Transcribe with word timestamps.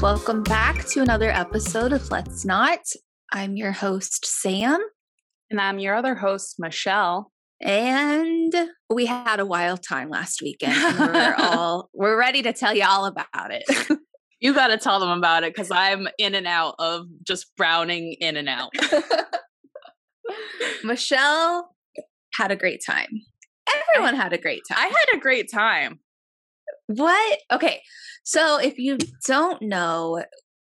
Welcome 0.00 0.42
back 0.42 0.86
to 0.86 1.02
another 1.02 1.30
episode 1.30 1.92
of 1.92 2.10
Let's 2.10 2.46
Not. 2.46 2.80
I'm 3.30 3.54
your 3.56 3.72
host, 3.72 4.24
Sam. 4.24 4.80
And 5.50 5.60
I'm 5.60 5.78
your 5.78 5.94
other 5.94 6.14
host, 6.14 6.56
Michelle. 6.58 7.30
And 7.60 8.54
we 8.88 9.04
had 9.04 9.40
a 9.40 9.44
wild 9.44 9.82
time 9.82 10.08
last 10.08 10.40
weekend. 10.40 10.74
We're 10.98 11.34
all 11.38 11.90
we're 11.92 12.18
ready 12.18 12.40
to 12.40 12.54
tell 12.54 12.74
you 12.74 12.86
all 12.88 13.04
about 13.04 13.50
it. 13.50 13.64
you 14.40 14.54
got 14.54 14.68
to 14.68 14.78
tell 14.78 15.00
them 15.00 15.10
about 15.10 15.44
it 15.44 15.54
because 15.54 15.70
I'm 15.70 16.08
in 16.16 16.34
and 16.34 16.46
out 16.46 16.76
of 16.78 17.04
just 17.22 17.54
browning 17.58 18.16
in 18.20 18.38
and 18.38 18.48
out. 18.48 18.72
Michelle 20.82 21.74
had 22.32 22.50
a 22.50 22.56
great 22.56 22.82
time. 22.84 23.20
Everyone 23.90 24.14
had 24.16 24.32
a 24.32 24.38
great 24.38 24.62
time. 24.66 24.78
I 24.80 24.86
had 24.86 25.18
a 25.18 25.20
great 25.20 25.50
time. 25.52 26.00
What? 26.90 27.38
Okay. 27.52 27.82
So 28.24 28.58
if 28.58 28.76
you 28.76 28.98
don't 29.24 29.62
know, 29.62 30.24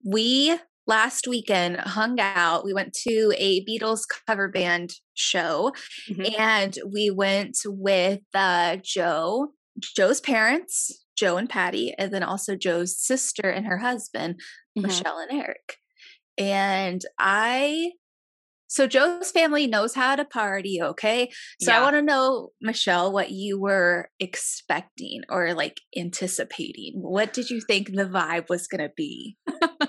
we 0.04 0.54
last 0.86 1.26
weekend 1.26 1.76
hung 1.78 2.20
out. 2.20 2.64
We 2.64 2.74
went 2.74 2.92
to 3.08 3.32
a 3.38 3.64
Beatles 3.64 4.02
cover 4.26 4.48
band 4.48 4.92
show 5.14 5.72
mm-hmm. 6.10 6.34
and 6.38 6.76
we 6.86 7.10
went 7.10 7.56
with 7.64 8.20
uh, 8.34 8.76
Joe, 8.82 9.52
Joe's 9.78 10.20
parents, 10.20 11.04
Joe 11.16 11.38
and 11.38 11.48
Patty, 11.48 11.94
and 11.96 12.12
then 12.12 12.22
also 12.22 12.54
Joe's 12.54 12.98
sister 12.98 13.48
and 13.48 13.66
her 13.66 13.78
husband, 13.78 14.34
mm-hmm. 14.34 14.82
Michelle 14.82 15.20
and 15.20 15.40
Eric. 15.40 15.76
And 16.36 17.02
I 17.18 17.92
so 18.70 18.86
Joe's 18.86 19.32
family 19.32 19.66
knows 19.66 19.96
how 19.96 20.14
to 20.14 20.24
party, 20.24 20.78
okay? 20.80 21.28
So 21.60 21.72
yeah. 21.72 21.80
I 21.80 21.82
want 21.82 21.96
to 21.96 22.02
know, 22.02 22.50
Michelle, 22.62 23.12
what 23.12 23.32
you 23.32 23.60
were 23.60 24.08
expecting 24.20 25.22
or 25.28 25.54
like 25.54 25.80
anticipating. 25.98 26.92
What 26.94 27.32
did 27.32 27.50
you 27.50 27.60
think 27.60 27.88
the 27.88 28.06
vibe 28.06 28.48
was 28.48 28.68
going 28.68 28.88
to 28.88 28.92
be? 28.96 29.36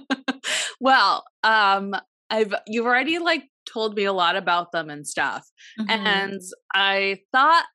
well, 0.82 1.24
um 1.44 1.94
I've 2.32 2.56
you've 2.66 2.88
already 2.88 3.20
like 3.20 3.44
told 3.72 3.96
me 3.96 4.06
a 4.06 4.14
lot 4.14 4.36
about 4.36 4.72
them 4.72 4.90
and 4.90 5.06
stuff. 5.06 5.46
Mm-hmm. 5.80 6.08
And 6.08 6.42
I 6.74 7.20
thought 7.32 7.66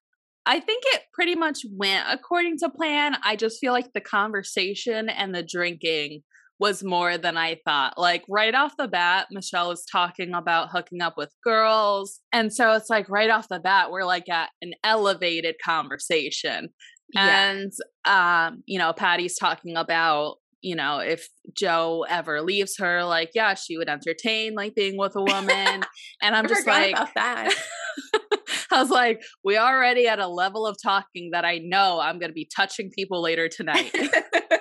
I 0.45 0.59
think 0.59 0.83
it 0.87 1.03
pretty 1.15 1.37
much 1.37 1.61
went 1.71 2.07
according 2.11 2.59
to 2.59 2.69
plan. 2.69 3.17
I 3.23 3.37
just 3.37 3.61
feel 3.61 3.73
like 3.73 3.93
the 3.93 4.01
conversation 4.01 5.09
and 5.09 5.33
the 5.33 5.45
drinking 5.45 6.23
was 6.59 6.83
more 6.83 7.19
than 7.19 7.37
I 7.37 7.59
thought. 7.65 7.99
Like 7.99 8.25
right 8.29 8.55
off 8.55 8.77
the 8.79 8.89
bat, 8.89 9.27
Michelle 9.31 9.69
was 9.69 9.85
talking 9.85 10.35
about 10.35 10.71
hooking 10.71 11.03
up 11.03 11.15
with 11.17 11.35
girls. 11.45 12.21
And 12.33 12.53
so 12.53 12.73
it's 12.73 12.89
like 12.89 13.09
right 13.09 13.31
off 13.31 13.49
the 13.49 13.61
bat, 13.61 13.91
we're 13.91 14.05
like 14.05 14.29
at 14.29 14.51
an 14.63 14.73
elevated 14.83 15.57
conversation. 15.63 16.71
Yeah. 17.13 17.51
And 17.51 17.73
um, 18.05 18.63
you 18.67 18.79
know, 18.79 18.93
Patty's 18.93 19.37
talking 19.37 19.77
about, 19.77 20.37
you 20.63 20.75
know, 20.75 20.99
if 20.99 21.29
Joe 21.57 22.05
ever 22.09 22.41
leaves 22.41 22.77
her, 22.79 23.05
like, 23.05 23.31
yeah, 23.35 23.55
she 23.55 23.77
would 23.77 23.89
entertain 23.89 24.55
like 24.55 24.75
being 24.75 24.97
with 24.97 25.15
a 25.15 25.23
woman. 25.23 25.83
and 26.23 26.35
I'm 26.35 26.49
just 26.49 26.67
like 26.67 26.97
that. 27.15 27.55
I 28.73 28.81
was 28.81 28.91
like, 28.91 29.23
we 29.45 29.57
already 29.59 30.09
at 30.09 30.19
a 30.19 30.27
level 30.27 30.67
of 30.67 30.77
talking 30.83 31.31
that 31.33 31.45
I 31.45 31.59
know 31.59 32.01
I'm 32.01 32.19
gonna 32.19 32.33
be 32.33 32.49
touching 32.55 32.91
people 32.91 33.23
later 33.23 33.49
tonight 33.49 33.95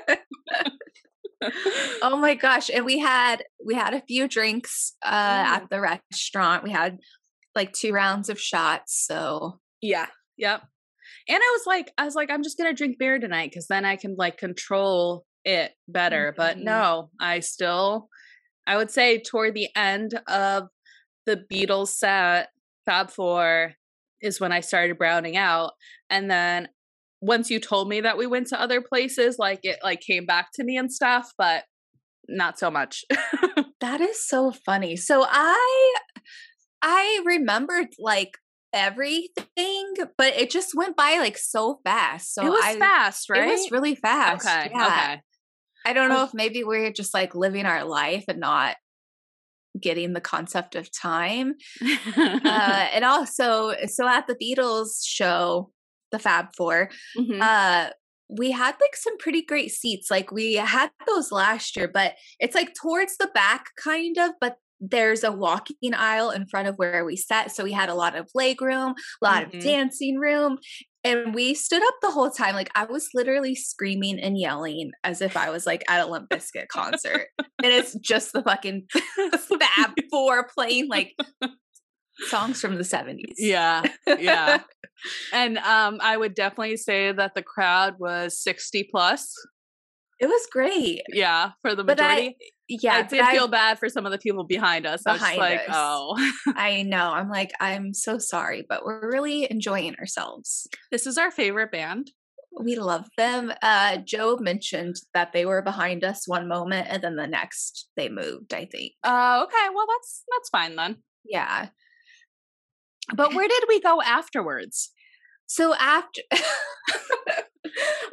oh 2.01 2.17
my 2.17 2.35
gosh 2.35 2.69
and 2.69 2.85
we 2.85 2.99
had 2.99 3.43
we 3.65 3.73
had 3.73 3.93
a 3.93 4.01
few 4.01 4.27
drinks 4.27 4.93
uh 5.03 5.09
mm. 5.11 5.45
at 5.45 5.69
the 5.69 5.79
restaurant 5.79 6.63
we 6.63 6.71
had 6.71 6.97
like 7.55 7.71
two 7.73 7.93
rounds 7.93 8.29
of 8.29 8.39
shots 8.39 9.05
so 9.07 9.59
yeah 9.81 10.07
yep 10.37 10.61
and 11.27 11.37
i 11.37 11.57
was 11.57 11.63
like 11.65 11.91
i 11.97 12.05
was 12.05 12.15
like 12.15 12.29
i'm 12.29 12.43
just 12.43 12.57
gonna 12.57 12.73
drink 12.73 12.97
beer 12.97 13.19
tonight 13.19 13.49
because 13.49 13.67
then 13.67 13.85
i 13.85 13.95
can 13.95 14.15
like 14.17 14.37
control 14.37 15.25
it 15.43 15.71
better 15.87 16.31
mm-hmm. 16.31 16.41
but 16.41 16.57
no 16.57 17.09
i 17.19 17.39
still 17.39 18.09
i 18.67 18.75
would 18.75 18.91
say 18.91 19.19
toward 19.19 19.53
the 19.53 19.69
end 19.75 20.19
of 20.27 20.67
the 21.25 21.43
beatles 21.51 21.89
set 21.89 22.49
fab 22.85 23.09
four 23.09 23.73
is 24.21 24.39
when 24.39 24.51
i 24.51 24.59
started 24.59 24.97
browning 24.97 25.37
out 25.37 25.71
and 26.09 26.29
then 26.29 26.67
once 27.21 27.49
you 27.49 27.59
told 27.59 27.89
me 27.89 28.01
that 28.01 28.17
we 28.17 28.27
went 28.27 28.47
to 28.47 28.61
other 28.61 28.81
places, 28.81 29.37
like 29.39 29.59
it 29.63 29.79
like 29.83 30.01
came 30.01 30.25
back 30.25 30.49
to 30.55 30.63
me 30.63 30.77
and 30.77 30.91
stuff, 30.91 31.31
but 31.37 31.63
not 32.27 32.59
so 32.59 32.69
much. 32.69 33.03
that 33.81 34.01
is 34.01 34.27
so 34.27 34.51
funny. 34.65 34.95
So 34.95 35.25
I 35.27 35.95
I 36.81 37.21
remembered 37.25 37.87
like 37.99 38.37
everything, 38.73 39.93
but 40.17 40.35
it 40.35 40.51
just 40.51 40.75
went 40.75 40.95
by 40.95 41.17
like 41.19 41.37
so 41.37 41.79
fast. 41.83 42.33
So 42.33 42.45
it 42.45 42.49
was 42.49 42.63
I, 42.63 42.77
fast, 42.77 43.29
right? 43.29 43.47
It 43.47 43.51
was 43.51 43.71
really 43.71 43.95
fast. 43.95 44.45
Okay. 44.45 44.71
Yeah. 44.73 44.87
Okay. 44.87 45.21
I 45.85 45.93
don't 45.93 46.09
know 46.09 46.23
if 46.23 46.33
maybe 46.33 46.63
we're 46.63 46.91
just 46.91 47.13
like 47.13 47.35
living 47.35 47.65
our 47.65 47.85
life 47.85 48.25
and 48.27 48.39
not 48.39 48.75
getting 49.79 50.13
the 50.13 50.21
concept 50.21 50.75
of 50.75 50.89
time. 50.91 51.55
uh, 52.15 52.87
and 52.93 53.05
also, 53.05 53.73
so 53.87 54.07
at 54.07 54.25
the 54.27 54.35
Beatles 54.35 55.01
show, 55.05 55.71
the 56.11 56.19
Fab 56.19 56.47
4 56.55 56.89
mm-hmm. 57.17 57.41
uh, 57.41 57.89
we 58.29 58.51
had 58.51 58.75
like 58.81 58.95
some 58.95 59.17
pretty 59.17 59.43
great 59.43 59.71
seats. 59.71 60.09
Like 60.09 60.31
we 60.31 60.55
had 60.55 60.89
those 61.07 61.31
last 61.31 61.75
year, 61.75 61.87
but 61.87 62.15
it's 62.39 62.55
like 62.55 62.73
towards 62.73 63.17
the 63.17 63.29
back, 63.33 63.65
kind 63.81 64.17
of, 64.17 64.31
but 64.41 64.57
there's 64.79 65.23
a 65.23 65.31
walking 65.31 65.93
aisle 65.93 66.31
in 66.31 66.45
front 66.47 66.67
of 66.67 66.75
where 66.75 67.05
we 67.05 67.15
sat. 67.15 67.51
So 67.51 67.63
we 67.63 67.71
had 67.71 67.89
a 67.89 67.95
lot 67.95 68.15
of 68.15 68.29
leg 68.33 68.61
room, 68.61 68.95
a 69.21 69.25
lot 69.25 69.47
mm-hmm. 69.47 69.57
of 69.57 69.63
dancing 69.63 70.17
room. 70.17 70.57
And 71.03 71.35
we 71.35 71.53
stood 71.53 71.83
up 71.83 71.93
the 72.01 72.09
whole 72.09 72.31
time. 72.31 72.55
Like 72.55 72.71
I 72.75 72.85
was 72.85 73.09
literally 73.13 73.55
screaming 73.55 74.19
and 74.19 74.39
yelling 74.39 74.91
as 75.03 75.21
if 75.21 75.37
I 75.37 75.51
was 75.51 75.67
like 75.67 75.83
at 75.87 76.05
a 76.05 76.09
Limp 76.09 76.29
Bizkit 76.29 76.67
concert. 76.67 77.27
and 77.37 77.71
it's 77.71 77.93
just 77.99 78.33
the 78.33 78.41
fucking 78.41 78.87
Fab 79.59 79.93
Four 80.11 80.47
playing 80.47 80.89
like 80.89 81.13
songs 82.27 82.59
from 82.59 82.75
the 82.75 82.83
70s. 82.83 83.35
Yeah. 83.37 83.83
Yeah. 84.07 84.61
and 85.33 85.57
um 85.59 85.99
I 86.01 86.17
would 86.17 86.35
definitely 86.35 86.77
say 86.77 87.11
that 87.11 87.35
the 87.35 87.43
crowd 87.43 87.95
was 87.99 88.39
60 88.41 88.87
plus. 88.91 89.31
It 90.19 90.27
was 90.27 90.47
great. 90.51 91.01
Yeah, 91.09 91.51
for 91.61 91.75
the 91.75 91.83
majority. 91.83 92.27
I, 92.29 92.35
yeah, 92.69 92.93
I 92.95 93.01
did 93.03 93.25
feel 93.27 93.45
I, 93.45 93.47
bad 93.47 93.79
for 93.79 93.89
some 93.89 94.05
of 94.05 94.11
the 94.11 94.17
people 94.17 94.45
behind 94.45 94.85
us. 94.85 95.03
Behind 95.03 95.23
I 95.23 95.29
was 95.31 95.37
like, 95.37 95.69
us. 95.69 95.75
oh. 95.75 96.31
I 96.55 96.81
know. 96.87 97.11
I'm 97.11 97.29
like, 97.29 97.51
I'm 97.59 97.93
so 97.93 98.17
sorry, 98.17 98.65
but 98.67 98.85
we're 98.85 99.11
really 99.11 99.49
enjoying 99.51 99.95
ourselves. 99.95 100.67
This 100.91 101.05
is 101.05 101.17
our 101.17 101.31
favorite 101.31 101.71
band. 101.71 102.11
We 102.57 102.77
love 102.77 103.07
them. 103.17 103.51
Uh 103.61 103.97
Joe 103.97 104.37
mentioned 104.39 104.95
that 105.13 105.33
they 105.33 105.45
were 105.45 105.61
behind 105.61 106.05
us 106.05 106.27
one 106.27 106.47
moment 106.47 106.87
and 106.89 107.03
then 107.03 107.17
the 107.17 107.27
next 107.27 107.89
they 107.97 108.07
moved, 108.07 108.53
I 108.53 108.65
think. 108.65 108.93
Oh, 109.03 109.11
uh, 109.11 109.43
okay. 109.43 109.73
Well 109.75 109.85
that's 109.87 110.23
that's 110.31 110.49
fine 110.49 110.77
then. 110.77 110.97
Yeah. 111.25 111.67
But 113.13 113.33
where 113.33 113.47
did 113.47 113.63
we 113.67 113.79
go 113.81 114.01
afterwards? 114.01 114.91
So 115.47 115.75
after 115.75 116.21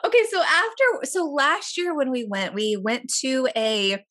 Okay, 0.05 0.25
so 0.31 0.43
after 0.43 1.05
so 1.05 1.25
last 1.27 1.79
year 1.79 1.95
when 1.95 2.11
we 2.11 2.25
went, 2.25 2.55
we 2.55 2.77
went 2.77 3.13
to 3.21 3.49
a 3.57 4.05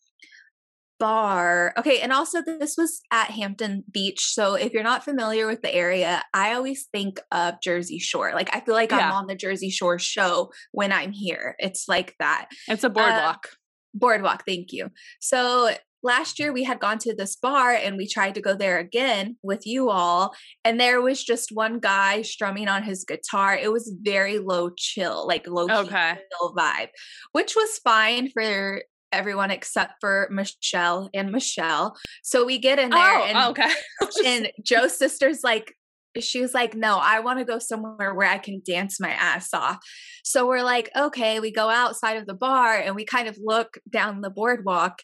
bar. 1.00 1.74
Okay, 1.78 2.00
and 2.00 2.14
also 2.14 2.42
this 2.42 2.76
was 2.78 3.02
at 3.12 3.32
Hampton 3.32 3.84
Beach. 3.92 4.34
So 4.34 4.54
if 4.54 4.72
you're 4.72 4.84
not 4.84 5.04
familiar 5.04 5.48
with 5.48 5.62
the 5.62 5.74
area, 5.74 6.24
I 6.34 6.54
always 6.54 6.88
think 6.92 7.20
of 7.32 7.56
Jersey 7.62 8.00
Shore. 8.00 8.32
Like 8.34 8.56
I 8.56 8.62
feel 8.62 8.76
like 8.76 8.92
yeah. 8.92 9.00
I'm 9.00 9.12
on 9.12 9.28
the 9.28 9.36
Jersey 9.36 9.70
Shore 9.70 10.00
show 10.00 10.52
when 10.72 10.94
I'm 10.94 11.12
here. 11.12 11.56
It's 11.60 11.90
like 11.90 12.16
that. 12.20 12.50
It's 12.68 12.84
a 12.84 12.90
boardwalk. 12.90 13.48
Uh, 13.52 13.56
boardwalk, 13.94 14.44
thank 14.48 14.72
you. 14.72 14.90
So 15.20 15.72
last 16.04 16.40
year 16.40 16.52
we 16.52 16.64
had 16.64 16.80
gone 16.80 16.98
to 16.98 17.16
this 17.16 17.36
bar 17.36 17.72
and 17.72 17.98
we 17.98 18.08
tried 18.08 18.36
to 18.36 18.42
go 18.42 18.56
there 18.56 18.80
again 18.80 19.38
with 19.44 19.66
you 19.66 19.90
all 19.90 20.34
and 20.64 20.80
there 20.80 21.02
was 21.02 21.24
just 21.24 21.52
one 21.52 21.80
guy 21.80 22.22
strumming 22.22 22.68
on 22.68 22.84
his 22.84 23.04
guitar 23.04 23.56
it 23.56 23.72
was 23.72 23.94
very 24.02 24.40
low 24.40 24.70
chill 24.78 25.28
like 25.28 25.48
low 25.48 25.68
okay. 25.70 26.16
chill 26.16 26.54
vibe 26.56 26.90
which 27.32 27.56
was 27.56 27.80
fine 27.80 28.30
for 28.30 28.82
everyone 29.12 29.52
except 29.52 29.96
for 30.00 30.30
Michelle 30.32 31.10
and 31.14 31.32
Michelle 31.32 31.98
so 32.24 32.46
we 32.46 32.58
get 32.58 32.80
in 32.80 32.92
there 32.92 33.20
oh, 33.20 33.24
and 33.24 33.38
okay 33.50 33.72
and 34.26 34.52
Joe's 34.64 34.98
sister's 34.98 35.44
like 35.44 35.76
she 36.20 36.42
was 36.42 36.54
like, 36.54 36.76
No, 36.76 37.00
I 37.02 37.22
want 37.22 37.40
to 37.40 37.46
go 37.46 37.60
somewhere 37.60 38.14
where 38.14 38.28
I 38.28 38.38
can 38.38 38.62
dance 38.66 39.00
my 39.00 39.12
ass 39.12 39.54
off. 39.54 39.78
So 40.24 40.46
we're 40.46 40.64
like, 40.64 40.90
Okay, 40.98 41.40
we 41.40 41.52
go 41.52 41.70
outside 41.70 42.18
of 42.18 42.28
the 42.28 42.34
bar 42.34 42.76
and 42.76 42.96
we 42.96 43.06
kind 43.06 43.28
of 43.28 43.38
look 43.42 43.78
down 43.90 44.22
the 44.22 44.30
boardwalk 44.30 45.00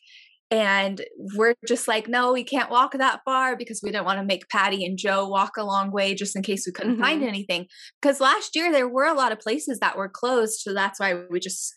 and 0.50 1.02
we're 1.36 1.56
just 1.68 1.88
like, 1.88 2.08
no, 2.08 2.32
we 2.32 2.44
can't 2.44 2.72
walk 2.72 2.94
that 2.94 3.22
far 3.26 3.58
because 3.58 3.82
we 3.84 3.92
didn't 3.92 4.06
want 4.06 4.20
to 4.20 4.26
make 4.26 4.48
Patty 4.50 4.86
and 4.86 4.98
Joe 4.98 5.28
walk 5.28 5.58
a 5.58 5.64
long 5.64 5.92
way 5.92 6.16
just 6.16 6.36
in 6.36 6.42
case 6.42 6.66
we 6.66 6.72
couldn't 6.72 6.94
mm-hmm. 6.94 7.04
find 7.04 7.24
anything. 7.24 7.68
Because 8.02 8.22
last 8.22 8.56
year 8.56 8.72
there 8.72 8.88
were 8.88 9.06
a 9.06 9.14
lot 9.14 9.32
of 9.32 9.40
places 9.40 9.80
that 9.80 9.98
were 9.98 10.08
closed. 10.08 10.62
So 10.62 10.74
that's 10.74 11.00
why 11.00 11.16
we 11.30 11.40
just 11.40 11.76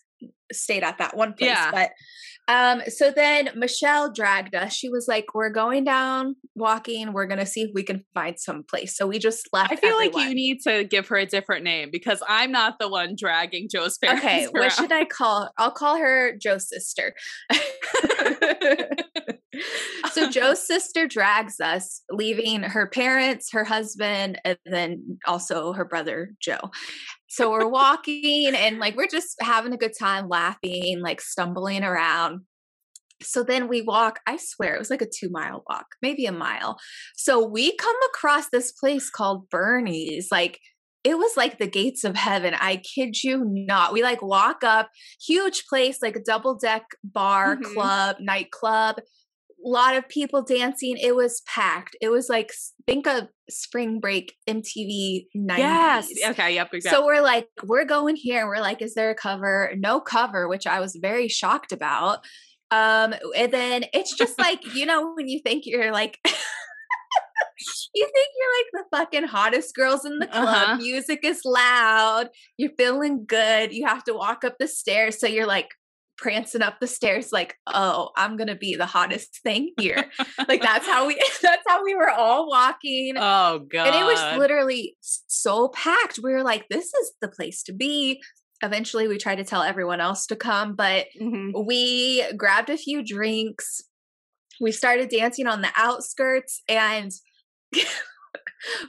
stayed 0.53 0.83
at 0.83 0.99
that 0.99 1.17
one 1.17 1.33
place. 1.33 1.49
Yeah. 1.49 1.71
But 1.71 1.91
um, 2.51 2.81
so 2.87 3.11
then 3.11 3.49
Michelle 3.55 4.11
dragged 4.11 4.55
us. 4.55 4.73
She 4.73 4.89
was 4.89 5.07
like, 5.07 5.33
We're 5.33 5.49
going 5.49 5.85
down 5.85 6.35
walking. 6.55 7.13
We're 7.13 7.25
gonna 7.25 7.45
see 7.45 7.61
if 7.61 7.71
we 7.73 7.83
can 7.83 8.03
find 8.13 8.37
some 8.37 8.63
place. 8.63 8.97
So 8.97 9.07
we 9.07 9.19
just 9.19 9.47
left. 9.53 9.71
I 9.71 9.77
feel 9.77 9.91
everyone. 9.91 10.13
like 10.13 10.29
you 10.29 10.35
need 10.35 10.59
to 10.63 10.83
give 10.83 11.07
her 11.07 11.15
a 11.15 11.25
different 11.25 11.63
name 11.63 11.89
because 11.91 12.21
I'm 12.27 12.51
not 12.51 12.77
the 12.77 12.89
one 12.89 13.15
dragging 13.17 13.69
Joe's 13.69 13.97
parents. 14.03 14.23
Okay, 14.25 14.43
around. 14.43 14.53
what 14.53 14.71
should 14.73 14.91
I 14.91 15.05
call? 15.05 15.49
I'll 15.57 15.71
call 15.71 15.97
her 15.97 16.35
Joe's 16.37 16.67
sister. 16.67 17.15
so 20.11 20.29
Joe's 20.31 20.65
sister 20.65 21.07
drags 21.07 21.59
us, 21.59 22.01
leaving 22.11 22.63
her 22.63 22.87
parents, 22.87 23.49
her 23.51 23.63
husband, 23.63 24.39
and 24.45 24.57
then 24.65 25.19
also 25.25 25.73
her 25.73 25.85
brother 25.85 26.33
Joe. 26.41 26.71
So 27.27 27.51
we're 27.51 27.67
walking 27.67 28.53
and 28.55 28.79
like 28.79 28.95
we're 28.95 29.07
just 29.07 29.35
having 29.41 29.73
a 29.73 29.77
good 29.77 29.93
time, 29.97 30.27
laughing, 30.27 31.01
like 31.01 31.21
stumbling 31.21 31.83
around. 31.83 32.41
So 33.23 33.43
then 33.43 33.67
we 33.67 33.81
walk, 33.81 34.19
I 34.25 34.37
swear 34.37 34.75
it 34.75 34.79
was 34.79 34.89
like 34.89 35.01
a 35.01 35.07
two 35.07 35.29
mile 35.29 35.63
walk, 35.69 35.85
maybe 36.01 36.25
a 36.25 36.31
mile. 36.31 36.77
So 37.15 37.45
we 37.45 37.75
come 37.77 37.95
across 38.09 38.49
this 38.49 38.71
place 38.71 39.09
called 39.09 39.49
Bernie's. 39.49 40.27
Like 40.31 40.59
it 41.03 41.17
was 41.17 41.35
like 41.37 41.57
the 41.57 41.67
gates 41.67 42.03
of 42.03 42.15
heaven. 42.15 42.53
I 42.53 42.77
kid 42.77 43.23
you 43.23 43.43
not. 43.45 43.93
We 43.93 44.03
like 44.03 44.21
walk 44.21 44.63
up, 44.63 44.89
huge 45.25 45.65
place, 45.67 45.99
like 46.01 46.15
a 46.15 46.21
double 46.21 46.55
deck 46.55 46.83
bar, 47.03 47.55
mm-hmm. 47.55 47.73
club, 47.73 48.17
nightclub 48.19 48.97
lot 49.63 49.95
of 49.95 50.07
people 50.09 50.43
dancing. 50.43 50.97
It 50.97 51.15
was 51.15 51.41
packed. 51.47 51.95
It 52.01 52.09
was 52.09 52.29
like 52.29 52.51
think 52.85 53.07
of 53.07 53.27
spring 53.49 53.99
break 53.99 54.33
MTV 54.47 55.27
90s. 55.35 55.57
Yes. 55.57 56.09
Okay. 56.25 56.55
Yep, 56.55 56.69
yep. 56.73 56.83
So 56.83 57.05
we're 57.05 57.21
like, 57.21 57.47
we're 57.63 57.85
going 57.85 58.15
here. 58.15 58.41
And 58.41 58.49
We're 58.49 58.61
like, 58.61 58.81
is 58.81 58.93
there 58.93 59.09
a 59.09 59.15
cover? 59.15 59.73
No 59.77 59.99
cover, 59.99 60.47
which 60.47 60.67
I 60.67 60.79
was 60.79 60.97
very 61.01 61.27
shocked 61.27 61.71
about. 61.71 62.19
Um, 62.71 63.13
and 63.35 63.51
then 63.51 63.85
it's 63.93 64.15
just 64.15 64.39
like, 64.39 64.61
you 64.73 64.85
know, 64.85 65.13
when 65.13 65.27
you 65.27 65.41
think 65.43 65.65
you're 65.65 65.91
like 65.91 66.17
you 67.93 68.09
think 68.13 68.27
you're 68.37 68.57
like 68.57 68.85
the 68.91 68.97
fucking 68.97 69.27
hottest 69.27 69.75
girls 69.75 70.05
in 70.05 70.19
the 70.19 70.27
club. 70.27 70.47
Uh-huh. 70.47 70.77
Music 70.77 71.19
is 71.23 71.41
loud. 71.45 72.29
You're 72.57 72.71
feeling 72.77 73.25
good. 73.25 73.73
You 73.73 73.85
have 73.87 74.03
to 74.05 74.13
walk 74.13 74.43
up 74.43 74.55
the 74.59 74.67
stairs. 74.67 75.19
So 75.19 75.27
you're 75.27 75.47
like 75.47 75.69
prancing 76.17 76.61
up 76.61 76.79
the 76.79 76.87
stairs 76.87 77.31
like 77.31 77.55
oh 77.67 78.09
i'm 78.15 78.37
gonna 78.37 78.55
be 78.55 78.75
the 78.75 78.85
hottest 78.85 79.39
thing 79.43 79.71
here. 79.79 80.05
Like 80.47 80.61
that's 80.61 80.87
how 80.87 81.07
we 81.07 81.15
that's 81.41 81.63
how 81.67 81.83
we 81.83 81.95
were 81.95 82.09
all 82.09 82.49
walking 82.49 83.13
oh 83.17 83.59
god 83.59 83.87
and 83.87 83.95
it 83.95 84.05
was 84.05 84.37
literally 84.37 84.97
so 85.01 85.69
packed. 85.69 86.19
We 86.21 86.33
were 86.33 86.43
like 86.43 86.67
this 86.69 86.93
is 86.93 87.13
the 87.21 87.27
place 87.27 87.63
to 87.63 87.73
be. 87.73 88.21
Eventually 88.63 89.07
we 89.07 89.17
tried 89.17 89.37
to 89.37 89.43
tell 89.43 89.61
everyone 89.61 90.01
else 90.01 90.25
to 90.27 90.35
come 90.35 90.75
but 90.75 91.07
mm-hmm. 91.19 91.51
we 91.65 92.23
grabbed 92.35 92.69
a 92.69 92.77
few 92.77 93.03
drinks. 93.03 93.81
We 94.59 94.71
started 94.71 95.09
dancing 95.09 95.47
on 95.47 95.61
the 95.61 95.71
outskirts 95.75 96.61
and 96.67 97.11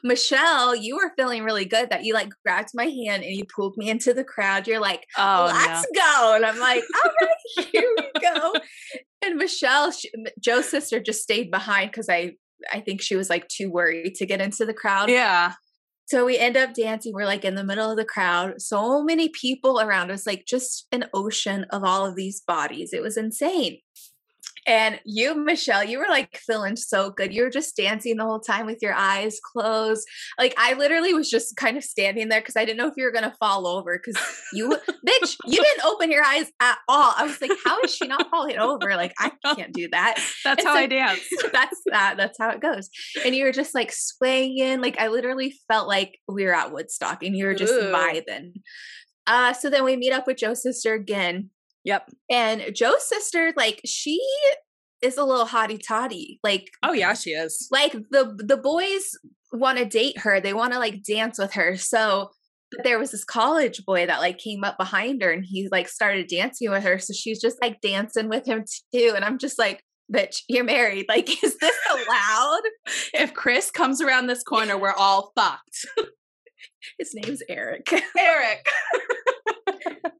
Michelle, 0.03 0.75
you 0.75 0.97
were 0.97 1.13
feeling 1.17 1.45
really 1.45 1.65
good 1.65 1.91
that 1.91 2.05
you 2.05 2.15
like 2.15 2.31
grabbed 2.45 2.71
my 2.75 2.85
hand 2.85 3.23
and 3.23 3.35
you 3.35 3.45
pulled 3.45 3.77
me 3.77 3.91
into 3.91 4.13
the 4.13 4.25
crowd. 4.25 4.67
You're 4.67 4.81
like, 4.81 5.07
oh, 5.17 5.51
let's 5.53 5.87
no. 5.93 6.01
go. 6.01 6.35
And 6.37 6.47
I'm 6.47 6.59
like, 6.59 6.83
all 7.05 7.11
right, 7.21 7.69
here 7.73 7.89
we 7.97 8.21
go. 8.21 8.53
And 9.25 9.37
Michelle, 9.37 9.91
she, 9.93 10.11
Joe's 10.41 10.69
sister, 10.69 11.01
just 11.01 11.23
stayed 11.23 11.51
behind 11.51 11.91
because 11.91 12.09
I, 12.09 12.33
I 12.73 12.81
think 12.81 13.01
she 13.01 13.17
was 13.17 13.31
like 13.31 13.49
too 13.49 13.71
worried 13.71 14.15
to 14.17 14.27
get 14.27 14.41
into 14.41 14.65
the 14.65 14.75
crowd. 14.75 15.11
Yeah. 15.11 15.55
So 16.07 16.27
we 16.27 16.37
end 16.37 16.57
up 16.57 16.75
dancing. 16.75 17.13
We're 17.15 17.25
like 17.25 17.45
in 17.45 17.55
the 17.55 17.65
middle 17.65 17.91
of 17.91 17.97
the 17.97 18.05
crowd. 18.05 18.61
So 18.61 19.03
many 19.03 19.31
people 19.31 19.81
around 19.81 20.11
us, 20.11 20.27
like 20.27 20.45
just 20.47 20.87
an 20.93 21.07
ocean 21.15 21.65
of 21.71 21.85
all 21.85 22.05
of 22.05 22.17
these 22.17 22.43
bodies. 22.47 22.93
It 22.93 23.03
was 23.03 23.17
insane. 23.17 23.79
And 24.67 25.01
you, 25.05 25.35
Michelle, 25.35 25.83
you 25.83 25.99
were 25.99 26.09
like 26.09 26.37
feeling 26.37 26.77
so 26.77 27.11
good. 27.11 27.35
You 27.35 27.43
were 27.43 27.51
just 27.51 27.77
dancing 27.77 28.17
the 28.17 28.25
whole 28.25 28.41
time 28.41 28.67
with 28.67 28.79
your 28.81 28.95
eyes 28.95 29.41
closed. 29.41 30.07
Like 30.39 30.55
I 30.57 30.75
literally 30.75 31.15
was 31.15 31.29
just 31.29 31.57
kind 31.57 31.77
of 31.77 31.83
standing 31.83 32.29
there 32.29 32.41
because 32.41 32.57
I 32.57 32.65
didn't 32.65 32.79
know 32.79 32.87
if 32.87 32.95
you 32.97 33.05
were 33.05 33.11
gonna 33.11 33.35
fall 33.41 33.67
over 33.67 33.99
because 33.99 34.23
you 34.53 34.69
bitch, 35.07 35.37
you 35.47 35.63
didn't 35.63 35.85
open 35.85 36.11
your 36.11 36.25
eyes 36.25 36.47
at 36.61 36.79
all. 36.89 37.13
I 37.17 37.25
was 37.25 37.41
like, 37.41 37.51
how 37.65 37.81
is 37.81 37.95
she 37.95 38.07
not 38.07 38.31
falling 38.31 38.59
over? 38.59 38.95
Like, 38.95 39.15
I 39.19 39.33
can't 39.55 39.73
do 39.73 39.89
that. 39.91 40.15
That's 40.45 40.61
and 40.61 40.69
how 40.69 40.75
so, 40.75 40.81
I 40.81 40.87
dance. 40.87 41.29
That's 41.53 41.81
that. 41.87 42.15
That's 42.17 42.39
how 42.39 42.51
it 42.51 42.61
goes. 42.61 42.89
And 43.25 43.35
you 43.35 43.45
were 43.45 43.53
just 43.53 43.75
like 43.75 43.93
swaying. 43.93 44.81
Like 44.81 44.99
I 44.99 45.09
literally 45.09 45.55
felt 45.67 45.89
like 45.89 46.19
we 46.29 46.45
were 46.45 46.55
at 46.55 46.73
Woodstock 46.73 47.23
and 47.25 47.37
you 47.37 47.47
were 47.47 47.55
just 47.55 47.73
Ooh. 47.73 47.93
vibing. 47.93 48.61
Uh, 49.27 49.53
so 49.53 49.71
then 49.71 49.85
we 49.85 49.97
meet 49.97 50.13
up 50.13 50.27
with 50.27 50.39
Joe's 50.39 50.63
sister 50.63 50.95
again 50.95 51.51
Yep. 51.85 52.11
And 52.31 52.75
Joe's 52.75 53.09
sister, 53.09 53.53
like, 53.57 53.81
she 53.85 54.21
is 55.03 55.17
a 55.17 55.25
little 55.25 55.47
hottie 55.47 55.81
toddy. 55.85 56.39
Like, 56.45 56.71
oh 56.83 56.93
yeah, 56.93 57.15
she 57.15 57.31
is. 57.31 57.69
Like 57.71 57.93
the 57.93 58.35
the 58.39 58.57
boys 58.57 59.11
want 59.53 59.79
to 59.79 59.85
date 59.85 60.19
her. 60.19 60.41
They 60.41 60.55
want 60.55 60.73
to 60.73 60.79
like 60.79 61.03
dance 61.03 61.39
with 61.39 61.55
her. 61.55 61.77
So 61.77 62.31
but 62.73 62.85
there 62.85 62.99
was 62.99 63.11
this 63.11 63.25
college 63.25 63.85
boy 63.85 64.07
that 64.07 64.21
like 64.21 64.39
came 64.39 64.65
up 64.65 64.79
behind 64.79 65.23
her 65.23 65.31
and 65.31 65.45
he 65.45 65.69
like 65.71 65.89
started 65.89 66.27
dancing 66.27 66.71
with 66.71 66.83
her. 66.85 66.99
So 66.99 67.13
she's 67.13 67.41
just 67.41 67.59
like 67.61 67.81
dancing 67.83 68.29
with 68.29 68.47
him 68.47 68.65
too. 68.95 69.13
And 69.15 69.25
I'm 69.25 69.39
just 69.39 69.59
like, 69.59 69.85
bitch, 70.13 70.39
you're 70.49 70.65
married. 70.65 71.07
Like, 71.09 71.29
is 71.45 71.57
this 71.59 71.79
allowed? 71.91 72.63
if 73.13 73.35
Chris 73.35 73.71
comes 73.71 74.01
around 74.01 74.27
this 74.27 74.43
corner, 74.43 74.79
we're 74.79 74.93
all 74.93 75.33
fucked. 75.37 75.87
His 76.99 77.13
name's 77.15 77.43
Eric. 77.49 77.93
Eric 78.19 78.67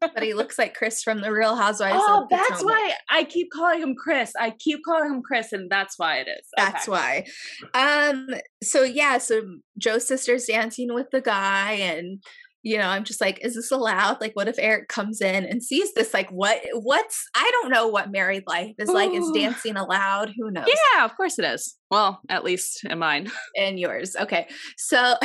but 0.01 0.23
he 0.23 0.35
looks 0.35 0.59
like 0.59 0.75
Chris 0.75 1.03
from 1.03 1.21
the 1.21 1.33
Real 1.33 1.57
Housewives. 1.57 1.99
Oh, 1.99 2.27
that's 2.31 2.63
why 2.63 2.95
I 3.11 3.25
keep 3.25 3.51
calling 3.53 3.81
him 3.81 3.95
Chris. 3.95 4.33
I 4.39 4.51
keep 4.59 4.81
calling 4.85 5.13
him 5.13 5.23
Chris, 5.23 5.53
and 5.53 5.71
that's 5.71 5.99
why 5.99 6.17
it 6.17 6.29
is. 6.29 6.47
Okay. 6.59 6.71
That's 6.71 6.89
why. 6.89 7.27
Um. 7.75 8.29
So 8.63 8.83
yeah. 8.83 9.19
So 9.19 9.43
Joe's 9.79 10.07
sister's 10.07 10.47
dancing 10.47 10.93
with 10.95 11.11
the 11.11 11.21
guy, 11.21 11.73
and 11.73 12.23
you 12.63 12.79
know, 12.79 12.87
I'm 12.87 13.05
just 13.05 13.21
like, 13.21 13.45
is 13.45 13.55
this 13.55 13.73
allowed? 13.73 14.21
Like, 14.21 14.35
what 14.35 14.47
if 14.47 14.57
Eric 14.59 14.89
comes 14.89 15.21
in 15.21 15.45
and 15.45 15.63
sees 15.63 15.93
this? 15.95 16.15
Like, 16.15 16.31
what? 16.31 16.61
What's? 16.73 17.29
I 17.35 17.51
don't 17.61 17.71
know 17.71 17.89
what 17.89 18.13
married 18.13 18.45
life 18.47 18.75
is 18.79 18.89
Ooh. 18.89 18.95
like. 18.95 19.13
Is 19.13 19.31
dancing 19.35 19.77
allowed? 19.77 20.33
Who 20.37 20.51
knows? 20.51 20.69
Yeah, 20.69 21.05
of 21.05 21.17
course 21.17 21.39
it 21.39 21.45
is. 21.45 21.77
Well, 21.91 22.21
at 22.29 22.45
least 22.45 22.85
in 22.89 22.99
mine 22.99 23.31
and 23.57 23.79
yours. 23.79 24.17
Okay, 24.19 24.49
so. 24.77 25.17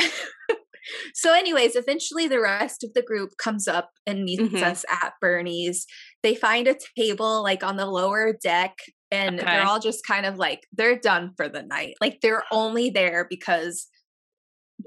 So, 1.14 1.34
anyways, 1.34 1.76
eventually 1.76 2.28
the 2.28 2.40
rest 2.40 2.84
of 2.84 2.94
the 2.94 3.02
group 3.02 3.30
comes 3.42 3.68
up 3.68 3.90
and 4.06 4.24
meets 4.24 4.42
mm-hmm. 4.42 4.64
us 4.64 4.84
at 4.90 5.14
Bernie's. 5.20 5.86
They 6.22 6.34
find 6.34 6.66
a 6.66 6.76
table 6.96 7.42
like 7.42 7.62
on 7.62 7.76
the 7.76 7.86
lower 7.86 8.34
deck, 8.42 8.76
and 9.10 9.40
okay. 9.40 9.44
they're 9.44 9.66
all 9.66 9.80
just 9.80 10.06
kind 10.06 10.26
of 10.26 10.36
like 10.36 10.60
they're 10.72 10.98
done 10.98 11.32
for 11.36 11.48
the 11.48 11.62
night. 11.62 11.94
Like 12.00 12.20
they're 12.22 12.44
only 12.52 12.90
there 12.90 13.26
because 13.28 13.88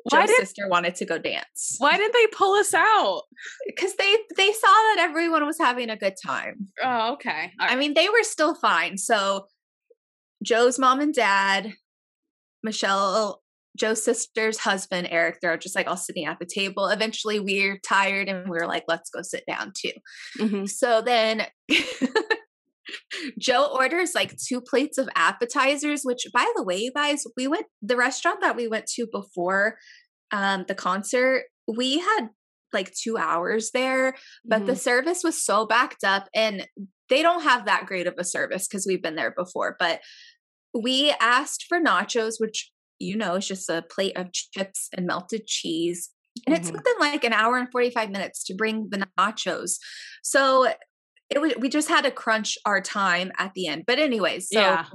why 0.03 0.21
Joe's 0.21 0.29
did, 0.29 0.47
sister 0.47 0.67
wanted 0.67 0.95
to 0.95 1.05
go 1.05 1.17
dance. 1.17 1.75
Why 1.77 1.97
did 1.97 2.13
they 2.13 2.27
pull 2.27 2.53
us 2.55 2.73
out? 2.73 3.23
Because 3.65 3.95
they 3.95 4.17
they 4.37 4.51
saw 4.51 4.67
that 4.67 4.97
everyone 4.99 5.45
was 5.45 5.57
having 5.57 5.89
a 5.89 5.97
good 5.97 6.15
time. 6.23 6.67
Oh, 6.83 7.13
okay. 7.13 7.51
Right. 7.59 7.71
I 7.71 7.75
mean, 7.75 7.93
they 7.93 8.09
were 8.09 8.23
still 8.23 8.55
fine. 8.55 8.97
So 8.97 9.47
Joe's 10.43 10.79
mom 10.79 11.01
and 11.01 11.13
dad, 11.13 11.73
Michelle 12.63 13.41
Joe's 13.77 14.03
sister's 14.03 14.57
husband, 14.57 15.07
Eric, 15.11 15.37
they're 15.41 15.57
just 15.57 15.75
like 15.75 15.87
all 15.87 15.97
sitting 15.97 16.25
at 16.25 16.39
the 16.39 16.45
table. 16.45 16.87
Eventually, 16.87 17.39
we're 17.39 17.79
tired 17.87 18.27
and 18.27 18.49
we 18.49 18.57
are 18.57 18.67
like, 18.67 18.83
let's 18.87 19.09
go 19.09 19.21
sit 19.21 19.43
down 19.47 19.71
too. 19.75 19.91
Mm-hmm. 20.39 20.65
So 20.65 21.01
then 21.01 21.45
Joe 23.39 23.69
orders 23.73 24.13
like 24.13 24.35
two 24.37 24.61
plates 24.61 24.97
of 24.97 25.09
appetizers, 25.15 26.01
which, 26.03 26.25
by 26.33 26.51
the 26.55 26.63
way, 26.63 26.89
guys, 26.93 27.23
we 27.37 27.47
went, 27.47 27.65
the 27.81 27.95
restaurant 27.95 28.41
that 28.41 28.55
we 28.55 28.67
went 28.67 28.87
to 28.95 29.07
before 29.11 29.77
um, 30.31 30.65
the 30.67 30.75
concert, 30.75 31.45
we 31.67 31.99
had 31.99 32.29
like 32.73 32.93
two 32.93 33.17
hours 33.17 33.71
there, 33.73 34.15
but 34.45 34.59
mm-hmm. 34.59 34.67
the 34.67 34.75
service 34.75 35.23
was 35.23 35.43
so 35.43 35.65
backed 35.65 36.03
up 36.03 36.27
and 36.33 36.67
they 37.09 37.21
don't 37.21 37.43
have 37.43 37.65
that 37.65 37.85
great 37.85 38.07
of 38.07 38.15
a 38.17 38.23
service 38.23 38.67
because 38.67 38.85
we've 38.87 39.01
been 39.01 39.15
there 39.15 39.33
before. 39.37 39.75
But 39.77 39.99
we 40.73 41.13
asked 41.19 41.65
for 41.67 41.79
nachos, 41.79 42.35
which 42.37 42.71
you 43.01 43.17
know, 43.17 43.35
it's 43.35 43.47
just 43.47 43.69
a 43.69 43.81
plate 43.81 44.17
of 44.17 44.31
chips 44.31 44.89
and 44.95 45.05
melted 45.05 45.47
cheese. 45.47 46.09
And 46.45 46.55
mm-hmm. 46.55 46.63
it 46.63 46.71
took 46.71 46.83
them 46.83 46.95
like 46.99 47.23
an 47.23 47.33
hour 47.33 47.57
and 47.57 47.71
45 47.71 48.09
minutes 48.09 48.43
to 48.45 48.55
bring 48.55 48.89
the 48.89 49.05
nachos. 49.17 49.77
So 50.23 50.67
it 51.29 51.39
was, 51.39 51.53
we 51.59 51.69
just 51.69 51.89
had 51.89 52.03
to 52.03 52.11
crunch 52.11 52.57
our 52.65 52.81
time 52.81 53.31
at 53.37 53.53
the 53.53 53.67
end. 53.67 53.83
But, 53.87 53.99
anyways, 53.99 54.49
so 54.49 54.59
yeah. 54.59 54.85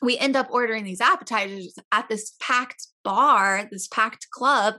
we 0.00 0.18
end 0.18 0.36
up 0.36 0.48
ordering 0.50 0.84
these 0.84 1.00
appetizers 1.00 1.74
at 1.92 2.08
this 2.08 2.34
packed 2.40 2.86
bar, 3.04 3.68
this 3.70 3.88
packed 3.88 4.28
club. 4.30 4.74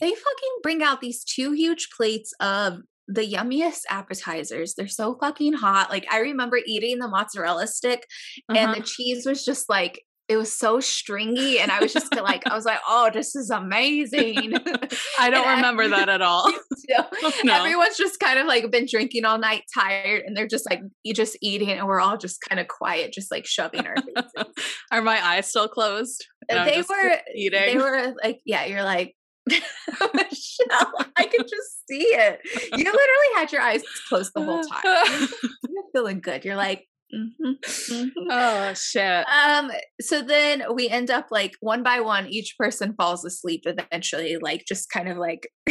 They 0.00 0.10
fucking 0.10 0.58
bring 0.62 0.82
out 0.82 1.00
these 1.00 1.24
two 1.24 1.52
huge 1.52 1.88
plates 1.96 2.32
of 2.40 2.78
the 3.08 3.26
yummiest 3.26 3.82
appetizers. 3.88 4.74
They're 4.74 4.86
so 4.86 5.16
fucking 5.20 5.54
hot. 5.54 5.90
Like 5.90 6.06
I 6.12 6.20
remember 6.20 6.58
eating 6.64 6.98
the 6.98 7.08
mozzarella 7.08 7.66
stick 7.66 8.06
uh-huh. 8.48 8.58
and 8.58 8.74
the 8.74 8.86
cheese 8.86 9.24
was 9.26 9.44
just 9.44 9.68
like 9.68 10.04
it 10.28 10.36
was 10.36 10.52
so 10.52 10.78
stringy 10.78 11.58
and 11.58 11.72
i 11.72 11.80
was 11.80 11.92
just 11.92 12.14
like 12.14 12.46
i 12.46 12.54
was 12.54 12.64
like 12.64 12.78
oh 12.88 13.10
this 13.12 13.34
is 13.34 13.50
amazing 13.50 14.52
i 15.18 15.30
don't 15.30 15.56
remember 15.56 15.84
I, 15.84 15.88
that 15.88 16.08
at 16.08 16.22
all 16.22 16.48
no. 17.44 17.54
everyone's 17.54 17.96
just 17.96 18.20
kind 18.20 18.38
of 18.38 18.46
like 18.46 18.70
been 18.70 18.86
drinking 18.88 19.24
all 19.24 19.38
night 19.38 19.62
tired 19.74 20.22
and 20.26 20.36
they're 20.36 20.46
just 20.46 20.68
like 20.68 20.80
you 21.02 21.14
just 21.14 21.36
eating 21.40 21.70
and 21.70 21.86
we're 21.86 22.00
all 22.00 22.16
just 22.16 22.40
kind 22.48 22.60
of 22.60 22.68
quiet 22.68 23.12
just 23.12 23.30
like 23.30 23.46
shoving 23.46 23.86
our 23.86 23.96
faces 23.96 24.54
are 24.92 25.02
my 25.02 25.24
eyes 25.26 25.48
still 25.48 25.68
closed 25.68 26.26
uh, 26.50 26.64
they 26.64 26.82
were 26.82 27.16
eating 27.34 27.60
they 27.60 27.76
were 27.76 28.14
like 28.22 28.40
yeah 28.44 28.64
you're 28.64 28.84
like 28.84 29.14
Michelle, 29.48 30.92
I 31.16 31.24
could 31.24 31.48
just 31.48 31.86
see 31.88 32.02
it. 32.02 32.40
You 32.44 32.84
literally 32.84 33.34
had 33.36 33.50
your 33.50 33.62
eyes 33.62 33.82
closed 34.08 34.32
the 34.34 34.42
whole 34.42 34.62
time. 34.62 35.28
You're 35.68 35.84
feeling 35.94 36.20
good. 36.20 36.44
You're 36.44 36.54
like, 36.54 36.86
Mm-hmm. 37.14 37.52
Mm-hmm. 37.62 38.28
Oh 38.30 38.74
shit. 38.74 39.26
Um, 39.28 39.70
so 40.00 40.22
then 40.22 40.64
we 40.74 40.88
end 40.88 41.10
up 41.10 41.28
like 41.30 41.52
one 41.60 41.82
by 41.82 42.00
one, 42.00 42.26
each 42.28 42.56
person 42.58 42.94
falls 42.94 43.24
asleep 43.24 43.62
eventually, 43.66 44.36
like 44.40 44.64
just 44.66 44.90
kind 44.90 45.08
of 45.08 45.16
like 45.16 45.48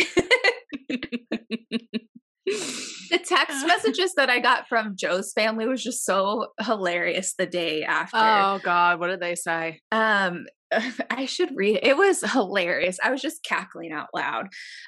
the 2.45 3.19
text 3.23 3.65
messages 3.67 4.13
that 4.15 4.29
I 4.29 4.39
got 4.39 4.67
from 4.67 4.95
Joe's 4.95 5.33
family 5.33 5.67
was 5.67 5.83
just 5.83 6.05
so 6.05 6.47
hilarious 6.59 7.35
the 7.37 7.45
day 7.45 7.83
after. 7.83 8.17
Oh 8.17 8.59
god, 8.63 8.99
what 8.99 9.07
did 9.07 9.19
they 9.19 9.35
say? 9.35 9.81
Um 9.91 10.45
I 11.09 11.25
should 11.25 11.51
read 11.55 11.77
it. 11.77 11.83
It 11.85 11.97
was 11.97 12.21
hilarious. 12.21 12.99
I 13.03 13.11
was 13.11 13.21
just 13.21 13.43
cackling 13.43 13.91
out 13.91 14.07
loud. 14.13 14.47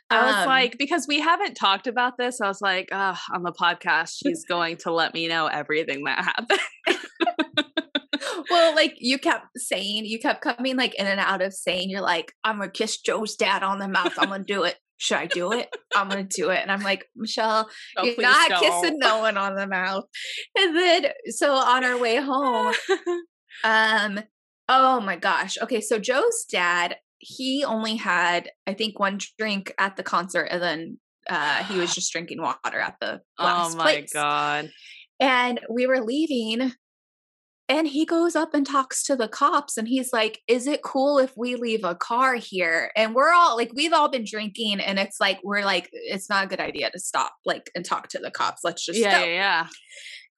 I 0.10 0.26
was 0.26 0.36
Um, 0.36 0.46
like, 0.48 0.78
because 0.78 1.06
we 1.08 1.20
haven't 1.20 1.56
talked 1.56 1.88
about 1.88 2.18
this, 2.18 2.42
I 2.42 2.48
was 2.48 2.62
like, 2.62 2.90
uh, 2.92 3.16
on 3.34 3.44
the 3.44 3.52
podcast, 3.54 4.16
she's 4.24 4.46
going 4.46 4.78
to 4.78 4.92
let 4.92 5.14
me 5.14 5.28
know 5.28 5.48
everything 5.48 6.04
that 6.06 6.24
happened. 6.26 6.60
well, 8.50 8.76
like 8.76 8.96
you 8.98 9.18
kept 9.18 9.46
saying, 9.58 10.06
you 10.06 10.20
kept 10.20 10.42
coming 10.42 10.76
like 10.78 10.96
in 10.96 11.08
and 11.08 11.20
out 11.20 11.42
of 11.42 11.54
saying, 11.54 11.90
you're 11.90 12.02
like, 12.02 12.34
I'm 12.44 12.58
gonna 12.60 12.72
kiss 12.72 13.00
Joe's 13.00 13.36
dad 13.36 13.64
on 13.64 13.80
the 13.80 13.88
mouth. 13.88 14.14
I'm 14.18 14.30
gonna 14.30 14.44
do 14.44 14.64
it. 14.64 14.76
Should 14.98 15.18
I 15.18 15.26
do 15.28 15.54
it? 15.54 15.70
I'm 15.96 16.10
gonna 16.10 16.24
do 16.26 16.50
it. 16.50 16.60
And 16.62 16.72
I'm 16.72 16.82
like, 16.82 17.06
Michelle, 17.16 17.70
Oh, 17.98 18.04
you're 18.04 18.20
not 18.22 18.50
don't. 18.50 18.60
kissing 18.62 18.98
no 19.00 19.20
one 19.20 19.38
on 19.38 19.56
the 19.56 19.68
mouth. 19.68 20.04
And 20.58 20.76
then, 20.76 21.06
so 21.30 21.54
on 21.54 21.86
our 21.86 21.98
way 21.98 22.18
home, 22.18 22.74
um, 23.64 24.20
oh 24.70 25.02
my 25.02 25.18
gosh. 25.18 25.58
Okay, 25.62 25.82
so 25.82 26.00
Joe's 26.00 26.46
dad, 26.50 26.96
he 27.18 27.66
only 27.66 27.96
had, 27.98 28.50
I 28.68 28.74
think, 28.74 29.00
one 29.00 29.20
drink 29.38 29.74
at 29.78 29.98
the 29.98 30.04
concert, 30.04 30.44
and 30.46 30.62
then 30.62 31.00
uh 31.30 31.64
he 31.66 31.78
was 31.78 31.94
just 31.96 32.12
drinking 32.12 32.42
water 32.42 32.80
at 32.80 32.96
the 33.02 33.22
last 33.38 33.76
oh 33.76 33.78
last 33.78 33.78
my 33.78 33.84
place. 33.84 34.14
god. 34.14 34.70
And 35.20 35.60
we 35.70 35.86
were 35.86 36.00
leaving, 36.02 36.72
and 37.68 37.88
he 37.88 38.06
goes 38.06 38.36
up 38.38 38.54
and 38.54 38.66
talks 38.66 39.04
to 39.04 39.16
the 39.18 39.28
cops, 39.28 39.76
and 39.78 39.88
he's 39.88 40.14
like, 40.14 40.40
Is 40.48 40.66
it 40.66 40.82
cool 40.82 41.20
if 41.20 41.34
we 41.36 41.56
leave 41.56 41.84
a 41.84 41.94
car 41.96 42.36
here? 42.36 42.92
And 42.96 43.14
we're 43.14 43.34
all 43.34 43.58
like, 43.58 43.72
we've 43.76 43.92
all 43.94 44.10
been 44.10 44.24
drinking, 44.26 44.80
and 44.80 44.98
it's 44.98 45.20
like, 45.20 45.40
we're 45.44 45.66
like, 45.66 45.90
it's 45.92 46.30
not 46.30 46.46
a 46.46 46.48
good 46.48 46.62
idea 46.62 46.90
to 46.92 47.00
stop, 47.00 47.34
like, 47.46 47.70
and 47.76 47.84
talk 47.84 48.08
to 48.10 48.20
the 48.20 48.32
cops. 48.32 48.62
Let's 48.64 48.86
just 48.86 48.98
Yeah, 49.00 49.20
go. 49.20 49.26
yeah, 49.26 49.34
yeah. 49.34 49.68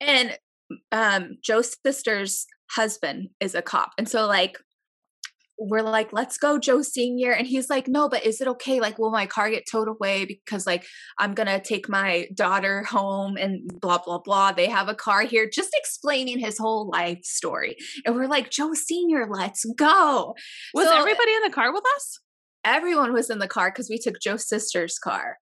And 0.01 0.37
um, 0.91 1.37
Joe's 1.43 1.75
sister's 1.85 2.45
husband 2.75 3.29
is 3.39 3.55
a 3.55 3.61
cop. 3.61 3.91
And 3.97 4.07
so, 4.09 4.25
like, 4.27 4.57
we're 5.63 5.81
like, 5.83 6.11
let's 6.11 6.37
go, 6.39 6.57
Joe 6.57 6.81
Sr. 6.81 7.31
And 7.33 7.45
he's 7.45 7.69
like, 7.69 7.87
no, 7.87 8.09
but 8.09 8.25
is 8.25 8.41
it 8.41 8.47
okay? 8.47 8.79
Like, 8.79 8.97
will 8.97 9.11
my 9.11 9.27
car 9.27 9.49
get 9.51 9.65
towed 9.71 9.87
away? 9.87 10.25
Because, 10.25 10.65
like, 10.65 10.85
I'm 11.19 11.35
going 11.35 11.45
to 11.47 11.59
take 11.61 11.87
my 11.87 12.27
daughter 12.33 12.81
home 12.83 13.37
and 13.37 13.69
blah, 13.79 13.99
blah, 13.99 14.17
blah. 14.17 14.53
They 14.53 14.67
have 14.67 14.87
a 14.87 14.95
car 14.95 15.21
here, 15.21 15.47
just 15.47 15.69
explaining 15.75 16.39
his 16.39 16.57
whole 16.57 16.89
life 16.89 17.19
story. 17.23 17.75
And 18.05 18.15
we're 18.15 18.25
like, 18.27 18.49
Joe 18.49 18.73
Sr., 18.73 19.27
let's 19.29 19.63
go. 19.77 20.33
Was 20.73 20.87
So- 20.87 20.97
everybody 20.97 21.31
in 21.33 21.43
the 21.43 21.53
car 21.53 21.71
with 21.71 21.83
us? 21.95 22.19
Everyone 22.63 23.13
was 23.13 23.29
in 23.29 23.39
the 23.39 23.47
car 23.47 23.69
because 23.71 23.89
we 23.89 23.97
took 23.99 24.19
Joe's 24.19 24.47
sister's 24.47 24.97
car. 24.97 25.37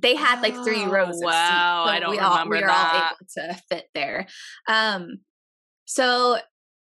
They 0.00 0.14
had 0.14 0.40
like 0.42 0.54
three 0.54 0.84
Oh, 0.84 0.90
rows. 0.90 1.16
Of 1.16 1.22
wow, 1.24 1.84
seats, 1.86 1.96
I 1.96 2.00
don't 2.00 2.10
we 2.12 2.18
all, 2.18 2.30
remember 2.32 2.54
we 2.56 2.60
were 2.62 2.66
that. 2.68 2.94
all 2.94 3.46
able 3.48 3.54
to 3.56 3.62
fit 3.68 3.84
there. 3.94 4.26
Um, 4.68 5.18
so 5.88 6.36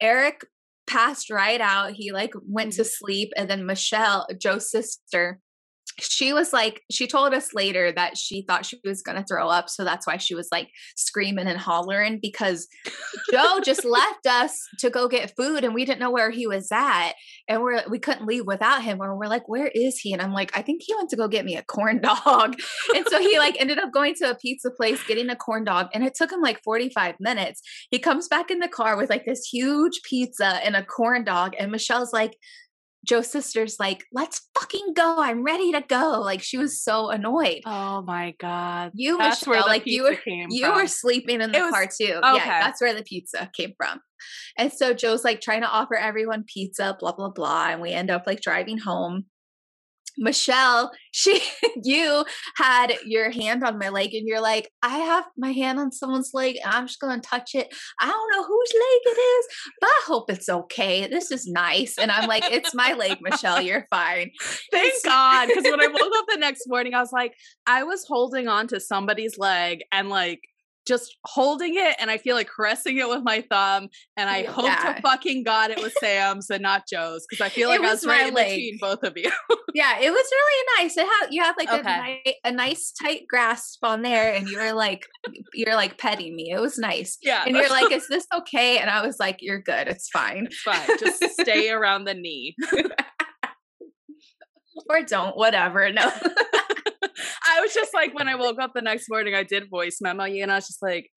Eric 0.02 0.46
passed 0.86 1.30
right 1.30 1.62
out. 1.62 1.94
He 1.94 2.12
like 2.12 2.34
went 2.46 2.72
Mm-hmm. 2.72 2.78
to 2.78 2.84
sleep, 2.84 3.32
and 3.38 3.50
then 3.50 3.66
Michelle, 3.66 4.28
Joe's 4.38 4.70
sister, 4.70 5.40
she 6.00 6.34
was 6.34 6.54
like, 6.54 6.82
she 6.92 7.08
told 7.08 7.34
us 7.34 7.54
later 7.54 7.92
that 7.92 8.18
she 8.18 8.44
thought 8.48 8.66
she 8.66 8.80
was 8.84 9.02
gonna 9.02 9.26
throw 9.28 9.48
up, 9.48 9.70
so 9.70 9.84
that's 9.84 10.08
why 10.08 10.18
she 10.18 10.36
was 10.36 10.48
like 10.52 10.70
screaming 10.96 11.48
and 11.48 11.60
hollering 11.60 12.20
because 12.22 12.68
Joe 13.32 13.60
just 13.64 13.86
left 13.86 14.26
us 14.28 14.58
to 14.80 14.90
go 14.90 15.08
get 15.08 15.36
food, 15.36 15.64
and 15.64 15.74
we 15.74 15.86
didn't 15.86 16.00
know 16.00 16.12
where 16.12 16.32
he 16.32 16.48
was 16.48 16.72
at, 16.72 17.14
and 17.48 17.62
we're 17.62 17.84
we 17.90 18.00
couldn't 18.00 18.26
leave 18.26 18.46
without 18.46 18.84
him. 18.84 19.00
And 19.02 19.18
we're 19.18 19.28
like, 19.28 19.48
where 19.48 19.68
is 19.74 20.00
he? 20.00 20.14
And 20.14 20.22
I'm 20.22 20.34
like, 20.34 20.58
I 20.58 20.62
think 20.62 20.82
he 20.86 20.96
went 20.96 21.10
to 21.10 21.16
go 21.16 21.28
get 21.28 21.46
me 21.46 21.56
a 21.56 21.64
corn 21.64 22.02
dog. 22.02 22.56
and 22.96 23.06
so 23.10 23.20
he 23.20 23.38
like 23.38 23.60
ended 23.60 23.80
up 23.80 23.92
going 23.92 24.16
to 24.16 24.32
a 24.32 24.36
pizza 24.36 24.72
place, 24.72 25.04
getting 25.04 25.30
a 25.30 25.36
corn 25.36 25.64
dog, 25.64 25.88
and 25.94 26.04
it 26.04 26.16
took 26.16 26.32
him 26.32 26.42
like 26.42 26.62
45 26.64 27.16
minutes. 27.20 27.62
He 27.90 28.00
comes 28.00 28.28
back 28.28 28.52
in 28.52 28.60
the 28.60 28.68
car 28.68 28.98
with 28.98 29.10
like 29.10 29.26
this 29.26 29.46
huge 29.46 30.02
pizza 30.04 30.60
and 30.66 30.76
a 30.76 30.86
corn 30.86 31.24
dog, 31.24 31.54
and 31.58 31.72
Michelle's 31.72 32.14
like. 32.14 32.38
Joe's 33.06 33.32
sister's 33.32 33.78
like, 33.80 34.04
let's 34.14 34.48
fucking 34.60 34.94
go. 34.96 35.16
I'm 35.20 35.44
ready 35.44 35.72
to 35.72 35.82
go. 35.82 36.22
Like 36.24 36.42
she 36.42 36.58
was 36.58 36.82
so 36.84 37.10
annoyed. 37.10 37.62
Oh 37.66 38.04
my 38.04 38.36
god. 38.40 38.92
You, 38.94 39.18
That's 39.18 39.46
Michelle, 39.46 39.66
like 39.68 39.88
you 39.88 40.04
were 40.04 40.18
you 40.26 40.66
from. 40.66 40.76
were 40.76 40.88
sleeping 40.88 41.42
in 41.42 41.52
the 41.52 41.60
was- 41.62 41.72
car 41.72 41.86
too. 41.88 42.14
okay. 42.24 42.36
Yeah, 42.36 42.60
that's 42.62 42.80
where 42.82 42.94
the 42.94 43.04
pizza 43.04 43.50
came 43.58 43.74
from. 43.78 44.00
And 44.58 44.72
so 44.72 44.94
Joe's 44.94 45.24
like 45.24 45.42
trying 45.42 45.62
to 45.62 45.68
offer 45.68 45.96
everyone 45.96 46.44
pizza, 46.46 46.96
blah 47.00 47.14
blah 47.14 47.30
blah, 47.30 47.70
and 47.70 47.82
we 47.82 47.92
end 47.92 48.12
up 48.12 48.24
like 48.28 48.42
driving 48.42 48.78
home. 48.78 49.26
Michelle, 50.18 50.92
she 51.12 51.42
you 51.84 52.26
had 52.56 52.94
your 53.06 53.32
hand 53.32 53.64
on 53.64 53.78
my 53.78 53.90
leg 53.90 54.14
and 54.14 54.28
you're 54.28 54.42
like, 54.42 54.70
I 54.82 54.98
have 54.98 55.26
my 55.38 55.52
hand 55.52 55.80
on 55.80 55.92
someone's 55.92 56.32
leg 56.34 56.58
and 56.64 56.74
I'm 56.74 56.88
just 56.88 57.00
gonna 57.00 57.22
touch 57.22 57.56
it. 57.56 57.74
I 58.00 58.08
don't 58.08 58.32
know 58.32 58.44
whose 58.44 58.74
leg 58.74 59.16
it 59.16 59.20
is, 59.20 59.46
but 59.80 59.88
I 59.88 60.02
hope 60.08 60.30
it's 60.30 60.50
okay. 60.50 61.08
This 61.08 61.32
is 61.32 61.48
nice. 61.48 61.98
And 61.98 62.12
I'm 62.12 62.28
like, 62.28 62.44
it's 62.52 62.74
my 62.74 62.94
leg, 62.94 63.20
Michelle. 63.22 63.62
You're 63.62 63.88
fine. 63.90 64.32
Thank 64.72 64.94
God. 65.04 65.48
Because 65.48 65.64
when 65.64 65.82
I 65.82 65.88
woke 65.88 66.14
up 66.16 66.26
the 66.30 66.38
next 66.38 66.68
morning, 66.68 66.94
I 66.94 67.00
was 67.00 67.12
like, 67.12 67.34
I 67.68 67.84
was 67.84 68.06
holding 68.08 68.48
on 68.48 68.68
to 68.68 68.80
somebody's 68.80 69.38
leg 69.38 69.84
and 69.92 70.10
like 70.10 70.42
just 70.88 71.16
holding 71.26 71.76
it 71.76 71.96
and 72.00 72.10
I 72.10 72.18
feel 72.18 72.36
like 72.36 72.48
caressing 72.50 72.98
it 72.98 73.08
with 73.08 73.22
my 73.24 73.42
thumb. 73.50 73.88
And 74.18 74.30
I 74.30 74.44
hope 74.44 74.66
to 74.66 75.02
fucking 75.02 75.44
God 75.44 75.70
it 75.72 75.82
was 75.82 75.94
Sam's 76.00 76.50
and 76.50 76.64
not 76.64 76.84
Joe's 76.92 77.26
because 77.30 77.44
I 77.46 77.50
feel 77.50 77.70
like 77.70 77.80
I 77.80 77.84
was 77.84 78.02
was 78.02 78.08
right 78.08 78.28
in 78.28 78.34
between 78.34 78.78
both 78.82 79.04
of 79.04 79.14
you. 79.16 79.32
Yeah, 79.74 80.00
it 80.00 80.10
was 80.12 80.32
really 80.32 80.84
nice. 80.84 80.98
It 80.98 81.06
had 81.06 81.28
you 81.32 81.42
had 81.44 81.54
like 81.58 81.70
a, 81.70 81.80
Okay. 81.80 82.22
ni- 82.26 82.36
a 82.44 82.52
nice 82.52 82.92
tight 82.92 83.22
grasp 83.30 83.84
on 83.84 84.02
there, 84.02 84.34
and 84.34 84.50
you 84.50 84.58
were 84.58 84.74
like 84.74 85.06
you're 85.54 85.76
like 85.76 85.98
petting 85.98 86.36
me. 86.36 86.52
It 86.52 86.60
was 86.60 86.78
nice. 86.78 87.18
yeah. 87.22 87.44
And 87.48 87.56
you're 87.56 87.70
like, 87.70 87.92
"Is 87.92 88.08
this 88.10 88.26
okay?" 88.34 88.80
And 88.80 88.90
I 88.90 89.06
was 89.06 89.18
like, 89.20 89.38
"You're 89.42 89.62
good. 89.62 89.88
It's 89.88 90.10
fine." 90.10 90.48
it's 90.48 90.60
fine. 90.62 90.98
Just 91.00 91.24
stay 91.40 91.70
around 91.72 92.04
the 92.06 92.14
knee. 92.16 92.56
Or 94.90 95.02
don't. 95.04 95.36
Whatever. 95.38 95.92
No. 95.92 96.12
I 97.52 97.62
was 97.62 97.74
just 97.74 97.94
like, 97.94 98.14
when 98.14 98.28
I 98.28 98.36
woke 98.36 98.60
up 98.60 98.72
the 98.74 98.82
next 98.82 99.08
morning, 99.10 99.36
I 99.36 99.44
did 99.44 99.70
voice 99.70 99.98
memo 100.02 100.26
you, 100.26 100.44
and 100.44 100.52
I 100.52 100.56
was 100.56 100.68
just 100.68 100.82
like, 100.82 101.10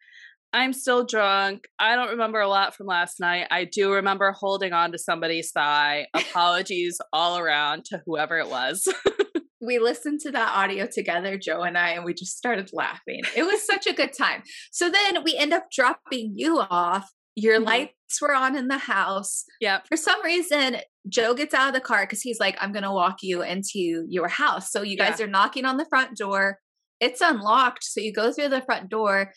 I'm 0.52 0.72
still 0.72 1.04
drunk. 1.04 1.66
I 1.80 1.96
don't 1.96 2.10
remember 2.10 2.40
a 2.40 2.48
lot 2.48 2.74
from 2.76 2.86
last 2.86 3.18
night. 3.18 3.46
I 3.50 3.64
do 3.64 3.92
remember 3.92 4.30
holding 4.32 4.72
on 4.72 4.92
to 4.92 4.98
somebody's 4.98 5.50
thigh. 5.50 6.06
Apologies 6.14 7.00
all 7.12 7.38
around 7.38 7.84
to 7.86 8.00
whoever 8.06 8.38
it 8.38 8.48
was. 8.48 8.86
we 9.60 9.78
listened 9.80 10.20
to 10.20 10.30
that 10.30 10.54
audio 10.54 10.86
together, 10.86 11.36
Joe 11.38 11.62
and 11.62 11.76
I, 11.76 11.90
and 11.90 12.04
we 12.04 12.14
just 12.14 12.36
started 12.36 12.70
laughing. 12.72 13.22
It 13.36 13.42
was 13.42 13.66
such 13.66 13.86
a 13.88 13.92
good 13.92 14.12
time. 14.12 14.42
So 14.70 14.88
then 14.90 15.24
we 15.24 15.36
end 15.36 15.52
up 15.52 15.66
dropping 15.74 16.34
you 16.36 16.60
off. 16.60 17.10
Your 17.34 17.58
Mhm. 17.60 17.66
lights 17.66 18.20
were 18.20 18.34
on 18.34 18.54
in 18.56 18.68
the 18.68 18.78
house. 18.78 19.44
Yeah. 19.60 19.80
For 19.88 19.96
some 19.96 20.22
reason, 20.22 20.76
Joe 21.08 21.34
gets 21.34 21.54
out 21.54 21.68
of 21.68 21.74
the 21.74 21.80
car 21.80 22.04
because 22.04 22.22
he's 22.22 22.40
like, 22.40 22.56
I'm 22.60 22.72
going 22.72 22.82
to 22.84 22.92
walk 22.92 23.18
you 23.22 23.42
into 23.42 24.06
your 24.08 24.28
house. 24.28 24.70
So 24.72 24.82
you 24.82 24.96
guys 24.96 25.20
are 25.20 25.26
knocking 25.26 25.64
on 25.66 25.76
the 25.76 25.84
front 25.86 26.16
door. 26.16 26.58
It's 27.00 27.20
unlocked. 27.20 27.84
So 27.84 28.00
you 28.00 28.12
go 28.12 28.32
through 28.32 28.48
the 28.48 28.62
front 28.62 28.88
door. 28.88 29.32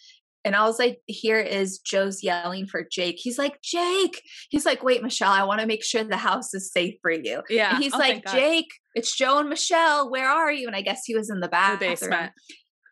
And 0.46 0.56
all 0.56 0.74
I 0.80 0.96
hear 1.08 1.40
is 1.40 1.80
Joe's 1.80 2.24
yelling 2.24 2.68
for 2.68 2.88
Jake. 2.90 3.18
He's 3.20 3.38
like, 3.38 3.62
Jake. 3.62 4.22
He's 4.50 4.66
like, 4.66 4.82
wait, 4.82 5.04
Michelle, 5.04 5.32
I 5.32 5.44
want 5.44 5.60
to 5.60 5.68
make 5.68 5.84
sure 5.84 6.06
the 6.06 6.16
house 6.16 6.54
is 6.54 6.72
safe 6.72 6.96
for 7.02 7.12
you. 7.12 7.42
Yeah. 7.50 7.74
And 7.76 7.84
he's 7.84 7.94
Oh, 7.94 7.98
like. 7.98 8.26
Jake, 8.32 8.70
it's 8.96 9.14
Joe 9.14 9.40
and 9.40 9.50
Michelle. 9.50 10.10
Where 10.10 10.30
are 10.30 10.52
you? 10.52 10.68
And 10.68 10.76
I 10.76 10.82
guess 10.82 11.02
he 11.06 11.16
was 11.16 11.30
in 11.30 11.36
the 11.36 11.38
in 11.38 11.42
the 11.42 11.48
bathroom. 11.50 11.92
basement. 11.92 12.32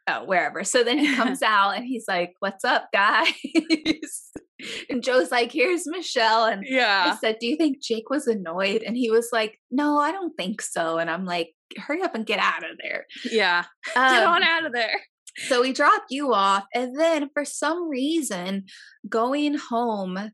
Oh, 0.07 0.23
wherever. 0.25 0.63
So 0.63 0.83
then 0.83 0.97
he 0.99 1.15
comes 1.15 1.41
out 1.43 1.71
and 1.75 1.85
he's 1.85 2.05
like, 2.07 2.33
What's 2.39 2.63
up, 2.63 2.89
guys? 2.93 3.33
and 4.89 5.03
Joe's 5.03 5.31
like, 5.31 5.51
Here's 5.51 5.87
Michelle. 5.87 6.45
And 6.45 6.63
yeah. 6.67 7.11
I 7.13 7.17
said, 7.17 7.37
Do 7.39 7.47
you 7.47 7.57
think 7.57 7.81
Jake 7.81 8.09
was 8.09 8.27
annoyed? 8.27 8.83
And 8.83 8.95
he 8.95 9.09
was 9.09 9.29
like, 9.31 9.59
No, 9.71 9.97
I 9.97 10.11
don't 10.11 10.35
think 10.37 10.61
so. 10.61 10.97
And 10.97 11.09
I'm 11.09 11.25
like, 11.25 11.53
Hurry 11.77 12.01
up 12.03 12.15
and 12.15 12.25
get 12.25 12.39
out 12.39 12.63
of 12.63 12.77
there. 12.81 13.05
Yeah. 13.29 13.65
Get 13.95 13.97
Um, 14.23 14.27
on 14.33 14.43
out 14.43 14.65
of 14.65 14.73
there. 14.73 15.01
so 15.47 15.61
we 15.61 15.73
dropped 15.73 16.11
you 16.11 16.33
off. 16.33 16.65
And 16.73 16.97
then 16.99 17.29
for 17.33 17.43
some 17.43 17.89
reason, 17.89 18.65
going 19.09 19.57
home, 19.57 20.31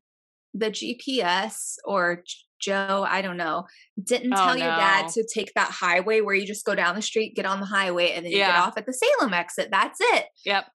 the 0.54 0.70
GPS 0.70 1.76
or 1.86 2.24
Joe, 2.62 3.06
I 3.10 3.22
don't 3.22 3.38
know, 3.38 3.66
didn't 4.02 4.34
Oh, 4.34 4.36
tell 4.38 4.58
your 4.58 4.68
dad 4.68 5.10
to 5.10 5.28
take 5.34 5.52
that 5.56 5.72
highway 5.72 6.22
where 6.22 6.36
you 6.36 6.46
just 6.46 6.66
go 6.66 6.76
down 6.76 6.96
the 6.96 7.02
street, 7.02 7.36
get 7.36 7.46
on 7.46 7.60
the 7.60 7.66
highway, 7.66 8.12
and 8.12 8.26
then 8.26 8.32
you 8.32 8.40
get 8.40 8.56
off 8.56 8.78
at 8.78 8.86
the 8.86 8.94
Salem 8.94 9.34
exit. 9.34 9.70
That's 9.72 10.00
it. 10.02 10.26
Yep. 10.46 10.66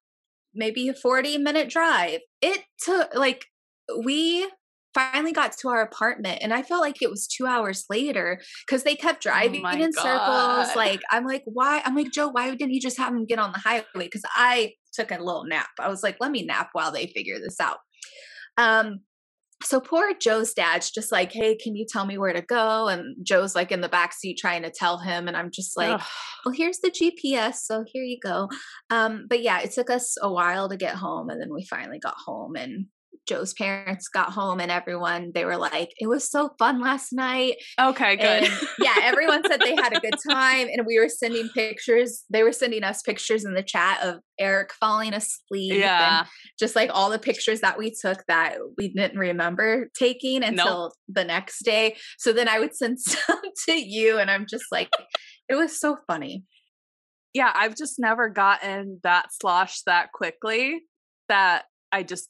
Maybe 0.53 0.87
a 0.89 0.93
40 0.93 1.37
minute 1.37 1.69
drive. 1.69 2.19
It 2.41 2.61
took, 2.83 3.13
like, 3.15 3.45
we 4.03 4.47
finally 4.93 5.31
got 5.31 5.55
to 5.55 5.69
our 5.69 5.81
apartment 5.81 6.39
and 6.41 6.51
I 6.51 6.63
felt 6.63 6.81
like 6.81 7.03
it 7.03 7.09
was 7.11 7.27
two 7.27 7.45
hours 7.45 7.85
later 7.87 8.41
because 8.65 8.81
they 8.83 8.95
kept 8.95 9.21
driving 9.21 9.63
Oh 9.63 9.69
in 9.69 9.91
God. 9.91 10.01
circles. 10.65 10.75
Like, 10.75 11.01
I'm 11.11 11.23
like, 11.23 11.43
why? 11.45 11.81
I'm 11.85 11.95
like, 11.95 12.11
Joe, 12.11 12.29
why 12.29 12.49
didn't 12.55 12.73
you 12.73 12.81
just 12.81 12.97
have 12.97 13.13
him 13.13 13.25
get 13.25 13.37
on 13.37 13.51
the 13.51 13.59
highway? 13.59 13.85
Because 13.95 14.23
I 14.35 14.73
took 14.93 15.11
a 15.11 15.19
little 15.23 15.45
nap. 15.45 15.67
I 15.79 15.87
was 15.89 16.01
like, 16.01 16.17
let 16.19 16.31
me 16.31 16.43
nap 16.43 16.69
while 16.73 16.91
they 16.91 17.07
figure 17.07 17.37
this 17.39 17.59
out. 17.59 17.77
Um, 18.57 19.01
so 19.63 19.79
poor 19.79 20.13
Joe's 20.19 20.53
dad's 20.53 20.91
just 20.91 21.11
like, 21.11 21.31
hey, 21.31 21.55
can 21.55 21.75
you 21.75 21.85
tell 21.87 22.05
me 22.05 22.17
where 22.17 22.33
to 22.33 22.41
go? 22.41 22.87
And 22.87 23.15
Joe's 23.23 23.55
like 23.55 23.71
in 23.71 23.81
the 23.81 23.89
back 23.89 24.13
seat 24.13 24.37
trying 24.37 24.63
to 24.63 24.71
tell 24.71 24.99
him, 24.99 25.27
and 25.27 25.35
I'm 25.35 25.49
just 25.51 25.75
like, 25.75 25.99
Ugh. 25.99 26.07
well, 26.45 26.55
here's 26.55 26.79
the 26.79 26.91
GPS, 26.91 27.55
so 27.63 27.83
here 27.87 28.03
you 28.03 28.19
go. 28.21 28.49
Um, 28.89 29.25
but 29.29 29.41
yeah, 29.41 29.59
it 29.61 29.71
took 29.71 29.89
us 29.89 30.15
a 30.21 30.31
while 30.31 30.69
to 30.69 30.77
get 30.77 30.95
home, 30.95 31.29
and 31.29 31.41
then 31.41 31.53
we 31.53 31.65
finally 31.65 31.99
got 31.99 32.15
home, 32.23 32.55
and 32.55 32.85
Joe's 33.27 33.53
parents 33.53 34.07
got 34.07 34.31
home, 34.31 34.59
and 34.59 34.71
everyone 34.71 35.31
they 35.33 35.45
were 35.45 35.57
like, 35.57 35.91
it 35.99 36.07
was 36.07 36.29
so 36.29 36.51
fun 36.57 36.81
last 36.81 37.13
night. 37.13 37.57
Okay, 37.79 38.15
good. 38.15 38.43
And 38.43 38.53
yeah, 38.79 38.95
everyone 39.03 39.43
said 39.47 39.59
they 39.59 39.75
had 39.75 39.95
a 39.95 39.99
good 39.99 40.15
time, 40.29 40.67
and 40.71 40.85
we 40.85 40.99
were 40.99 41.09
sending 41.09 41.49
pictures. 41.49 42.23
They 42.29 42.43
were 42.43 42.51
sending 42.51 42.83
us 42.83 43.01
pictures 43.01 43.45
in 43.45 43.53
the 43.53 43.63
chat 43.63 44.01
of 44.03 44.21
Eric 44.39 44.71
falling 44.73 45.13
asleep. 45.13 45.73
and 45.73 45.81
yeah. 45.81 46.25
just 46.59 46.75
like 46.75 46.89
all 46.93 47.09
the 47.09 47.19
pictures 47.19 47.61
that 47.61 47.77
we 47.77 47.91
took 47.91 48.23
that 48.27 48.57
we 48.77 48.89
didn't 48.89 49.17
remember 49.17 49.89
taking 49.97 50.43
until 50.43 50.93
the 51.07 51.23
next 51.23 51.63
day. 51.63 51.95
So 52.17 52.33
then 52.33 52.47
I 52.47 52.59
would 52.59 52.75
send 52.75 52.99
some 53.01 53.41
to 53.67 53.73
you, 53.73 54.19
and 54.19 54.31
I'm 54.31 54.45
just 54.47 54.65
like, 54.71 54.89
it 55.49 55.55
was 55.55 55.79
so 55.79 55.97
funny. 56.07 56.43
Yeah, 57.33 57.51
I've 57.53 57.75
just 57.75 57.99
never 57.99 58.29
gotten 58.29 58.99
that 59.03 59.27
slosh 59.31 59.81
that 59.85 60.11
quickly 60.11 60.81
that 61.29 61.65
I 61.91 62.03
just 62.03 62.29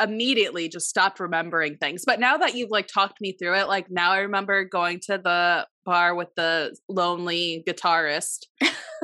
immediately 0.00 0.68
just 0.68 0.88
stopped 0.88 1.20
remembering 1.20 1.76
things. 1.76 2.02
But 2.04 2.20
now 2.20 2.36
that 2.36 2.54
you've 2.54 2.70
like 2.70 2.88
talked 2.88 3.20
me 3.20 3.32
through 3.32 3.54
it, 3.56 3.68
like 3.68 3.86
now 3.90 4.12
I 4.12 4.18
remember 4.18 4.64
going 4.64 5.00
to 5.06 5.18
the 5.18 5.66
bar 5.84 6.14
with 6.14 6.28
the 6.36 6.76
lonely 6.88 7.62
guitarist. 7.68 8.46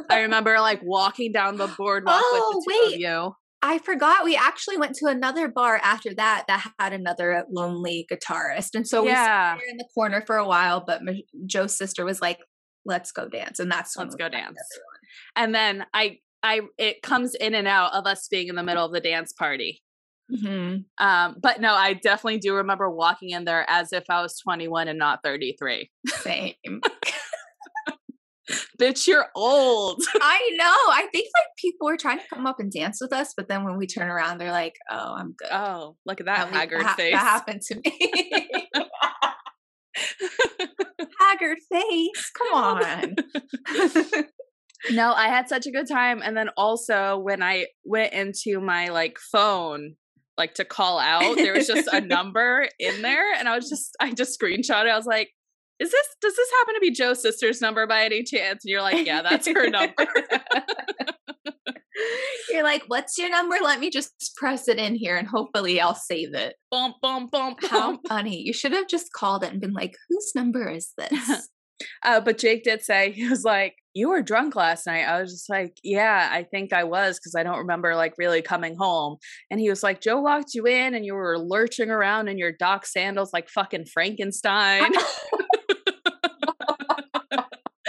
I 0.09 0.21
remember 0.21 0.59
like 0.61 0.81
walking 0.83 1.33
down 1.33 1.57
the 1.57 1.69
boardwalk 1.79 2.21
Oh, 2.23 2.33
with 2.33 2.65
the 2.67 2.73
oh, 2.73 2.81
two 2.81 2.89
wait. 2.89 2.95
of 2.95 3.01
you. 3.01 3.35
I 3.63 3.79
forgot 3.79 4.25
we 4.25 4.37
actually 4.37 4.79
went 4.79 4.97
to 4.97 5.07
another 5.07 5.47
bar 5.47 5.79
after 5.83 6.15
that 6.15 6.45
that 6.49 6.67
had 6.79 6.93
another 6.95 7.45
lonely 7.51 8.07
guitarist, 8.11 8.71
and 8.75 8.89
so 8.89 9.03
we 9.03 9.09
yeah. 9.09 9.53
sat 9.53 9.59
there 9.59 9.71
in 9.71 9.77
the 9.77 9.89
corner 9.95 10.23
for 10.27 10.37
a 10.37 10.47
while. 10.47 10.83
But 10.87 11.03
Joe's 11.45 11.77
sister 11.77 12.07
was 12.07 12.23
like, 12.23 12.39
"Let's 12.87 13.13
go 13.13 13.29
dance," 13.29 13.59
and 13.59 13.71
that's 13.71 13.95
when 13.99 14.07
Let's 14.07 14.17
we 14.17 14.19
go 14.19 14.29
dance. 14.31 14.57
And 15.37 15.55
then 15.55 15.85
I 15.93 16.21
I 16.43 16.63
it 16.79 17.03
comes 17.03 17.35
in 17.35 17.55
and 17.55 17.69
out 17.69 17.93
of 17.93 18.07
us 18.07 18.29
being 18.31 18.49
in 18.49 18.55
the 18.55 18.63
middle 18.63 18.87
of 18.87 18.93
the 18.93 19.01
dance 19.01 19.35
party. 19.35 19.83
Mhm. 20.33 20.85
Um, 20.99 21.37
but 21.41 21.61
no, 21.61 21.75
I 21.75 21.95
definitely 21.95 22.39
do 22.39 22.55
remember 22.55 22.89
walking 22.91 23.31
in 23.31 23.45
there 23.45 23.65
as 23.69 23.93
if 23.93 24.05
I 24.09 24.23
was 24.23 24.39
21 24.39 24.89
and 24.89 24.99
not 24.99 25.21
33. 25.25 25.91
Same. 26.07 26.55
Bitch, 28.81 29.07
you're 29.07 29.27
old. 29.37 30.03
I 30.21 30.51
know. 30.57 30.65
I 30.65 31.07
think 31.13 31.29
like 31.39 31.47
people 31.57 31.87
were 31.87 31.97
trying 31.97 32.19
to 32.19 32.25
come 32.33 32.47
up 32.47 32.59
and 32.59 32.73
dance 32.73 32.99
with 33.01 33.13
us, 33.13 33.33
but 33.37 33.47
then 33.49 33.65
when 33.65 33.77
we 33.77 33.87
turn 33.87 34.09
around, 34.09 34.39
they're 34.39 34.51
like, 34.51 34.75
"Oh, 34.91 35.15
I'm 35.17 35.35
good." 35.39 35.49
Oh, 35.53 35.97
look 36.07 36.19
at 36.21 36.27
that 36.27 36.49
At 36.49 36.53
haggard 36.53 36.83
ha- 36.83 36.95
face. 36.95 37.13
That 37.13 37.21
happened 37.21 37.61
to 37.63 37.81
me. 37.85 38.49
haggard 41.21 41.59
face. 41.71 42.31
Come 42.37 42.55
on. 42.55 43.17
no, 44.93 45.13
I 45.13 45.29
had 45.29 45.49
such 45.49 45.67
a 45.67 45.71
good 45.71 45.89
time. 45.89 46.21
And 46.25 46.37
then 46.37 46.49
also 46.57 47.19
when 47.19 47.43
I 47.43 47.67
went 47.85 48.13
into 48.13 48.61
my 48.61 48.89
like 48.89 49.19
phone, 49.31 49.97
like 50.41 50.55
to 50.55 50.65
call 50.65 50.99
out, 50.99 51.37
there 51.37 51.53
was 51.53 51.69
just 51.69 51.89
a 51.93 52.01
number 52.17 52.69
in 52.81 53.03
there. 53.03 53.33
And 53.35 53.49
I 53.49 53.55
was 53.55 53.69
just, 53.69 53.97
I 54.01 54.11
just 54.13 54.41
screenshot 54.41 54.87
it. 54.87 54.91
I 54.91 54.97
was 54.97 55.07
like, 55.07 55.29
is 55.79 55.91
this, 55.91 56.07
does 56.21 56.35
this 56.35 56.49
happen 56.59 56.75
to 56.75 56.81
be 56.81 56.91
Joe's 56.91 57.23
sister's 57.23 57.61
number 57.61 57.87
by 57.87 58.05
any 58.05 58.25
chance? 58.25 58.65
And 58.65 58.71
you're 58.71 58.83
like, 58.83 59.07
yeah, 59.07 59.23
that's 59.23 59.47
her 59.47 59.71
number. 59.71 60.07
You're 62.51 62.65
like, 62.65 62.85
"What's 62.89 63.19
your 63.19 63.31
number? 63.31 63.57
Let 63.63 63.81
me 63.81 63.91
just 63.91 64.35
press 64.37 64.69
it 64.69 64.79
in 64.79 64.95
here, 64.95 65.17
and 65.17 65.29
hopefully, 65.29 65.81
I'll 65.81 65.95
save 65.95 66.35
it." 66.35 66.57
bump, 66.71 66.97
bump, 67.03 67.31
bump, 67.31 67.59
How 67.63 67.99
funny! 68.09 68.41
You 68.41 68.53
should 68.53 68.73
have 68.73 68.89
just 68.89 69.13
called 69.13 69.45
it 69.45 69.53
and 69.53 69.61
been 69.61 69.73
like, 69.73 69.95
"Whose 70.09 70.33
number 70.35 70.69
is 70.69 70.93
this?" 70.99 71.49
Uh, 72.05 72.21
but 72.21 72.39
Jake 72.39 72.65
did 72.65 72.83
say, 72.83 73.13
he 73.13 73.29
was 73.29 73.45
like, 73.45 73.75
you 73.95 74.09
were 74.09 74.23
drunk 74.23 74.55
last 74.55 74.87
night. 74.87 75.03
I 75.03 75.21
was 75.21 75.33
just 75.33 75.51
like, 75.51 75.77
yeah, 75.83 76.29
I 76.31 76.45
think 76.45 76.73
I 76.73 76.85
was 76.85 77.19
because 77.19 77.35
I 77.37 77.43
don't 77.43 77.59
remember 77.59 77.97
like 77.97 78.15
really 78.19 78.43
coming 78.43 78.77
home. 78.79 79.17
And 79.51 79.59
he 79.59 79.69
was 79.69 79.83
like, 79.83 80.01
Joe 80.01 80.21
locked 80.21 80.55
you 80.55 80.67
in 80.67 80.95
and 80.95 81.05
you 81.05 81.15
were 81.15 81.39
lurching 81.39 81.91
around 81.91 82.29
in 82.29 82.39
your 82.39 82.53
dock 82.53 82.87
sandals 82.87 83.33
like 83.33 83.49
fucking 83.49 83.87
Frankenstein. 83.87 84.93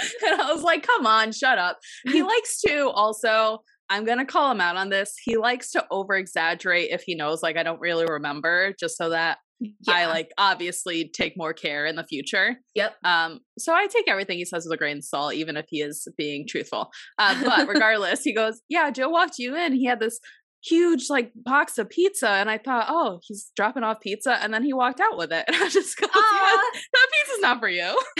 and 0.24 0.42
I 0.42 0.52
was 0.52 0.64
like, 0.64 0.86
come 0.86 1.06
on, 1.06 1.32
shut 1.32 1.58
up. 1.58 1.78
He 2.06 2.24
likes 2.24 2.62
to 2.62 2.90
also, 2.90 3.60
I'm 3.90 4.06
going 4.06 4.20
to 4.20 4.26
call 4.26 4.52
him 4.52 4.62
out 4.62 4.78
on 4.78 4.90
this. 4.90 5.14
He 5.24 5.38
likes 5.38 5.72
to 5.72 5.86
over 5.92 6.16
exaggerate 6.16 6.90
if 6.92 7.04
he 7.06 7.16
knows 7.16 7.44
like 7.44 7.58
I 7.58 7.64
don't 7.64 7.80
really 7.80 8.06
remember, 8.06 8.74
just 8.80 8.98
so 8.98 9.10
that 9.10 9.38
I 9.88 10.08
like 10.08 10.32
obviously 10.38 11.10
take 11.14 11.34
more 11.38 11.54
care 11.54 11.86
in 11.86 11.96
the 11.96 12.04
future. 12.04 12.58
Yep. 12.76 12.96
Um, 13.04 13.40
so 13.58 13.74
I 13.74 13.88
take 13.88 14.08
everything 14.08 14.38
he 14.38 14.46
says 14.46 14.66
with 14.66 14.74
a 14.74 14.78
grain 14.78 14.98
of 14.98 15.04
salt, 15.04 15.34
even 15.34 15.58
if 15.58 15.66
he 15.70 15.82
is 15.82 16.08
being 16.18 16.46
truthful. 16.48 16.92
Uh, 17.18 17.44
but 17.44 17.68
regardless, 17.68 18.24
he 18.24 18.34
goes, 18.34 18.62
"Yeah, 18.70 18.92
Joe 18.92 19.10
walked 19.10 19.38
you 19.38 19.56
in. 19.56 19.74
He 19.74 19.86
had 19.86 20.00
this 20.00 20.20
huge 20.64 21.10
like 21.10 21.32
box 21.36 21.78
of 21.78 21.90
pizza, 21.90 22.30
and 22.30 22.50
I 22.50 22.58
thought, 22.58 22.86
oh, 22.90 23.20
he's 23.24 23.52
dropping 23.56 23.84
off 23.84 24.00
pizza, 24.02 24.34
and 24.42 24.54
then 24.54 24.64
he 24.64 24.74
walked 24.74 25.00
out 25.00 25.18
with 25.18 25.32
it. 25.32 25.46
And 25.52 25.56
I 25.58 25.70
just 25.70 25.98
go, 25.98 26.08
Aw, 26.08 26.72
that 26.94 27.08
pizza's 27.12 27.42
not 27.42 27.60
for 27.60 27.68
you. 27.70 28.00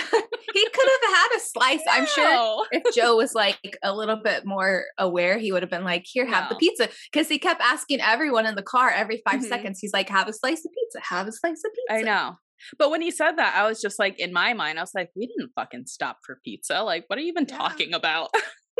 he 0.54 0.68
could 0.74 0.90
have 1.02 1.14
had 1.14 1.28
a 1.38 1.40
slice. 1.40 1.82
I'm 1.90 2.06
sure 2.06 2.66
if 2.72 2.96
Joe 2.96 3.16
was 3.18 3.34
like 3.34 3.78
a 3.84 3.94
little 3.96 4.20
bit 4.24 4.46
more 4.46 4.86
aware, 4.98 5.38
he 5.38 5.52
would 5.52 5.64
have 5.64 5.70
been 5.72 5.84
like, 5.84 6.04
"Here, 6.06 6.26
have 6.26 6.50
the 6.50 6.56
pizza," 6.56 6.90
because 7.12 7.28
he 7.30 7.40
kept 7.40 7.62
asking 7.62 8.02
everyone 8.02 8.46
in 8.46 8.56
the 8.56 8.64
car 8.64 8.90
every 8.90 9.22
5 9.30 9.42
Mhm. 9.42 9.44
seconds. 9.48 9.80
He's 9.80 9.94
like, 9.94 10.10
"Have 10.10 10.28
a 10.28 10.34
slice 10.34 10.66
of 10.66 10.72
pizza. 10.74 11.00
Have 11.10 11.28
a 11.28 11.32
slice 11.32 11.62
of 11.66 11.72
pizza." 11.74 11.94
I 11.94 12.02
know. 12.02 12.36
But 12.78 12.92
when 12.92 13.02
he 13.02 13.10
said 13.12 13.34
that, 13.38 13.56
I 13.56 13.68
was 13.68 13.82
just 13.82 13.98
like, 13.98 14.20
in 14.20 14.32
my 14.32 14.54
mind, 14.54 14.78
I 14.78 14.84
was 14.84 14.92
like, 14.94 15.10
we 15.16 15.26
didn't 15.26 15.52
fucking 15.56 15.86
stop 15.88 16.18
for 16.24 16.40
pizza. 16.46 16.84
Like, 16.84 17.06
what 17.08 17.18
are 17.18 17.22
you 17.24 17.30
even 17.30 17.48
Yeah. 17.50 17.58
talking 17.58 17.94
about? 17.96 18.30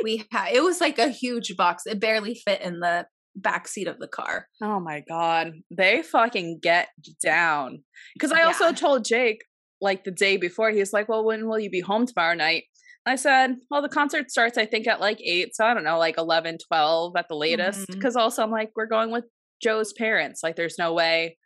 We 0.04 0.26
had 0.32 0.54
it 0.54 0.64
was 0.64 0.80
like 0.82 1.00
a 1.00 1.10
huge 1.10 1.56
box. 1.58 1.84
It 1.86 2.00
barely 2.00 2.36
fit 2.36 2.62
in 2.62 2.80
the 2.80 3.08
back 3.36 3.68
seat 3.68 3.88
of 3.88 4.00
the 4.00 4.08
car. 4.08 4.48
Oh 4.62 4.80
my 4.80 5.04
god, 5.08 5.54
they 5.70 6.02
fucking 6.04 6.60
get 6.62 6.90
down. 7.24 7.84
Because 8.14 8.32
I 8.32 8.44
also 8.44 8.66
Yeah. 8.68 8.72
told 8.74 9.06
Jake 9.06 9.44
like 9.80 10.04
the 10.04 10.12
day 10.12 10.38
before, 10.38 10.70
he's 10.72 10.94
like, 10.94 11.10
"Well, 11.10 11.24
when 11.26 11.48
will 11.48 11.60
you 11.60 11.70
be 11.70 11.80
home 11.80 12.06
tomorrow 12.06 12.36
night?" 12.36 12.66
I 13.06 13.16
said, 13.16 13.56
"Well, 13.72 13.82
the 13.82 13.90
concert 13.90 14.30
starts 14.30 14.58
I 14.58 14.66
think 14.68 14.88
at 14.88 15.00
like 15.00 15.20
eight, 15.22 15.56
so 15.56 15.66
I 15.66 15.74
don't 15.74 15.84
know, 15.84 15.98
like 15.98 16.18
11, 16.20 16.60
12 16.68 17.16
at 17.16 17.28
the 17.30 17.36
latest." 17.36 17.80
Mm-hmm. 17.82 17.94
Because 17.94 18.16
also 18.16 18.44
I'm 18.44 18.52
like, 18.52 18.72
we're 18.76 18.86
going 18.86 19.10
with 19.12 19.26
Joe's 19.62 19.92
parents. 19.94 20.44
Like, 20.44 20.56
there's 20.56 20.78
no 20.78 20.94
way 20.94 21.38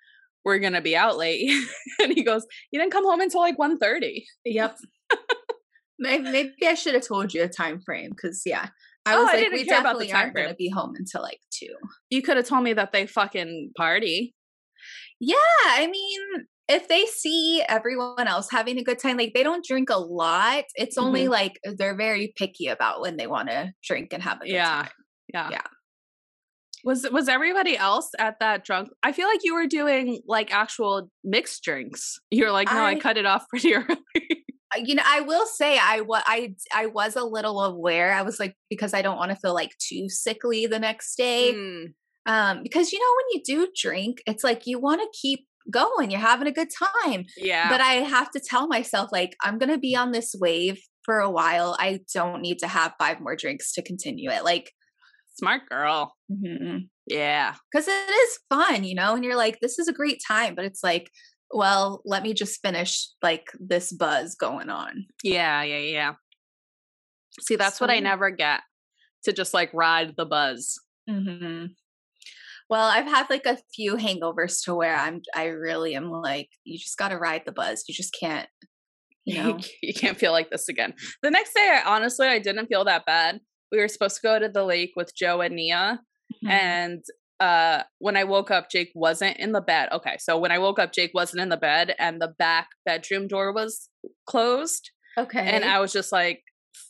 we're 0.44 0.60
gonna 0.60 0.82
be 0.82 0.96
out 0.98 1.18
late. 1.18 1.50
and 2.04 2.12
he 2.14 2.24
goes, 2.24 2.46
"You 2.72 2.80
didn't 2.80 2.92
come 2.92 3.06
home 3.06 3.22
until 3.22 3.40
like 3.42 3.58
1.30. 3.58 4.24
Yep. 4.44 4.78
maybe, 6.00 6.24
maybe 6.30 6.54
I 6.68 6.74
should 6.74 6.94
have 6.94 7.08
told 7.08 7.34
you 7.34 7.44
a 7.44 7.48
time 7.48 7.80
frame 7.82 8.10
because 8.12 8.42
yeah, 8.46 8.68
I 9.06 9.16
Oh, 9.16 9.20
was 9.24 9.30
I 9.30 9.34
like, 9.34 9.40
didn't 9.44 9.54
we 9.54 9.66
care 9.66 9.80
about 9.80 10.00
the 10.00 10.06
definitely 10.06 10.08
time 10.12 10.22
aren't 10.22 10.36
going 10.36 10.50
to 10.50 10.56
be 10.56 10.70
home 10.70 10.94
until 10.98 11.22
like 11.22 11.40
two. 11.52 11.74
You 12.10 12.22
could 12.22 12.38
have 12.38 12.48
told 12.48 12.64
me 12.64 12.74
that 12.74 12.92
they 12.92 13.06
fucking 13.06 13.72
party. 13.78 14.34
Yeah, 15.20 15.36
I 15.68 15.88
mean, 15.88 16.20
if 16.68 16.88
they 16.88 17.06
see 17.06 17.64
everyone 17.70 18.28
else 18.28 18.48
having 18.52 18.78
a 18.80 18.84
good 18.84 19.00
time, 19.00 19.18
like 19.18 19.34
they 19.34 19.44
don't 19.44 19.64
drink 19.66 19.90
a 19.92 20.00
lot. 20.00 20.64
It's 20.76 20.98
only 20.98 21.24
Mm-hmm. 21.24 21.32
like 21.32 21.60
they're 21.78 21.96
very 21.96 22.34
picky 22.36 22.68
about 22.68 23.02
when 23.02 23.18
they 23.18 23.28
want 23.28 23.50
to 23.50 23.72
drink 23.84 24.12
and 24.14 24.24
have 24.24 24.38
a 24.42 24.46
good 24.46 24.54
Yeah. 24.54 24.82
time. 24.84 24.90
Yeah. 25.34 25.50
Yeah. 25.52 25.62
Was 26.84 27.08
was 27.12 27.28
everybody 27.28 27.76
else 27.78 28.10
at 28.20 28.40
that 28.42 28.64
drunk? 28.64 28.90
I 29.02 29.12
feel 29.12 29.28
like 29.28 29.40
you 29.44 29.56
were 29.56 29.66
doing 29.68 30.22
like 30.28 30.54
actual 30.54 31.10
mixed 31.24 31.64
drinks. 31.64 32.20
You're 32.30 32.52
like, 32.52 32.68
no, 32.68 32.78
I, 32.80 32.92
I- 32.92 33.00
cut 33.00 33.18
it 33.18 33.26
off 33.26 33.48
pretty 33.50 33.74
early. 33.76 34.35
You 34.78 34.96
know, 34.96 35.04
I 35.06 35.22
will 35.22 35.46
say 35.46 35.78
I 35.82 36.02
was 36.02 36.24
I 36.26 36.56
I 36.74 36.88
was 36.88 37.16
a 37.16 37.24
little 37.24 37.62
aware. 37.62 38.14
I 38.14 38.22
was 38.22 38.40
like 38.40 38.56
because 38.70 38.94
I 38.94 39.02
don't 39.02 39.18
want 39.18 39.32
to 39.32 39.38
feel 39.38 39.54
like 39.54 39.72
too 39.80 40.10
sickly 40.10 40.66
the 40.68 40.80
next 40.80 41.16
day. 41.16 41.54
Mm, 41.54 41.94
Um, 42.26 42.64
because 42.64 42.92
you 42.92 43.00
know 43.00 43.14
when 43.18 43.26
you 43.34 43.44
do 43.66 43.72
drink, 43.80 44.20
it's 44.26 44.44
like 44.44 44.66
you 44.66 44.80
want 44.80 45.02
to 45.02 45.20
keep 45.20 45.48
going. 45.72 46.12
You're 46.12 46.20
having 46.20 46.48
a 46.48 46.52
good 46.52 46.70
time. 47.04 47.26
yeah. 47.38 47.70
But 47.70 47.82
I 47.82 47.94
have 47.96 48.30
to 48.32 48.40
tell 48.40 48.68
myself 48.68 49.10
like 49.12 49.36
I'm 49.44 49.58
gonna 49.58 49.78
be 49.80 49.96
on 49.96 50.12
this 50.12 50.36
wave 50.40 50.80
for 51.04 51.20
a 51.20 51.30
while. 51.30 51.76
I 51.80 52.02
don't 52.14 52.42
need 52.42 52.60
to 52.60 52.68
have 52.68 52.94
five 53.00 53.20
more 53.20 53.36
drinks 53.36 53.74
to 53.74 53.82
continue 53.82 54.30
it. 54.32 54.44
Like 54.44 54.72
Smart 55.38 55.64
girl. 55.70 56.16
Yeah. 57.08 57.54
because 57.72 57.88
it 57.88 57.92
is 57.92 58.40
fun, 58.50 58.84
you 58.84 58.96
know, 58.96 59.14
and 59.16 59.24
you're 59.24 59.36
like, 59.36 59.60
this 59.62 59.78
is 59.80 59.88
a 59.88 59.94
great 59.94 60.20
time, 60.26 60.56
but 60.56 60.66
it's 60.66 60.82
like, 60.82 61.12
well, 61.56 62.02
let 62.06 62.22
me 62.22 62.34
just 62.34 62.62
finish 62.62 63.08
like 63.24 63.48
this 63.60 63.92
buzz 63.92 64.36
going 64.36 64.70
on. 64.70 65.06
Yeah. 65.24 65.64
Yeah. 65.64 65.78
Yeah. 65.80 66.14
See, 67.42 67.56
that's 67.56 67.80
what 67.82 67.90
I 67.90 68.00
never 68.00 68.30
get 68.30 68.62
to 69.24 69.34
just 69.34 69.54
like 69.54 69.72
ride 69.74 70.14
the 70.18 70.26
buzz. 70.26 70.80
Mm-hmm. 71.10 71.68
Well, 72.70 72.86
I've 72.88 73.06
had 73.08 73.30
like 73.30 73.46
a 73.46 73.58
few 73.74 73.96
hangovers 73.96 74.64
to 74.66 74.76
where 74.76 74.96
I'm, 74.96 75.22
I 75.36 75.46
really 75.46 75.96
am 75.96 76.10
like, 76.12 76.50
you 76.64 76.78
just 76.78 76.98
got 76.98 77.10
to 77.10 77.18
ride 77.18 77.44
the 77.46 77.52
buzz. 77.52 77.86
You 77.88 77.94
just 77.94 78.16
can't, 78.20 78.50
you 79.24 79.36
know. 79.44 79.60
you 79.82 79.94
can't 79.94 80.18
feel 80.18 80.32
like 80.32 80.50
this 80.50 80.68
again. 80.68 80.94
The 81.24 81.32
next 81.32 81.54
day, 81.54 81.80
I 81.84 81.96
honestly, 81.96 82.28
I 82.28 82.40
didn't 82.40 82.68
feel 82.68 82.84
that 82.86 83.06
bad. 83.06 83.40
We 83.72 83.80
were 83.80 83.88
supposed 83.88 84.16
to 84.18 84.22
go 84.22 84.40
to 84.40 84.50
the 84.50 84.64
lake 84.64 84.94
with 84.96 85.16
Joe 85.16 85.42
and 85.42 85.56
Nia, 85.56 86.00
Mhm. 86.44 86.50
and 86.50 87.04
uh 87.40 87.84
when 88.00 88.16
I 88.18 88.24
woke 88.24 88.52
up, 88.52 88.70
Jake 88.70 88.92
wasn't 88.96 89.38
in 89.38 89.52
the 89.52 89.62
bed. 89.62 89.90
Okay, 89.92 90.16
so 90.20 90.38
when 90.38 90.52
I 90.52 90.60
woke 90.60 90.80
up, 90.80 90.94
Jake 90.94 91.12
wasn't 91.14 91.42
in 91.42 91.50
the 91.50 91.58
bed 91.58 91.94
and 92.00 92.22
the 92.22 92.34
back 92.38 92.68
bedroom 92.86 93.28
door 93.28 93.52
was 93.54 93.90
closed. 94.28 94.92
Okay. 95.18 95.40
And 95.40 95.64
I 95.64 95.80
was 95.80 95.94
just 95.94 96.12
like, 96.12 96.42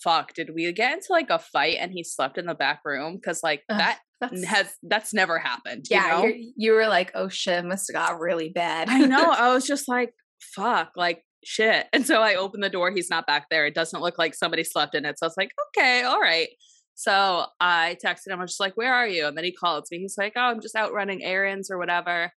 fuck, 0.04 0.34
did 0.34 0.50
we 0.56 0.72
get 0.74 0.94
into 0.94 1.08
like 1.10 1.30
a 1.30 1.40
fight 1.40 1.78
and 1.80 1.92
he 1.92 2.04
slept 2.04 2.38
in 2.38 2.46
the 2.46 2.56
back 2.56 2.82
room? 2.86 3.20
Cause 3.24 3.42
like 3.44 3.62
Ugh, 3.70 3.78
that 3.78 4.00
that's, 4.22 4.46
has 4.46 4.74
that's 4.84 5.14
never 5.14 5.38
happened. 5.40 5.86
you 5.90 5.98
yeah, 5.98 6.08
know? 6.08 6.24
you're- 6.24 6.54
you 6.56 6.72
were 6.74 6.88
like, 6.88 7.12
oh 7.16 7.28
shit, 7.30 7.64
must 7.66 7.92
have 7.92 7.96
got 7.96 8.20
really 8.20 8.50
bad. 8.50 8.90
I 8.90 9.00
know. 9.00 9.32
I 9.32 9.54
was 9.54 9.66
just 9.66 9.88
like, 9.88 10.14
fuck, 10.56 10.92
like 10.96 11.24
shit. 11.44 11.88
And 11.94 12.06
so 12.06 12.22
I 12.22 12.36
opened 12.36 12.64
the 12.64 12.70
door. 12.70 12.92
He's 12.92 13.10
not 13.10 13.28
back 13.28 13.46
there. 13.52 13.66
It 13.68 13.76
doesn't 13.76 14.02
look 14.02 14.18
like 14.18 14.34
somebody 14.34 14.64
slept 14.64 14.96
in 14.96 15.06
it. 15.06 15.20
So 15.20 15.26
I 15.26 15.28
was 15.28 15.38
like, 15.38 15.52
okay, 15.70 16.02
all 16.04 16.20
right. 16.20 16.50
So 16.96 17.46
I 17.60 17.98
texted 18.04 18.28
him. 18.28 18.40
I 18.40 18.44
was 18.44 18.52
just 18.52 18.60
like, 18.60 18.76
where 18.78 18.94
are 18.94 19.08
you? 19.08 19.28
And 19.28 19.38
then 19.38 19.44
he 19.44 19.52
called 19.52 19.86
me. 19.92 20.00
He's 20.00 20.18
like, 20.18 20.34
oh, 20.36 20.42
I'm 20.42 20.62
just 20.62 20.76
out 20.76 20.94
running 20.94 21.24
errands 21.24 21.70
or 21.70 21.78
whatever. 21.78 22.32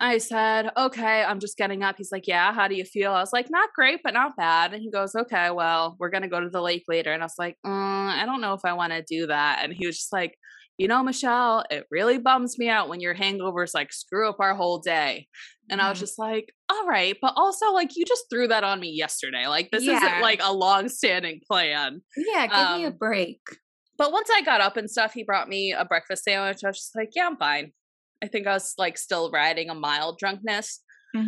I 0.00 0.18
said, 0.18 0.70
okay, 0.76 1.24
I'm 1.24 1.40
just 1.40 1.56
getting 1.56 1.82
up. 1.82 1.96
He's 1.98 2.12
like, 2.12 2.28
yeah, 2.28 2.52
how 2.52 2.68
do 2.68 2.76
you 2.76 2.84
feel? 2.84 3.10
I 3.10 3.18
was 3.20 3.32
like, 3.32 3.50
not 3.50 3.70
great, 3.74 3.98
but 4.04 4.14
not 4.14 4.36
bad. 4.36 4.72
And 4.72 4.80
he 4.80 4.92
goes, 4.92 5.16
okay, 5.16 5.50
well, 5.50 5.96
we're 5.98 6.10
going 6.10 6.22
to 6.22 6.28
go 6.28 6.38
to 6.40 6.48
the 6.48 6.62
lake 6.62 6.84
later. 6.86 7.12
And 7.12 7.20
I 7.20 7.26
was 7.26 7.34
like, 7.36 7.56
uh, 7.66 7.70
I 7.70 8.22
don't 8.24 8.40
know 8.40 8.54
if 8.54 8.64
I 8.64 8.74
want 8.74 8.92
to 8.92 9.02
do 9.02 9.26
that. 9.26 9.58
And 9.64 9.72
he 9.72 9.86
was 9.88 9.96
just 9.96 10.12
like, 10.12 10.36
you 10.76 10.86
know, 10.86 11.02
Michelle, 11.02 11.64
it 11.68 11.84
really 11.90 12.18
bums 12.18 12.56
me 12.56 12.68
out 12.68 12.88
when 12.88 13.00
your 13.00 13.16
hangovers 13.16 13.74
like 13.74 13.92
screw 13.92 14.28
up 14.28 14.36
our 14.38 14.54
whole 14.54 14.78
day. 14.78 15.26
And 15.68 15.82
I 15.82 15.88
was 15.90 15.98
Mhm. 15.98 16.02
just 16.02 16.18
like, 16.20 16.54
all 16.70 16.86
right, 16.86 17.16
but 17.20 17.32
also 17.36 17.72
like 17.72 17.96
you 17.96 18.04
just 18.04 18.26
threw 18.30 18.46
that 18.46 18.62
on 18.62 18.78
me 18.78 18.90
yesterday. 18.90 19.48
Like 19.48 19.70
this 19.72 19.82
Yeah. 19.82 19.96
isn't 19.96 20.20
like 20.22 20.40
a 20.40 20.52
long 20.52 20.88
standing 20.88 21.40
plan. 21.50 22.02
yeah, 22.16 22.46
give 22.46 22.78
me 22.78 22.84
a 22.84 22.88
um, 22.90 22.96
break. 22.96 23.40
But 23.98 24.12
once 24.12 24.28
I 24.32 24.42
got 24.42 24.60
up 24.60 24.76
and 24.76 24.88
stuff, 24.90 25.12
he 25.12 25.24
brought 25.24 25.48
me 25.48 25.72
a 25.72 25.84
breakfast 25.84 26.24
sandwich. 26.24 26.60
I 26.64 26.68
was 26.68 26.78
just 26.78 26.96
like, 26.96 27.10
yeah, 27.16 27.26
I'm 27.26 27.36
fine. 27.36 27.72
I 28.22 28.28
think 28.28 28.46
I 28.46 28.52
was 28.52 28.74
like 28.78 28.96
still 28.96 29.30
riding 29.30 29.70
a 29.70 29.74
mild 29.74 30.18
drunkenness. 30.18 30.80
hmm 31.14 31.22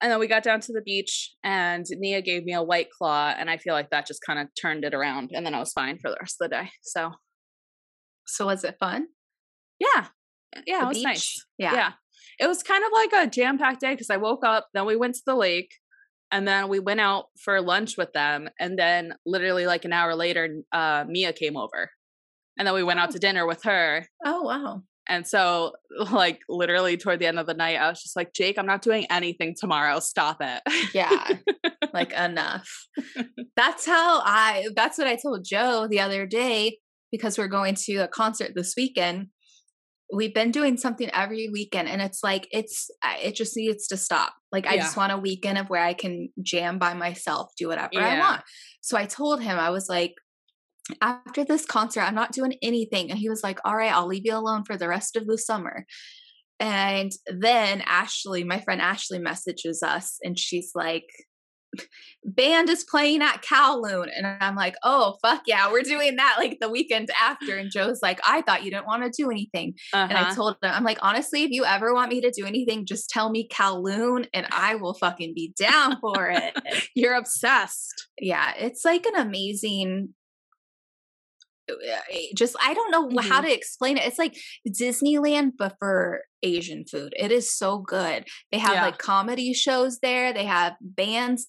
And 0.00 0.10
then 0.10 0.18
we 0.20 0.26
got 0.28 0.42
down 0.42 0.60
to 0.60 0.72
the 0.72 0.82
beach 0.82 1.34
and 1.42 1.84
Nia 1.90 2.20
gave 2.22 2.44
me 2.44 2.52
a 2.54 2.62
white 2.62 2.88
claw. 2.96 3.34
And 3.36 3.50
I 3.50 3.56
feel 3.58 3.74
like 3.74 3.90
that 3.90 4.06
just 4.06 4.20
kind 4.26 4.38
of 4.38 4.48
turned 4.60 4.84
it 4.84 4.94
around. 4.94 5.30
And 5.34 5.44
then 5.44 5.54
I 5.54 5.58
was 5.58 5.72
fine 5.72 5.98
for 6.00 6.10
the 6.10 6.16
rest 6.20 6.36
of 6.40 6.48
the 6.50 6.56
day. 6.56 6.70
So 6.82 7.10
So 8.26 8.46
was 8.46 8.64
it 8.64 8.76
fun? 8.78 9.06
yeah. 9.80 10.06
Yeah, 10.66 10.80
The 10.80 10.84
it 10.84 10.88
was 10.88 10.96
beach? 10.98 11.04
nice. 11.04 11.46
Yeah. 11.58 11.74
yeah. 11.74 11.92
It 12.38 12.46
was 12.46 12.62
kind 12.62 12.84
of 12.84 12.90
like 12.92 13.12
a 13.14 13.30
jam 13.30 13.58
packed 13.58 13.80
day 13.80 13.94
because 13.94 14.10
I 14.10 14.16
woke 14.18 14.44
up, 14.44 14.68
then 14.74 14.84
we 14.86 14.96
went 14.96 15.14
to 15.14 15.22
the 15.24 15.34
lake, 15.34 15.70
and 16.30 16.46
then 16.46 16.68
we 16.68 16.78
went 16.78 17.00
out 17.00 17.26
for 17.42 17.60
lunch 17.60 17.96
with 17.96 18.12
them. 18.12 18.48
And 18.60 18.78
then 18.78 19.14
literally 19.24 19.66
like 19.66 19.84
an 19.86 19.92
hour 19.92 20.14
later, 20.14 20.60
uh, 20.72 21.04
Mia 21.08 21.32
came 21.32 21.56
over. 21.56 21.90
And 22.62 22.66
then 22.68 22.74
we 22.76 22.84
went 22.84 23.00
out 23.00 23.08
Oh. 23.08 23.12
to 23.14 23.18
dinner 23.18 23.44
with 23.44 23.64
her. 23.64 24.06
Oh 24.24 24.42
wow. 24.42 24.82
And 25.08 25.26
so, 25.26 25.72
like, 26.12 26.38
literally 26.48 26.96
toward 26.96 27.18
the 27.18 27.26
end 27.26 27.40
of 27.40 27.46
the 27.48 27.54
night, 27.54 27.74
I 27.76 27.88
was 27.88 28.00
just 28.00 28.14
like, 28.14 28.32
Jake, 28.32 28.56
I'm 28.56 28.66
not 28.66 28.82
doing 28.82 29.04
anything 29.10 29.56
tomorrow. 29.58 29.98
Stop 29.98 30.36
it. 30.40 30.62
Yeah. 30.94 31.26
like 31.92 32.12
enough. 32.28 32.68
That's 33.56 33.84
how 33.84 34.20
I 34.24 34.68
that's 34.76 34.98
what 34.98 35.08
I 35.08 35.16
told 35.16 35.44
Joe 35.44 35.88
the 35.90 35.98
other 35.98 36.24
day 36.24 36.78
because 37.10 37.36
we're 37.36 37.48
going 37.48 37.74
to 37.86 37.96
a 37.96 38.06
concert 38.06 38.52
this 38.54 38.74
weekend. 38.76 39.26
We've 40.14 40.32
been 40.32 40.52
doing 40.52 40.76
something 40.76 41.10
every 41.12 41.48
weekend 41.52 41.88
and 41.88 42.00
it's 42.00 42.22
like 42.22 42.46
it's 42.52 42.88
it 43.24 43.34
just 43.34 43.56
needs 43.56 43.88
to 43.88 43.96
stop. 43.96 44.34
Like 44.52 44.68
I 44.68 44.76
just 44.76 44.96
want 44.96 45.10
a 45.10 45.18
weekend 45.18 45.58
of 45.58 45.68
where 45.68 45.82
I 45.82 45.94
can 45.94 46.28
jam 46.44 46.78
by 46.78 46.94
myself, 46.94 47.50
do 47.58 47.66
whatever 47.66 47.98
I 47.98 48.20
want. 48.20 48.42
So 48.82 48.96
I 48.96 49.06
told 49.06 49.42
him 49.42 49.58
I 49.58 49.70
was 49.70 49.88
like 49.88 50.12
after 51.00 51.44
this 51.44 51.64
concert 51.64 52.02
I'm 52.02 52.14
not 52.14 52.32
doing 52.32 52.54
anything 52.62 53.10
and 53.10 53.18
he 53.18 53.28
was 53.28 53.42
like, 53.42 53.58
"All 53.64 53.76
right, 53.76 53.92
I'll 53.92 54.06
leave 54.06 54.22
you 54.24 54.36
alone 54.36 54.64
for 54.64 54.76
the 54.76 54.88
rest 54.88 55.16
of 55.16 55.26
the 55.26 55.38
summer." 55.38 55.86
And 56.60 57.10
then 57.26 57.82
Ashley, 57.86 58.44
my 58.44 58.60
friend 58.60 58.80
Ashley 58.80 59.18
messages 59.18 59.82
us 59.82 60.18
and 60.22 60.38
she's 60.38 60.70
like, 60.74 61.06
band 62.24 62.68
is 62.68 62.84
playing 62.84 63.22
at 63.22 63.42
Kowloon. 63.42 64.06
And 64.14 64.26
I'm 64.26 64.54
like, 64.54 64.76
oh, 64.84 65.16
fuck 65.22 65.42
yeah, 65.46 65.70
we're 65.72 65.82
doing 65.82 66.16
that 66.16 66.36
like 66.38 66.58
the 66.60 66.68
weekend 66.68 67.10
after. 67.20 67.56
And 67.56 67.70
Joe's 67.72 68.00
like, 68.02 68.20
I 68.26 68.42
thought 68.42 68.62
you 68.62 68.70
didn't 68.70 68.86
want 68.86 69.02
to 69.04 69.10
do 69.10 69.30
anything. 69.30 69.74
And 69.92 70.12
I 70.12 70.22
Uh-huh. 70.22 70.34
told 70.34 70.52
him, 70.62 70.70
I'm 70.70 70.84
like, 70.84 70.98
honestly, 71.02 71.42
if 71.44 71.50
you 71.50 71.64
ever 71.64 71.94
want 71.94 72.10
me 72.12 72.20
to 72.20 72.30
do 72.30 72.44
anything, 72.46 72.84
just 72.86 73.08
tell 73.10 73.30
me 73.30 73.48
Kowloon 73.48 74.26
and 74.34 74.46
I 74.52 74.74
will 74.74 74.94
fucking 74.94 75.32
be 75.34 75.54
down 75.58 75.98
for 76.00 76.28
it. 76.28 76.54
You're 76.94 77.14
obsessed. 77.14 78.06
yeah, 78.20 78.52
it's 78.58 78.84
like 78.84 79.06
an 79.06 79.16
amazing. 79.16 80.10
Uh, 81.72 82.16
Just 82.36 82.56
I 82.60 82.74
don't 82.74 82.90
know 82.90 83.20
how 83.22 83.40
Mhm. 83.40 83.44
to 83.46 83.52
explain 83.54 83.96
it. 83.98 84.04
It's 84.06 84.18
like 84.18 84.36
Disneyland, 84.68 85.52
but 85.58 85.76
for 85.78 86.22
Asian 86.42 86.84
food. 86.84 87.14
It 87.16 87.30
is 87.32 87.52
so 87.54 87.78
good. 87.78 88.26
They 88.50 88.58
have 88.58 88.74
Yeah. 88.74 88.82
like 88.86 88.98
comedy 88.98 89.52
shows 89.54 89.98
there. 90.00 90.32
They 90.32 90.44
have 90.44 90.74
bands 90.80 91.48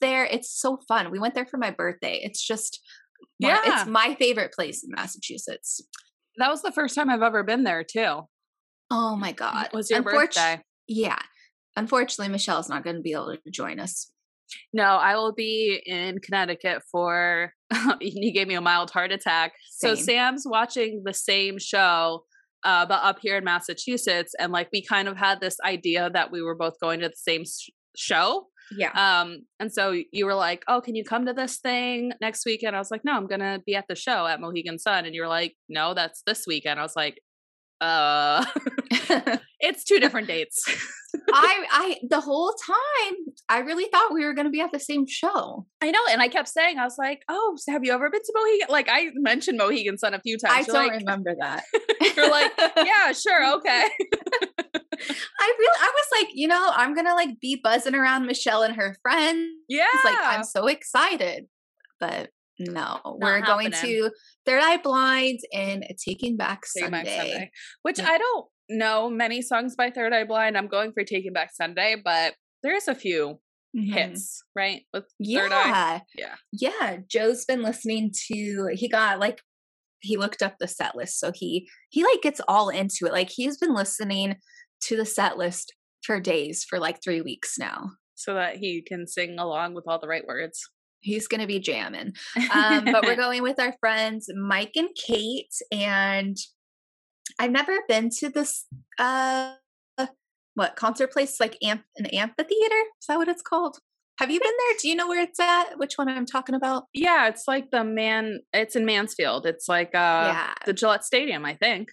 there. 0.00 0.24
It's 0.24 0.50
so 0.50 0.78
fun. 0.88 1.10
We 1.10 1.18
went 1.18 1.34
there 1.34 1.46
for 1.46 1.56
my 1.58 1.70
birthday. 1.70 2.20
It's 2.22 2.40
just 2.44 2.80
my- 3.40 3.48
Yeah. 3.48 3.60
it's 3.64 3.86
my 3.88 4.14
favorite 4.14 4.52
place 4.52 4.84
in 4.84 4.90
Massachusetts. 4.90 5.80
That 6.36 6.50
was 6.50 6.62
the 6.62 6.70
first 6.72 6.94
time 6.94 7.10
I've 7.10 7.22
ever 7.22 7.42
been 7.42 7.64
there, 7.64 7.82
too. 7.82 8.28
Oh 8.90 9.16
my 9.16 9.32
god. 9.32 9.66
It 9.66 9.72
was 9.76 9.90
your 9.90 10.02
birthday. 10.02 10.62
Yeah. 10.86 11.18
Unfortunately, 11.76 12.30
Michelle's 12.30 12.68
not 12.68 12.84
going 12.84 12.96
to 12.96 13.02
be 13.02 13.12
able 13.12 13.36
to 13.36 13.50
join 13.50 13.80
us. 13.80 14.10
No, 14.72 14.84
I 14.84 15.16
will 15.16 15.32
be 15.32 15.80
in 15.84 16.18
Connecticut 16.20 16.82
for. 16.90 17.52
he 18.00 18.32
gave 18.32 18.48
me 18.48 18.54
a 18.54 18.60
mild 18.60 18.90
heart 18.90 19.12
attack. 19.12 19.52
So 19.70 19.94
Sam's 19.94 20.44
watching 20.46 21.02
the 21.04 21.12
same 21.12 21.58
show, 21.58 22.24
uh, 22.64 22.86
but 22.86 23.02
up 23.02 23.18
here 23.20 23.36
in 23.36 23.44
Massachusetts, 23.44 24.34
and 24.38 24.52
like 24.52 24.68
we 24.72 24.82
kind 24.82 25.08
of 25.08 25.16
had 25.16 25.40
this 25.40 25.56
idea 25.64 26.10
that 26.10 26.32
we 26.32 26.42
were 26.42 26.54
both 26.54 26.80
going 26.80 27.00
to 27.00 27.08
the 27.08 27.16
same 27.16 27.44
sh- 27.44 27.70
show. 27.96 28.46
Yeah. 28.76 28.90
Um, 28.92 29.46
and 29.60 29.72
so 29.72 29.94
you 30.12 30.26
were 30.26 30.34
like, 30.34 30.62
"Oh, 30.68 30.80
can 30.80 30.94
you 30.94 31.04
come 31.04 31.26
to 31.26 31.32
this 31.32 31.58
thing 31.58 32.12
next 32.20 32.44
weekend?" 32.44 32.76
I 32.76 32.78
was 32.78 32.90
like, 32.90 33.04
"No, 33.04 33.12
I'm 33.12 33.26
gonna 33.26 33.60
be 33.64 33.74
at 33.74 33.86
the 33.88 33.94
show 33.94 34.26
at 34.26 34.40
Mohegan 34.40 34.78
Sun." 34.78 35.06
And 35.06 35.14
you 35.14 35.22
were 35.22 35.28
like, 35.28 35.54
"No, 35.68 35.94
that's 35.94 36.22
this 36.26 36.44
weekend." 36.46 36.78
I 36.78 36.82
was 36.82 36.96
like, 36.96 37.20
"Uh, 37.80 38.44
it's 39.60 39.84
two 39.84 40.00
different 40.00 40.28
dates." 40.28 40.62
I 41.32 41.64
I 41.70 41.96
the 42.08 42.20
whole 42.20 42.52
time 42.66 43.14
I 43.48 43.60
really 43.60 43.86
thought 43.90 44.12
we 44.12 44.24
were 44.24 44.34
going 44.34 44.46
to 44.46 44.50
be 44.50 44.60
at 44.60 44.72
the 44.72 44.80
same 44.80 45.06
show. 45.06 45.66
I 45.80 45.90
know, 45.90 46.00
and 46.10 46.20
I 46.20 46.28
kept 46.28 46.48
saying, 46.48 46.78
I 46.78 46.84
was 46.84 46.96
like, 46.98 47.22
"Oh, 47.28 47.54
so 47.56 47.72
have 47.72 47.84
you 47.84 47.92
ever 47.92 48.10
been 48.10 48.20
to 48.20 48.32
Mohegan?" 48.34 48.68
Like 48.68 48.88
I 48.90 49.08
mentioned 49.14 49.58
Mohegan 49.58 49.98
Sun 49.98 50.14
a 50.14 50.20
few 50.20 50.36
times. 50.38 50.52
I 50.54 50.72
You're 50.72 50.82
don't 50.82 50.88
like, 50.88 51.00
remember 51.06 51.34
that. 51.40 51.64
You're 52.16 52.30
like, 52.30 52.52
"Yeah, 52.76 53.12
sure, 53.12 53.54
okay." 53.56 53.88
I 55.40 55.54
really 55.58 55.78
I 55.80 55.92
was 55.94 56.20
like, 56.20 56.28
you 56.34 56.48
know, 56.48 56.70
I'm 56.74 56.94
going 56.94 57.06
to 57.06 57.14
like 57.14 57.40
be 57.40 57.60
buzzing 57.62 57.94
around 57.94 58.26
Michelle 58.26 58.62
and 58.62 58.74
her 58.76 58.96
friends. 59.02 59.48
Yeah, 59.68 59.86
Like 60.04 60.16
I'm 60.20 60.44
so 60.44 60.66
excited. 60.66 61.46
But 62.00 62.30
no, 62.58 63.00
we're 63.20 63.40
going 63.40 63.70
to 63.70 64.10
Third 64.46 64.60
Eye 64.62 64.78
Blind 64.78 65.40
and 65.52 65.84
Taking 66.04 66.36
Back 66.36 66.62
Taking 66.74 66.90
Sunday. 66.90 67.04
Back 67.04 67.16
Sunday, 67.30 67.50
which 67.82 67.98
Yeah. 67.98 68.08
I 68.08 68.18
don't 68.18 68.46
know 68.68 69.08
many 69.10 69.42
songs 69.42 69.76
by 69.76 69.90
Third 69.90 70.12
Eye 70.12 70.24
Blind. 70.24 70.56
I'm 70.58 70.68
going 70.68 70.92
for 70.92 71.04
Taking 71.04 71.32
Back 71.32 71.50
Sunday, 71.54 71.96
but 72.02 72.34
there's 72.62 72.88
a 72.88 72.94
few 72.94 73.40
Mhm. 73.76 73.92
hits, 73.92 74.42
right? 74.56 74.86
With 74.92 75.04
Third 75.24 75.52
Eye. 75.52 76.02
Yeah. 76.16 76.34
Yeah. 76.52 76.70
Yeah. 76.80 76.96
Joe's 77.08 77.44
been 77.44 77.62
listening 77.62 78.12
to 78.28 78.68
he 78.74 78.88
got 78.88 79.18
like 79.20 79.40
he 80.00 80.16
looked 80.16 80.42
up 80.42 80.56
the 80.58 80.68
set 80.68 80.94
list. 80.96 81.18
So 81.18 81.32
he 81.34 81.68
he 81.90 82.02
like 82.04 82.22
gets 82.22 82.40
all 82.48 82.68
into 82.70 83.06
it. 83.06 83.12
Like 83.12 83.30
he's 83.30 83.58
been 83.58 83.74
listening 83.74 84.36
to 84.82 84.96
the 84.96 85.04
set 85.06 85.36
list 85.36 85.74
for 86.02 86.20
days 86.20 86.64
for 86.64 86.78
like 86.78 87.02
three 87.02 87.20
weeks 87.20 87.58
now. 87.58 87.90
so 88.14 88.34
that 88.34 88.56
he 88.56 88.82
can 88.82 89.06
sing 89.06 89.38
along 89.38 89.74
with 89.74 89.84
all 89.86 90.00
the 90.00 90.08
right 90.08 90.26
words. 90.26 90.68
He's 91.00 91.28
gonna 91.28 91.46
be 91.46 91.60
jamming. 91.60 92.12
Um, 92.52 92.84
but 92.84 93.04
we're 93.04 93.16
going 93.16 93.42
with 93.42 93.60
our 93.60 93.74
friends 93.80 94.28
Mike 94.34 94.72
and 94.76 94.88
Kate, 94.94 95.54
and 95.70 96.36
I've 97.38 97.52
never 97.52 97.78
been 97.88 98.10
to 98.18 98.28
this 98.28 98.66
uh 98.98 99.54
what 100.58 100.74
concert 100.74 101.12
place 101.12 101.38
like 101.38 101.56
amp 101.62 101.84
an 101.96 102.06
amphitheater? 102.06 102.82
Is 103.00 103.06
that 103.08 103.16
what 103.16 103.28
it's 103.28 103.42
called? 103.42 103.78
Have 104.18 104.32
you 104.32 104.40
been 104.40 104.50
there? 104.50 104.76
Do 104.82 104.88
you 104.88 104.96
know 104.96 105.06
where 105.06 105.22
it's 105.22 105.38
at? 105.38 105.78
Which 105.78 105.94
one 105.94 106.08
I'm 106.08 106.26
talking 106.26 106.56
about? 106.56 106.86
yeah, 106.92 107.28
it's 107.28 107.44
like 107.46 107.70
the 107.70 107.84
man. 107.84 108.40
It's 108.52 108.74
in 108.74 108.84
Mansfield. 108.84 109.46
It's 109.46 109.68
like 109.68 109.94
uh 109.94 110.34
yeah. 110.34 110.54
the 110.66 110.72
Gillette 110.72 111.04
Stadium, 111.04 111.44
I 111.44 111.54
think. 111.54 111.90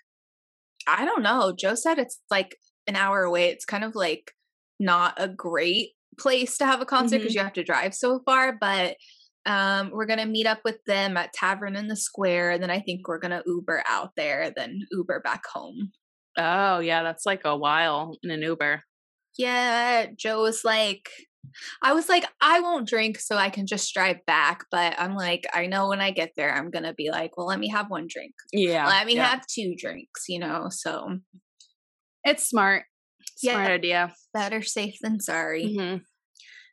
I 0.87 1.05
don't 1.05 1.21
know. 1.21 1.53
Joe 1.57 1.75
said 1.75 1.99
it's 1.99 2.19
like 2.31 2.57
an 2.87 2.95
hour 2.95 3.21
away. 3.21 3.49
It's 3.49 3.65
kind 3.65 3.83
of 3.83 3.95
like 3.95 4.31
not 4.79 5.13
a 5.17 5.27
great 5.27 5.91
place 6.17 6.57
to 6.57 6.65
have 6.65 6.81
a 6.81 6.85
concert 6.85 7.19
because 7.19 7.35
you 7.35 7.41
have 7.41 7.53
to 7.53 7.63
drive 7.63 7.93
so 7.93 8.19
far, 8.25 8.57
but 8.59 8.95
um 9.45 9.91
we're 9.93 10.07
gonna 10.07 10.25
meet 10.25 10.47
up 10.47 10.59
with 10.65 10.83
them 10.85 11.17
at 11.17 11.33
Tavern 11.33 11.75
in 11.75 11.87
the 11.87 11.95
Square, 11.95 12.51
and 12.51 12.63
then 12.63 12.71
I 12.71 12.79
think 12.79 13.07
we're 13.07 13.19
gonna 13.19 13.43
Uber 13.45 13.83
out 13.87 14.11
there, 14.15 14.51
then 14.55 14.79
Uber 14.91 15.21
back 15.21 15.43
home. 15.45 15.91
Oh 16.37 16.79
yeah, 16.79 17.03
that's 17.03 17.25
like 17.25 17.41
a 17.45 17.55
while 17.55 18.17
in 18.23 18.31
an 18.31 18.41
Uber. 18.41 18.81
Yeah, 19.37 20.07
Joe 20.17 20.41
was 20.41 20.63
like 20.63 21.09
I 21.81 21.93
was 21.93 22.09
like, 22.09 22.25
I 22.41 22.59
won't 22.59 22.87
drink 22.87 23.19
so 23.19 23.37
I 23.37 23.49
can 23.49 23.67
just 23.67 23.93
drive 23.93 24.17
back, 24.25 24.65
but 24.71 24.95
I'm 24.97 25.15
like, 25.15 25.45
I 25.53 25.67
know 25.67 25.87
when 25.89 26.01
I 26.01 26.11
get 26.11 26.31
there, 26.35 26.53
I'm 26.53 26.71
gonna 26.71 26.93
be 26.93 27.09
like, 27.11 27.37
well, 27.37 27.47
let 27.47 27.59
me 27.59 27.69
have 27.69 27.89
one 27.89 28.07
drink. 28.09 28.33
Yeah, 28.51 28.87
let 28.87 29.05
me 29.05 29.15
yeah. 29.15 29.27
have 29.27 29.45
two 29.47 29.75
drinks, 29.77 30.25
you 30.27 30.39
know. 30.39 30.67
So 30.69 31.19
It's 32.23 32.49
smart. 32.49 32.85
Smart 33.35 33.67
Yeah. 33.67 33.73
idea. 33.73 34.13
Better 34.33 34.61
safe 34.61 34.97
than 35.01 35.19
sorry. 35.19 35.75
hmm 35.75 35.97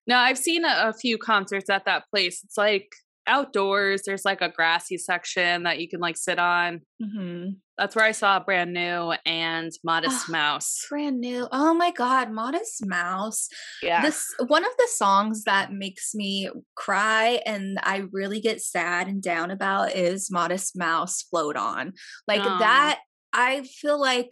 No, 0.06 0.16
I've 0.16 0.38
seen 0.38 0.64
a, 0.64 0.88
a 0.88 0.92
few 0.92 1.18
concerts 1.18 1.70
at 1.70 1.84
that 1.86 2.04
place. 2.10 2.42
It's 2.44 2.56
like 2.58 2.88
outdoors. 3.26 4.02
There's 4.04 4.24
like 4.24 4.40
a 4.40 4.48
grassy 4.48 4.98
section 4.98 5.62
that 5.62 5.78
you 5.80 5.88
can 5.88 6.00
like 6.00 6.16
sit 6.16 6.38
on. 6.40 6.80
hmm 7.00 7.50
That's 7.78 7.94
where 7.94 8.04
I 8.04 8.10
saw 8.12 8.40
Brand 8.40 8.72
New 8.72 9.12
and 9.24 9.70
Modest 9.84 10.24
Oh, 10.28 10.32
Mouse. 10.32 10.84
Brand 10.90 11.20
new. 11.20 11.46
Oh 11.52 11.72
my 11.72 11.92
God, 11.92 12.32
Modest 12.32 12.84
Mouse. 12.84 13.48
Yeah. 13.80 14.02
This 14.02 14.26
one 14.46 14.64
of 14.64 14.72
the 14.76 14.88
songs 14.92 15.44
that 15.44 15.72
makes 15.72 16.14
me 16.16 16.50
cry 16.74 17.40
and 17.46 17.78
I 17.82 18.04
really 18.10 18.40
get 18.40 18.60
sad 18.60 19.06
and 19.06 19.22
down 19.22 19.50
about 19.52 19.94
is 19.94 20.28
Modest 20.30 20.76
Mouse 20.76 21.22
Float 21.22 21.56
On. 21.56 21.92
Like 22.26 22.40
Aw. 22.44 22.58
that, 22.58 23.00
I 23.32 23.62
feel 23.62 24.00
like 24.00 24.30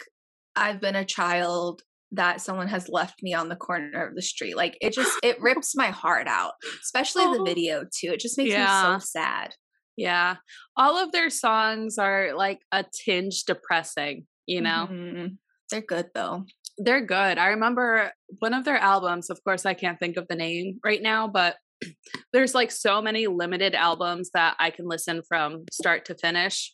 I've 0.57 0.81
been 0.81 0.97
a 0.97 1.05
child 1.05 1.83
that 2.13 2.41
someone 2.41 2.69
has 2.69 2.89
left 2.89 3.23
me 3.23 3.33
on 3.35 3.49
the 3.49 3.57
corner 3.57 4.07
of 4.07 4.15
the 4.15 4.23
street. 4.23 4.57
Like 4.57 4.77
it 4.81 4.93
just 4.93 5.13
it 5.23 5.41
rips 5.43 5.77
my 5.77 5.89
heart 5.89 6.27
out, 6.27 6.53
especially 6.83 7.25
the 7.25 7.41
Oh. 7.41 7.45
video 7.45 7.83
too. 7.85 8.13
It 8.13 8.21
just 8.21 8.37
makes 8.39 8.51
Yeah. 8.51 8.95
me 8.95 9.01
so 9.01 9.07
sad. 9.07 9.55
yeah. 9.97 10.37
All 10.77 10.97
of 10.97 11.13
their 11.13 11.29
songs 11.31 11.99
are 11.99 12.35
like 12.35 12.61
a 12.73 12.85
tinge 13.05 13.45
depressing, 13.45 14.27
you 14.47 14.61
know? 14.63 14.89
Mhm. 14.91 15.37
They're 15.71 15.83
good 15.83 16.11
though. 16.15 16.47
They're 16.79 17.05
good. 17.05 17.37
I 17.39 17.49
remember 17.49 18.11
one 18.39 18.55
of 18.55 18.65
their 18.65 18.79
albums, 18.79 19.29
of 19.29 19.43
course, 19.45 19.67
I 19.67 19.75
can't 19.75 19.99
think 19.99 20.17
of 20.17 20.27
the 20.29 20.37
name 20.37 20.81
right 20.83 21.03
now, 21.03 21.29
but 21.29 21.57
there's 22.33 22.55
like 22.55 22.71
so 22.71 23.03
many 23.03 23.27
limited 23.27 23.75
albums 23.75 24.31
that 24.35 24.57
I 24.59 24.71
can 24.71 24.87
listen 24.89 25.23
from 25.29 25.65
start 25.71 26.07
to 26.07 26.15
finish. 26.15 26.73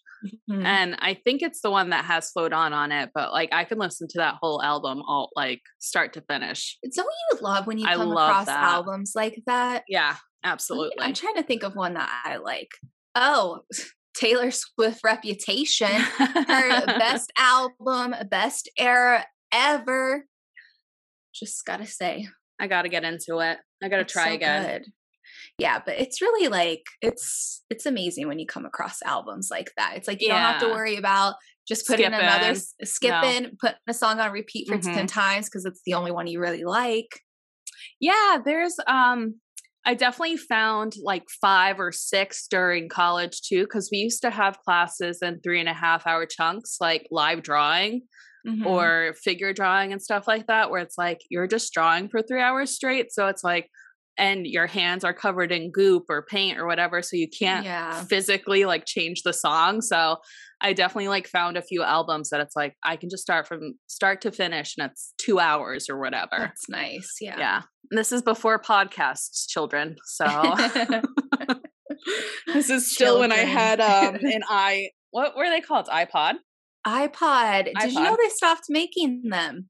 Mhm. 0.51 0.65
And 0.65 0.97
I 0.99 1.15
think 1.15 1.43
it's 1.43 1.61
the 1.61 1.71
one 1.71 1.91
that 1.91 2.05
has 2.07 2.31
Float 2.31 2.53
On 2.53 2.73
on 2.73 2.91
it, 2.93 3.11
but 3.15 3.33
like 3.33 3.51
I 3.53 3.65
can 3.65 3.79
listen 3.79 4.09
to 4.09 4.19
that 4.19 4.37
whole 4.41 4.63
album 4.63 5.03
all 5.07 5.31
like 5.37 5.61
start 5.79 6.13
to 6.15 6.23
finish. 6.23 6.79
it's 6.83 6.97
not 6.97 7.05
you 7.07 7.35
would 7.37 7.43
love 7.43 7.67
when 7.67 7.79
you 7.79 7.87
I 7.87 7.95
come 7.97 8.09
love 8.09 8.31
across 8.31 8.47
that. 8.47 8.63
albums 8.65 9.13
like 9.15 9.43
that? 9.47 9.85
Yeah, 9.89 10.17
absolutely. 10.45 11.05
I'm 11.05 11.15
trying 11.15 11.35
to 11.37 11.43
think 11.43 11.63
of 11.63 11.77
one 11.77 11.95
that 11.95 12.11
I 12.25 12.37
like. 12.37 12.71
Oh, 13.15 13.61
Taylor 14.17 14.51
Swift 14.51 15.01
Reputation. 15.05 15.89
Her 15.89 16.87
best 16.87 17.31
album, 17.37 18.15
best 18.31 18.71
era 18.79 19.27
ever. 19.53 20.25
Just 21.35 21.65
gotta 21.67 21.87
say. 21.87 22.27
I 22.59 22.67
gotta 22.67 22.89
get 22.89 23.05
into 23.05 23.39
it. 23.41 23.59
I 23.83 23.89
gotta 23.91 24.03
it's 24.03 24.13
try 24.13 24.29
so 24.31 24.35
again. 24.37 24.63
good. 24.83 24.93
Yeah, 25.59 25.81
but 25.85 25.99
it's 25.99 26.21
really 26.21 26.49
like 26.49 26.83
it's 27.01 27.65
it's 27.71 27.87
amazing 27.87 28.29
when 28.29 28.39
you 28.39 28.47
come 28.47 28.67
across 28.67 29.01
albums 29.03 29.49
like 29.51 29.71
that. 29.79 29.95
It's 29.97 30.07
like 30.07 30.21
you 30.21 30.29
don't 30.29 30.39
have 30.39 30.61
to 30.61 30.69
worry 30.69 30.97
about 30.97 31.35
just 31.67 31.87
putting 31.87 32.07
another 32.07 32.55
skip 32.55 32.75
s- 32.83 32.91
skipping, 32.93 33.57
putting 33.61 33.77
a 33.89 33.95
song 33.95 34.21
on 34.21 34.33
repeat 34.33 34.69
for 34.69 34.77
Mhm. 34.77 34.83
10 34.95 35.07
times 35.07 35.47
because 35.49 35.65
it's 35.65 35.81
the 35.87 35.95
only 35.95 36.13
one 36.13 36.27
you 36.27 36.41
really 36.41 36.65
like. 36.65 37.09
Yeah, 38.01 38.39
there's 38.45 38.77
um 38.87 39.41
I 39.87 39.95
definitely 39.95 40.37
found 40.37 40.95
like 41.03 41.25
five 41.41 41.79
or 41.79 41.93
six 41.93 42.47
during 42.49 42.89
college 42.89 43.41
too, 43.43 43.63
because 43.63 43.89
we 43.91 43.99
used 43.99 44.21
to 44.23 44.31
have 44.31 44.59
classes 44.61 45.21
in 45.23 45.41
three 45.41 45.61
and 45.61 45.69
a 45.69 45.75
half 45.75 46.07
hour 46.07 46.27
chunks, 46.27 46.77
like 46.81 47.07
live 47.11 47.43
drawing 47.43 48.03
Mhm. 48.47 48.67
or 48.67 49.15
figure 49.23 49.53
drawing 49.53 49.93
and 49.93 50.03
stuff 50.03 50.27
like 50.29 50.49
that, 50.49 50.71
where 50.71 50.81
it's 50.83 50.99
like 50.99 51.19
you're 51.31 51.47
just 51.47 51.73
drawing 51.73 52.09
for 52.09 52.21
three 52.21 52.41
hours 52.43 52.71
straight. 52.73 53.13
So 53.13 53.29
it's 53.29 53.43
like, 53.45 53.71
and 54.19 54.47
your 54.47 54.67
hands 54.67 55.05
are 55.05 55.13
covered 55.15 55.53
in 55.53 55.71
goop 55.71 56.05
or 56.09 56.23
paint 56.23 56.59
or 56.59 56.67
whatever. 56.67 57.03
So 57.03 57.17
you 57.17 57.29
can't 57.29 57.65
yeah. 57.65 58.03
physically 58.05 58.65
like 58.65 58.85
change 58.87 59.23
the 59.23 59.33
song. 59.33 59.81
So 59.83 60.17
I 60.63 60.73
definitely 60.73 61.09
like 61.09 61.29
found 61.29 61.57
a 61.57 61.63
few 61.63 61.83
albums 61.83 62.31
that 62.31 62.41
it's 62.41 62.57
like 62.57 62.75
I 62.83 62.97
can 62.97 63.11
just 63.11 63.23
start 63.23 63.47
from 63.47 63.75
start 63.87 64.23
to 64.23 64.33
finish 64.33 64.75
and 64.79 64.91
it's 64.91 65.13
two 65.19 65.39
hours 65.39 65.89
or 65.91 65.99
whatever. 65.99 66.37
That's 66.39 66.69
nice. 66.69 67.17
Yeah. 67.21 67.39
Yeah. 67.39 67.63
And 67.91 67.99
This 67.99 68.11
is 68.13 68.23
before 68.23 68.59
podcasts, 68.61 69.47
children. 69.49 69.97
So 70.07 70.25
this 72.55 72.71
is 72.71 72.93
still 72.93 73.21
when 73.21 73.33
I 73.33 73.37
had 73.39 73.81
um 73.81 74.15
an 74.23 74.43
i 74.49 74.89
what 75.11 75.37
were 75.37 75.49
they 75.49 75.61
called? 75.61 75.87
iPod? 75.89 76.35
iPod. 76.87 77.65
Did 77.81 77.93
you 77.93 78.03
know 78.03 78.17
they 78.23 78.29
stopped 78.29 78.65
making 78.69 79.23
them 79.31 79.69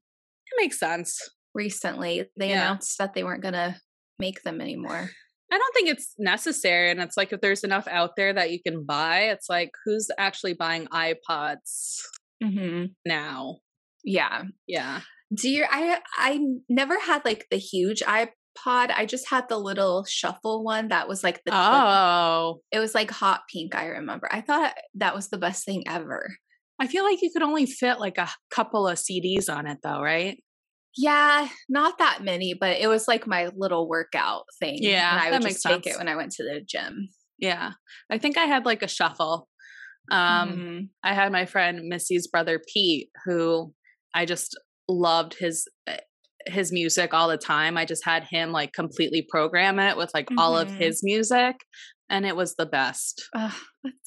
It 0.51 0.61
makes 0.61 0.79
sense. 0.79 1.19
recently? 1.53 2.25
They 2.37 2.49
Yeah. 2.49 2.61
announced 2.63 2.97
that 2.99 3.13
they 3.13 3.23
weren't 3.23 3.41
going 3.41 3.53
to 3.53 3.75
make 4.19 4.43
them 4.43 4.61
anymore. 4.61 5.09
I 5.51 5.57
don't 5.57 5.73
think 5.73 5.89
it's 5.89 6.13
necessary. 6.17 6.91
And 6.91 6.99
it's 7.01 7.15
like 7.15 7.31
if 7.31 7.39
there's 7.41 7.63
enough 7.63 7.87
out 7.87 8.11
there 8.17 8.33
that 8.33 8.51
you 8.51 8.61
can 8.61 8.85
buy, 8.85 9.29
it's 9.29 9.49
like 9.49 9.71
who's 9.85 10.09
actually 10.17 10.53
buying 10.53 10.87
iPods 10.87 12.01
Mm-hmm. 12.43 12.85
now? 13.05 13.57
Yeah. 14.03 14.43
Yeah. 14.67 15.01
Do 15.35 15.49
you? 15.49 15.65
I 15.69 15.99
I 16.17 16.39
never 16.69 16.99
had 16.99 17.25
like 17.25 17.47
the 17.49 17.57
huge 17.57 18.01
iPod. 18.01 18.29
I 18.65 19.05
just 19.07 19.27
had 19.29 19.49
the 19.49 19.57
little 19.57 20.05
shuffle 20.05 20.63
one 20.63 20.89
that 20.89 21.07
was 21.07 21.23
like 21.23 21.41
the. 21.45 21.51
Oh. 21.53 22.61
It 22.71 22.79
was 22.79 22.93
like 22.93 23.09
hot 23.11 23.41
pink. 23.51 23.73
I 23.75 23.87
remember. 23.87 24.29
I 24.31 24.41
thought 24.41 24.75
that 24.95 25.15
was 25.15 25.29
the 25.29 25.37
best 25.37 25.65
thing 25.65 25.83
ever. 25.87 26.29
I 26.79 26.85
feel 26.87 27.03
like 27.03 27.21
you 27.23 27.31
could 27.33 27.41
only 27.41 27.65
fit 27.65 27.99
like 27.99 28.17
a 28.19 28.29
couple 28.51 28.87
of 28.87 28.97
CDs 28.99 29.49
on 29.49 29.65
it 29.65 29.79
though, 29.83 29.99
right? 30.01 30.37
Yeah, 30.97 31.47
not 31.69 31.97
that 31.99 32.23
many, 32.23 32.53
but 32.53 32.77
it 32.77 32.87
was 32.87 33.07
like 33.07 33.27
my 33.27 33.49
little 33.55 33.87
workout 33.87 34.45
thing. 34.59 34.77
Yeah, 34.81 35.11
and 35.11 35.19
I 35.21 35.31
would 35.31 35.41
just 35.43 35.61
take 35.63 35.83
sense. 35.83 35.95
it 35.95 35.97
when 35.99 36.07
I 36.07 36.15
went 36.15 36.31
to 36.33 36.43
the 36.43 36.61
gym. 36.61 37.09
Yeah. 37.37 37.73
I 38.09 38.17
think 38.17 38.37
I 38.37 38.45
had 38.45 38.65
like 38.65 38.81
a 38.83 38.87
shuffle. 38.87 39.47
Um 40.09 40.49
Mhm. 40.49 40.89
I 41.03 41.13
had 41.13 41.31
my 41.31 41.45
friend 41.45 41.81
Missy's 41.87 42.27
brother 42.27 42.59
Pete, 42.73 43.09
who 43.25 43.73
I 44.15 44.25
just 44.25 44.57
loved 44.89 45.35
his 45.37 45.67
eh, 45.85 45.97
his 46.47 46.71
music 46.71 47.13
all 47.13 47.27
the 47.27 47.37
time. 47.37 47.77
I 47.77 47.85
just 47.85 48.05
had 48.05 48.23
him 48.23 48.51
like 48.51 48.71
completely 48.73 49.21
program 49.29 49.79
it 49.79 49.97
with 49.97 50.09
like 50.13 50.29
all 50.37 50.57
of 50.57 50.69
Mhm. 50.69 50.77
his 50.79 51.01
music, 51.03 51.57
and 52.09 52.25
it 52.25 52.35
was 52.35 52.55
the 52.55 52.65
best. 52.65 53.27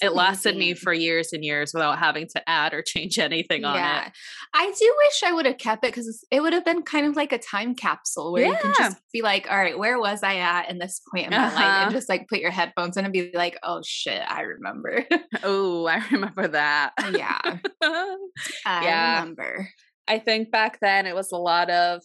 It 0.02 0.12
lasted 0.12 0.56
me 0.56 0.74
for 0.74 0.92
years 0.92 1.32
and 1.32 1.44
years 1.44 1.72
without 1.72 1.98
having 1.98 2.26
to 2.34 2.48
add 2.48 2.74
or 2.74 2.82
change 2.82 3.18
anything 3.18 3.64
on 3.64 3.76
yeah. 3.76 4.06
it. 4.06 4.12
I 4.52 4.66
do 4.78 4.94
wish 5.04 5.22
I 5.24 5.32
would 5.32 5.46
have 5.46 5.58
kept 5.58 5.84
it 5.84 5.94
because 5.94 6.24
it 6.30 6.40
would 6.40 6.52
have 6.52 6.64
been 6.64 6.82
kind 6.82 7.06
of 7.06 7.16
like 7.16 7.32
a 7.32 7.38
time 7.38 7.74
capsule 7.74 8.32
where 8.32 8.46
you 8.46 8.56
can 8.60 8.74
just 8.76 8.96
be 9.12 9.22
like, 9.22 9.46
all 9.50 9.56
right, 9.56 9.78
where 9.78 9.98
was 9.98 10.22
I 10.22 10.36
at 10.36 10.70
in 10.70 10.78
this 10.78 11.00
point 11.10 11.26
in 11.26 11.32
my 11.32 11.44
life? 11.44 11.54
Uh-huh. 11.54 11.84
And 11.84 11.92
just 11.92 12.08
like 12.08 12.28
put 12.28 12.40
your 12.40 12.50
headphones 12.50 12.96
in 12.96 13.04
and 13.04 13.12
be 13.12 13.30
like, 13.32 13.58
oh 13.62 13.80
shit, 13.84 14.22
I 14.26 14.42
remember. 14.42 15.04
Oh, 15.42 15.86
I 15.86 16.02
remember 16.10 16.48
that. 16.48 16.92
yeah, 17.12 17.38
I 17.82 18.16
Yeah. 18.66 19.20
remember. 19.20 19.68
I 20.06 20.18
think 20.18 20.50
back 20.50 20.78
then 20.80 21.06
it 21.06 21.14
was 21.14 21.32
a 21.32 21.36
lot 21.36 21.70
of 21.70 22.02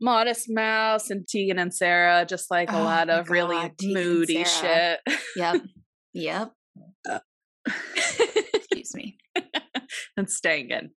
Modest 0.00 0.46
Mouse 0.48 1.10
and 1.10 1.26
Tegan 1.28 1.58
and 1.58 1.74
Sara, 1.74 2.24
just 2.24 2.50
like 2.50 2.70
a 2.70 2.78
Oh 2.78 2.84
lot 2.84 3.08
my 3.08 3.14
of 3.14 3.30
really 3.30 3.56
Tegan 3.78 3.94
moody 3.94 4.44
shit. 4.44 5.00
Yep. 5.36 5.62
yep. 6.14 6.52
Uh, 7.08 7.18
Excuse 8.54 8.94
me. 8.94 9.18
and 10.16 10.30
staying 10.30 10.70
in. 10.70 10.90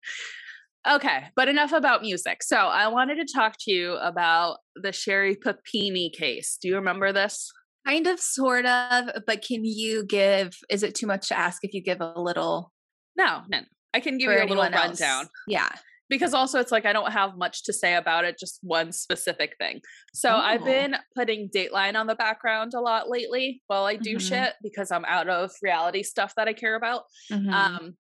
Okay, 0.90 1.24
but 1.34 1.48
enough 1.48 1.72
about 1.72 2.02
music. 2.02 2.42
So 2.42 2.56
I 2.56 2.88
wanted 2.88 3.16
to 3.16 3.32
talk 3.32 3.54
to 3.60 3.72
you 3.72 3.94
about 3.94 4.58
the 4.76 4.92
Sherri 4.92 5.34
Papini 5.34 6.10
case. 6.10 6.58
Do 6.60 6.68
you 6.68 6.74
remember 6.76 7.12
this? 7.12 7.50
Kind 7.86 8.06
of, 8.06 8.20
sort 8.20 8.66
of, 8.66 9.10
but 9.26 9.42
can 9.42 9.64
you 9.64 10.04
give, 10.06 10.54
is 10.70 10.82
it 10.82 10.94
too 10.94 11.06
much 11.06 11.28
to 11.28 11.38
ask 11.38 11.60
if 11.64 11.72
you 11.72 11.82
give 11.82 12.00
a 12.00 12.20
little 12.20 12.72
No, 13.16 13.42
no. 13.48 13.60
I 13.94 14.00
can 14.00 14.18
give 14.18 14.30
you 14.30 14.36
a 14.36 14.40
little 14.40 14.62
anyone 14.62 14.74
else? 14.74 15.00
rundown 15.00 15.28
Yeah. 15.46 15.70
Because 16.14 16.32
also 16.34 16.60
it's 16.60 16.70
like 16.70 16.86
I 16.86 16.92
don't 16.92 17.10
have 17.12 17.36
much 17.36 17.64
to 17.64 17.72
say 17.72 17.94
about 17.94 18.24
it, 18.24 18.38
just 18.38 18.58
one 18.62 18.92
specific 18.92 19.56
thing. 19.58 19.80
So 20.12 20.30
I've 20.30 20.62
Oh. 20.62 20.64
been 20.66 20.96
putting 21.16 21.48
Dateline 21.48 21.96
on 21.96 22.06
the 22.06 22.14
background 22.14 22.72
a 22.74 22.80
lot 22.80 23.08
lately 23.10 23.62
while 23.66 23.84
I 23.84 23.96
do 23.96 24.16
Mhm. 24.16 24.28
shit 24.28 24.54
because 24.62 24.90
I'm 24.92 25.04
out 25.06 25.28
of 25.28 25.50
reality 25.62 26.02
stuff 26.02 26.34
that 26.36 26.46
I 26.46 26.52
care 26.52 26.76
about. 26.76 27.04
Mhm. 27.30 27.52
Um, 27.52 27.96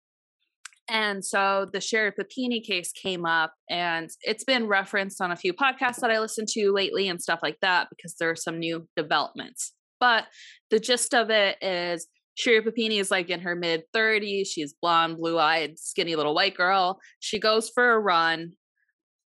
and 0.89 1.25
so 1.25 1.69
the 1.73 1.81
Sherri 1.81 2.11
Papini 2.11 2.61
case 2.61 2.91
came 2.91 3.25
up, 3.25 3.55
and 3.69 4.11
it's 4.23 4.43
been 4.43 4.67
referenced 4.67 5.21
on 5.21 5.31
a 5.31 5.37
few 5.37 5.53
podcasts 5.53 6.01
that 6.01 6.11
I 6.11 6.19
listen 6.19 6.47
to 6.49 6.73
lately 6.73 7.09
and 7.09 7.23
stuff 7.23 7.41
like 7.45 7.59
that 7.61 7.89
because 7.91 8.17
there 8.17 8.29
are 8.31 8.37
some 8.37 8.59
new 8.59 8.89
developments. 8.97 9.73
But 10.01 10.27
the 10.71 10.81
gist 10.81 11.15
of 11.15 11.31
it 11.31 11.63
is 11.63 12.09
Sherri 12.35 12.63
Papini 12.63 12.99
is 12.99 13.11
like 13.11 13.29
in 13.29 13.41
her 13.41 13.55
mid 13.55 13.83
30s. 13.95 14.47
She's 14.47 14.75
blonde, 14.81 15.19
blue 15.19 15.39
eyed, 15.39 15.79
skinny 15.79 16.17
little 16.17 16.35
white 16.35 16.57
girl. 16.57 17.01
She 17.19 17.39
goes 17.39 17.69
for 17.69 17.93
a 17.93 17.99
run. 17.99 18.53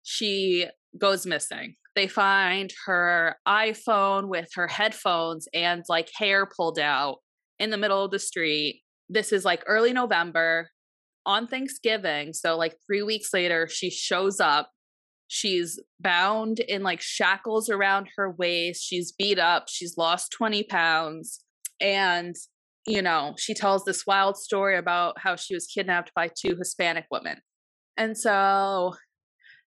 She 0.02 0.66
goes 0.98 1.26
missing. 1.26 1.76
They 1.94 2.08
find 2.08 2.72
her 2.86 3.36
iPhone 3.46 4.28
with 4.28 4.48
her 4.54 4.66
headphones 4.66 5.46
and 5.54 5.84
like 5.88 6.10
hair 6.16 6.46
pulled 6.46 6.78
out 6.78 7.18
in 7.58 7.70
the 7.70 7.76
middle 7.76 8.04
of 8.04 8.10
the 8.10 8.18
street. 8.18 8.82
This 9.08 9.32
is 9.32 9.44
like 9.44 9.62
early 9.66 9.92
November 9.92 10.70
on 11.26 11.46
Thanksgiving. 11.46 12.32
So, 12.32 12.56
like 12.56 12.76
three 12.86 13.02
weeks 13.02 13.32
later, 13.32 13.68
she 13.68 13.90
shows 13.90 14.40
up. 14.40 14.70
She's 15.28 15.80
bound 16.00 16.60
in 16.60 16.82
like 16.82 17.00
shackles 17.00 17.68
around 17.70 18.08
her 18.16 18.30
waist. 18.30 18.84
She's 18.84 19.12
beat 19.12 19.38
up. 19.38 19.64
She's 19.68 19.96
lost 19.96 20.32
20 20.32 20.64
pounds. 20.64 21.40
And, 21.80 22.34
you 22.86 23.02
know, 23.02 23.34
she 23.38 23.54
tells 23.54 23.84
this 23.84 24.06
wild 24.06 24.36
story 24.36 24.76
about 24.76 25.18
how 25.18 25.36
she 25.36 25.54
was 25.54 25.66
kidnapped 25.66 26.12
by 26.14 26.28
two 26.28 26.56
Hispanic 26.56 27.06
women. 27.10 27.38
And 27.96 28.16
so 28.16 28.94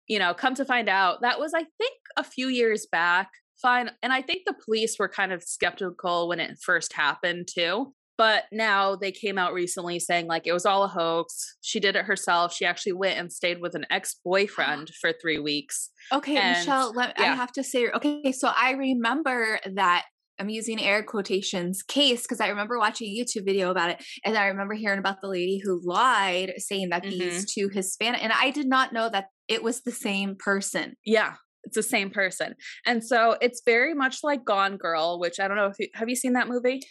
you 0.07 0.19
know, 0.19 0.33
come 0.33 0.55
to 0.55 0.65
find 0.65 0.89
out, 0.89 1.21
that 1.21 1.39
was, 1.39 1.53
I 1.55 1.65
think, 1.77 1.97
a 2.17 2.23
few 2.23 2.47
years 2.47 2.87
back. 2.91 3.29
Fine. 3.61 3.91
And 4.01 4.11
I 4.11 4.21
think 4.21 4.43
the 4.45 4.55
police 4.65 4.97
were 4.99 5.07
kind 5.07 5.31
of 5.31 5.43
skeptical 5.43 6.27
when 6.27 6.39
it 6.39 6.57
first 6.61 6.93
happened, 6.93 7.47
too. 7.53 7.93
But 8.17 8.43
now 8.51 8.95
they 8.95 9.11
came 9.11 9.39
out 9.39 9.53
recently 9.53 9.99
saying 9.99 10.27
like 10.27 10.45
it 10.45 10.53
was 10.53 10.67
all 10.67 10.83
a 10.83 10.87
hoax. 10.87 11.57
She 11.61 11.79
did 11.79 11.95
it 11.95 12.05
herself. 12.05 12.53
She 12.53 12.63
actually 12.63 12.93
went 12.93 13.17
and 13.17 13.33
stayed 13.33 13.59
with 13.59 13.73
an 13.73 13.87
ex 13.89 14.15
boyfriend 14.23 14.91
for 15.01 15.13
three 15.19 15.39
weeks. 15.39 15.89
Okay, 16.11 16.37
And- 16.37 16.59
Michelle, 16.59 16.93
let, 16.93 17.19
I 17.19 17.35
have 17.35 17.51
to 17.53 17.63
say, 17.63 17.89
okay, 17.89 18.31
so 18.31 18.51
I 18.55 18.71
remember 18.73 19.59
that 19.73 20.05
I'm 20.39 20.49
using 20.49 20.81
air 20.81 21.03
quotations 21.03 21.83
case 21.83 22.23
because 22.23 22.41
I 22.41 22.49
remember 22.49 22.79
watching 22.79 23.07
a 23.07 23.23
YouTube 23.23 23.45
video 23.45 23.69
about 23.69 23.91
it. 23.91 24.03
And 24.25 24.37
I 24.37 24.47
remember 24.47 24.73
hearing 24.73 24.99
about 24.99 25.17
the 25.21 25.29
lady 25.29 25.61
who 25.63 25.81
lied, 25.83 26.53
saying 26.57 26.89
that 26.89 27.03
these 27.03 27.45
mm-hmm. 27.45 27.61
two 27.61 27.69
Hispanic, 27.69 28.23
and 28.23 28.33
I 28.33 28.49
did 28.49 28.67
not 28.67 28.93
know 28.93 29.09
that 29.09 29.25
it 29.47 29.63
was 29.63 29.81
the 29.81 29.91
same 29.91 30.35
person. 30.37 30.93
Yeah, 31.05 31.33
it's 31.63 31.75
the 31.75 31.83
same 31.83 32.09
person. 32.09 32.55
And 32.85 33.03
so 33.03 33.37
it's 33.41 33.61
very 33.65 33.93
much 33.93 34.19
like 34.23 34.43
Gone 34.43 34.77
Girl, 34.77 35.19
which 35.19 35.39
I 35.39 35.47
don't 35.47 35.57
know 35.57 35.67
if 35.67 35.75
you 35.79 35.87
have 35.95 36.09
you 36.09 36.15
seen 36.15 36.33
that 36.33 36.47
movie? 36.47 36.81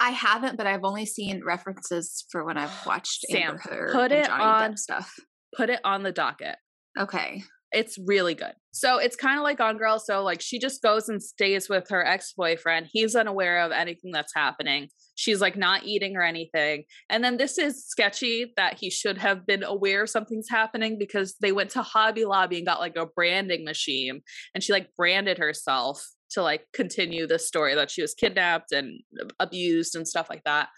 I 0.00 0.10
haven't, 0.10 0.56
but 0.56 0.66
I've 0.66 0.84
only 0.84 1.04
seen 1.06 1.42
references 1.44 2.24
for 2.30 2.44
when 2.44 2.56
I've 2.56 2.74
watched 2.86 3.26
Sam, 3.30 3.42
Amber 3.42 3.60
Heard 3.62 3.92
put 3.92 4.12
it 4.12 4.26
Johnny 4.26 4.44
on- 4.44 4.72
Depp 4.72 4.78
stuff. 4.78 5.14
Put 5.56 5.68
it 5.68 5.80
on 5.84 6.04
the 6.04 6.12
docket. 6.12 6.56
Okay. 6.98 7.42
It's 7.72 7.98
really 8.04 8.34
good. 8.34 8.52
So 8.72 8.98
it's 8.98 9.16
kind 9.16 9.38
of 9.38 9.44
like 9.44 9.60
on 9.60 9.76
Girl. 9.76 9.98
So 9.98 10.22
like 10.22 10.40
she 10.40 10.58
just 10.58 10.82
goes 10.82 11.08
and 11.08 11.22
stays 11.22 11.68
with 11.68 11.88
her 11.90 12.04
ex 12.04 12.32
boyfriend. 12.36 12.88
He's 12.90 13.14
unaware 13.14 13.60
of 13.60 13.70
anything 13.72 14.10
that's 14.12 14.34
happening. 14.34 14.88
She's 15.14 15.40
like 15.40 15.56
not 15.56 15.84
eating 15.84 16.16
or 16.16 16.22
anything. 16.22 16.84
And 17.08 17.22
then 17.22 17.36
this 17.36 17.58
is 17.58 17.86
sketchy 17.86 18.52
that 18.56 18.78
he 18.78 18.90
should 18.90 19.18
have 19.18 19.46
been 19.46 19.62
aware 19.62 20.06
something's 20.06 20.48
happening 20.48 20.98
because 20.98 21.36
they 21.40 21.52
went 21.52 21.70
to 21.70 21.82
Hobby 21.82 22.24
Lobby 22.24 22.58
and 22.58 22.66
got 22.66 22.80
like 22.80 22.96
a 22.96 23.06
branding 23.06 23.64
machine 23.64 24.22
and 24.54 24.64
she 24.64 24.72
like 24.72 24.88
branded 24.96 25.38
herself 25.38 26.04
to 26.32 26.42
like 26.42 26.64
continue 26.72 27.26
the 27.26 27.38
story 27.38 27.74
that 27.74 27.90
she 27.90 28.02
was 28.02 28.14
kidnapped 28.14 28.72
and 28.72 29.00
abused 29.38 29.94
and 29.94 30.06
stuff 30.06 30.28
like 30.30 30.44
that. 30.44 30.68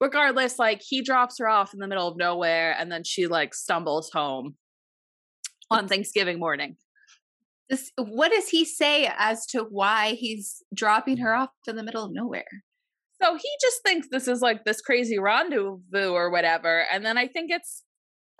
Regardless, 0.00 0.58
like 0.58 0.80
he 0.86 1.02
drops 1.02 1.38
her 1.38 1.48
off 1.48 1.74
in 1.74 1.80
the 1.80 1.88
middle 1.88 2.08
of 2.08 2.16
nowhere 2.16 2.74
and 2.78 2.90
then 2.90 3.04
she 3.04 3.26
like 3.26 3.54
stumbles 3.54 4.10
home 4.10 4.56
on 5.70 5.88
Thanksgiving 5.88 6.38
morning. 6.38 6.76
This, 7.68 7.92
what 7.96 8.32
does 8.32 8.48
he 8.48 8.64
say 8.64 9.10
as 9.16 9.46
to 9.46 9.62
why 9.62 10.14
he's 10.14 10.62
dropping 10.74 11.18
her 11.18 11.34
off 11.34 11.50
in 11.66 11.76
the 11.76 11.84
middle 11.84 12.04
of 12.04 12.12
nowhere? 12.12 12.64
So 13.22 13.36
he 13.36 13.48
just 13.60 13.82
thinks 13.84 14.08
this 14.10 14.26
is 14.26 14.40
like 14.40 14.64
this 14.64 14.80
crazy 14.80 15.18
rendezvous 15.18 16.10
or 16.10 16.30
whatever. 16.30 16.86
And 16.90 17.04
then 17.04 17.18
I 17.18 17.28
think 17.28 17.50
it's 17.50 17.84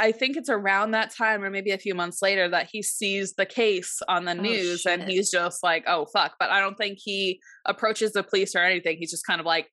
I 0.01 0.12
think 0.12 0.38
it's 0.38 0.49
around 0.49 0.93
that 0.93 1.14
time 1.14 1.45
or 1.45 1.51
maybe 1.51 1.73
a 1.73 1.79
few 1.79 1.95
months 1.95 2.23
later 2.23 2.49
that 2.49 2.71
he 2.73 2.83
sees 2.83 3.35
the 3.35 3.45
case 3.45 4.01
on 4.09 4.25
the 4.25 4.33
Oh, 4.33 4.40
news 4.40 4.87
and 4.87 5.03
he's 5.03 5.31
just 5.31 5.62
like, 5.62 5.85
"Oh 5.87 6.07
fuck." 6.07 6.37
But 6.40 6.49
I 6.49 6.59
don't 6.59 6.79
think 6.79 6.99
he 7.03 7.38
approaches 7.66 8.12
the 8.12 8.23
police 8.23 8.55
or 8.55 8.61
anything. 8.61 8.97
He's 8.99 9.11
just 9.11 9.27
kind 9.27 9.40
of 9.40 9.47
like, 9.47 9.69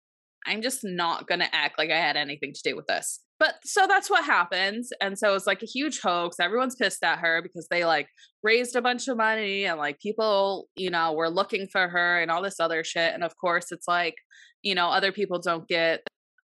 "I'm 0.48 0.62
just 0.62 0.80
not 0.84 1.28
going 1.28 1.40
to 1.40 1.56
act 1.56 1.78
like 1.78 1.92
I 1.92 1.98
had 1.98 2.18
anything 2.18 2.54
to 2.54 2.62
do 2.64 2.76
with 2.76 2.88
this." 2.88 3.22
But 3.40 3.56
so 3.64 3.86
that's 3.88 4.10
what 4.10 4.26
happens. 4.26 4.90
And 5.00 5.18
so 5.18 5.36
it's 5.36 5.46
like 5.46 5.62
a 5.62 5.68
huge 5.68 6.00
hoax. 6.00 6.40
Everyone's 6.40 6.76
pissed 6.76 7.04
at 7.04 7.20
her 7.20 7.42
because 7.44 7.68
they 7.70 7.86
like 7.86 8.08
raised 8.42 8.76
a 8.76 8.82
bunch 8.82 9.08
of 9.08 9.18
money 9.18 9.66
and 9.66 9.78
like 9.78 10.00
people, 10.00 10.68
you 10.76 10.90
know, 10.90 11.14
were 11.14 11.30
looking 11.30 11.68
for 11.68 11.88
her 11.88 12.20
and 12.20 12.32
all 12.32 12.42
this 12.42 12.60
other 12.60 12.84
shit. 12.84 13.14
And 13.14 13.24
of 13.24 13.38
course, 13.38 13.72
it's 13.72 13.88
like, 13.88 14.16
you 14.64 14.74
know, 14.74 14.88
other 14.88 15.12
people 15.12 15.40
don't 15.40 15.68
get 15.68 16.02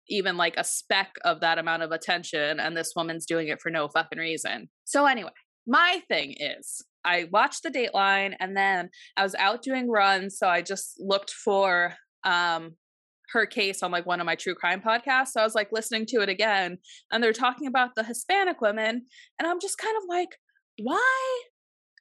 even 0.07 0.37
like 0.37 0.55
a 0.57 0.63
speck 0.63 1.15
of 1.23 1.39
that 1.39 1.57
amount 1.57 1.81
of 1.81 1.91
attention. 1.91 2.59
And 2.59 2.77
this 2.77 2.93
woman's 2.95 3.25
doing 3.25 3.47
it 3.47 3.59
for 3.59 3.71
no 3.71 3.87
fucking 3.87 4.19
reason. 4.19 4.69
So, 4.83 5.05
anyway, 5.05 5.31
my 5.65 6.01
thing 6.07 6.35
is, 6.39 6.83
I 7.05 7.27
watched 7.31 7.63
the 7.63 7.71
Dateline 7.71 8.35
and 8.39 8.55
then 8.55 8.89
I 9.17 9.23
was 9.23 9.35
out 9.35 9.61
doing 9.61 9.89
runs. 9.89 10.37
So 10.37 10.47
I 10.47 10.61
just 10.61 10.95
looked 10.99 11.31
for 11.31 11.95
um, 12.23 12.75
her 13.33 13.45
case 13.45 13.83
on 13.83 13.91
like 13.91 14.05
one 14.05 14.19
of 14.19 14.25
my 14.25 14.35
true 14.35 14.55
crime 14.55 14.81
podcasts. 14.81 15.29
So 15.29 15.41
I 15.41 15.43
was 15.43 15.55
like 15.55 15.69
listening 15.71 16.05
to 16.07 16.21
it 16.21 16.29
again 16.29 16.77
and 17.11 17.23
they're 17.23 17.33
talking 17.33 17.67
about 17.67 17.95
the 17.95 18.03
Hispanic 18.03 18.61
women. 18.61 19.03
And 19.39 19.47
I'm 19.47 19.59
just 19.59 19.77
kind 19.77 19.97
of 19.97 20.03
like, 20.07 20.29
why 20.81 21.41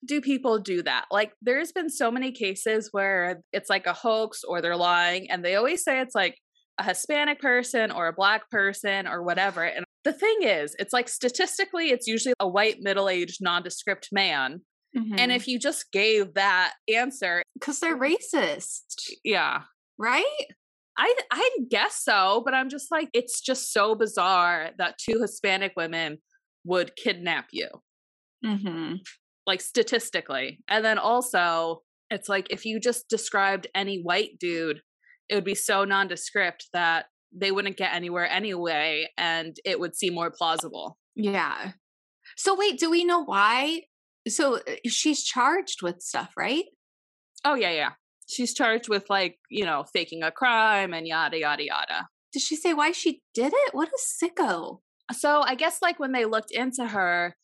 do 0.04 0.20
people 0.20 0.58
do 0.58 0.82
that? 0.82 1.06
Like, 1.10 1.32
there's 1.42 1.72
been 1.72 1.88
so 1.88 2.10
many 2.10 2.32
cases 2.32 2.88
where 2.92 3.42
it's 3.52 3.70
like 3.70 3.86
a 3.86 3.92
hoax 3.92 4.42
or 4.42 4.60
they're 4.60 4.76
lying, 4.76 5.30
and 5.30 5.44
they 5.44 5.54
always 5.54 5.84
say 5.84 6.00
it's 6.00 6.14
like 6.14 6.38
a 6.78 6.84
Hispanic 6.84 7.40
person 7.40 7.90
or 7.92 8.08
a 8.08 8.12
black 8.12 8.50
person 8.50 9.06
or 9.06 9.22
whatever. 9.22 9.62
And 9.62 9.84
the 10.04 10.12
thing 10.12 10.38
is, 10.42 10.74
it's 10.78 10.92
like 10.92 11.08
statistically, 11.08 11.90
it's 11.90 12.08
usually 12.08 12.34
a 12.40 12.48
white, 12.48 12.78
middle 12.80 13.08
aged, 13.08 13.38
nondescript 13.40 14.08
man. 14.10 14.62
Mm-hmm. 14.96 15.14
And 15.18 15.30
if 15.30 15.46
you 15.46 15.58
just 15.58 15.92
gave 15.92 16.34
that 16.34 16.72
answer, 16.92 17.42
because 17.54 17.78
they're 17.78 17.98
racist, 17.98 19.10
yeah, 19.22 19.62
right? 19.98 20.24
I 20.98 21.14
I 21.30 21.50
guess 21.70 22.02
so, 22.02 22.42
but 22.44 22.54
I'm 22.54 22.68
just 22.68 22.90
like 22.90 23.08
it's 23.12 23.40
just 23.40 23.72
so 23.72 23.94
bizarre 23.94 24.70
that 24.78 24.98
two 24.98 25.20
Hispanic 25.20 25.72
women 25.76 26.18
would 26.64 26.96
kidnap 26.96 27.46
you. 27.52 27.68
Mm-hmm. 28.44 28.94
like 29.46 29.60
statistically. 29.60 30.58
And 30.68 30.84
then 30.84 30.98
also, 30.98 31.82
it's 32.10 32.28
like 32.28 32.48
if 32.50 32.64
you 32.66 32.80
just 32.80 33.08
described 33.08 33.68
any 33.74 34.00
white 34.02 34.38
dude, 34.40 34.80
it 35.28 35.36
would 35.36 35.44
be 35.44 35.54
so 35.54 35.84
nondescript 35.84 36.66
that 36.72 37.06
they 37.32 37.52
wouldn't 37.52 37.76
get 37.76 37.94
anywhere 37.94 38.28
anyway, 38.28 39.08
and 39.16 39.56
it 39.64 39.78
would 39.78 39.96
seem 39.96 40.14
more 40.14 40.30
plausible. 40.30 40.98
Yeah. 41.14 41.72
So 42.36 42.56
wait, 42.56 42.78
do 42.80 42.90
we 42.90 43.04
know 43.04 43.24
why? 43.24 43.82
So 44.28 44.56
uh, 44.56 44.60
she's 44.86 45.22
charged 45.22 45.82
with 45.82 46.00
stuff, 46.02 46.32
right? 46.36 46.64
Oh, 47.44 47.54
yeah, 47.54 47.70
yeah. 47.70 47.90
She's 48.32 48.54
charged 48.54 48.88
with 48.88 49.08
like, 49.10 49.38
you 49.50 49.64
know, 49.64 49.84
faking 49.92 50.22
a 50.22 50.30
crime 50.30 50.92
and 50.92 51.06
yada, 51.06 51.38
yada, 51.38 51.64
yada. 51.64 52.08
Did 52.32 52.42
she 52.42 52.56
say 52.56 52.72
why 52.72 52.92
she 52.92 53.22
did 53.34 53.52
it? 53.54 53.74
What 53.74 53.88
a 53.88 54.24
sicko. 54.24 54.78
So 55.12 55.42
I 55.42 55.54
guess 55.54 55.78
like 55.82 56.00
when 56.00 56.12
they 56.12 56.24
looked 56.24 56.50
into 56.50 56.86
her, 56.86 57.36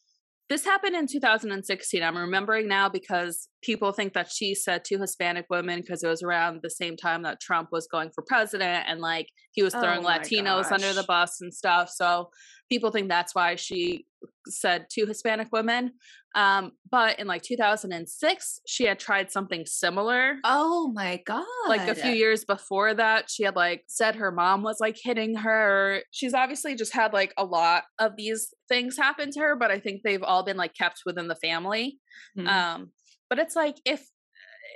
this 0.48 0.64
happened 0.64 0.96
in 0.96 1.07
2016. 1.07 2.03
I'm 2.03 2.16
remembering 2.16 2.68
now 2.68 2.88
because 2.88 3.48
people 3.62 3.92
think 3.92 4.12
that 4.14 4.31
she 4.31 4.55
said 4.55 4.85
two 4.85 4.99
Hispanic 4.99 5.47
women 5.51 5.81
because 5.81 6.03
it 6.05 6.09
was 6.09 6.23
around 6.23 6.61
the 6.62 6.71
same 6.71 6.97
time 6.97 7.23
that 7.23 7.40
Trump 7.40 7.68
was 7.73 7.88
going 7.90 8.11
for 8.14 8.23
president 8.23 8.85
and 8.88 9.01
like 9.01 9.29
he 9.53 9.62
was 9.62 9.75
Oh 9.75 9.81
throwing 9.81 10.03
my 10.05 10.18
Latinos 10.18 10.71
under 10.71 10.92
the 10.92 11.03
bus 11.03 11.40
and 11.40 11.53
stuff. 11.53 11.90
So 11.90 12.31
people 12.68 12.90
think 12.90 13.09
that's 13.09 13.35
why 13.35 13.57
she 13.57 14.07
said 14.47 14.87
two 14.92 15.07
Hispanic 15.07 15.49
women. 15.53 15.92
Um, 16.35 16.73
but 16.90 17.18
in 17.18 17.27
like 17.27 17.42
2006, 17.42 18.61
she 18.66 18.85
had 18.85 18.99
tried 18.99 19.31
something 19.33 19.64
similar 19.66 20.37
Oh 20.44 20.92
my 20.94 21.21
god. 21.27 21.44
like 21.68 21.88
a 21.88 21.94
few 21.94 22.12
years 22.12 22.44
before 22.44 22.94
that 22.94 23.31
she 23.31 23.42
had 23.44 23.57
like 23.57 23.85
said 23.88 24.16
her 24.16 24.31
mom 24.31 24.62
was 24.62 24.79
like 24.81 24.99
hitting 25.03 25.35
her 25.37 26.03
she's 26.11 26.35
obviously 26.35 26.75
just 26.77 26.92
had 26.92 27.12
like 27.12 27.33
a 27.37 27.44
lot 27.44 27.85
of 27.99 28.12
these 28.16 28.53
things 28.68 28.97
happen 28.97 29.31
to 29.33 29.40
her 29.40 29.57
but 29.57 29.71
i 29.71 29.79
think 29.79 30.03
they've 30.05 30.23
all 30.23 30.44
been 30.44 30.57
like 30.57 30.75
kept 30.75 31.01
within 31.07 31.29
the 31.29 31.35
family 31.37 31.99
Mhm. 32.37 32.47
um 32.49 32.90
but 33.29 33.38
it's 33.38 33.57
like 33.57 33.77
if 33.85 34.07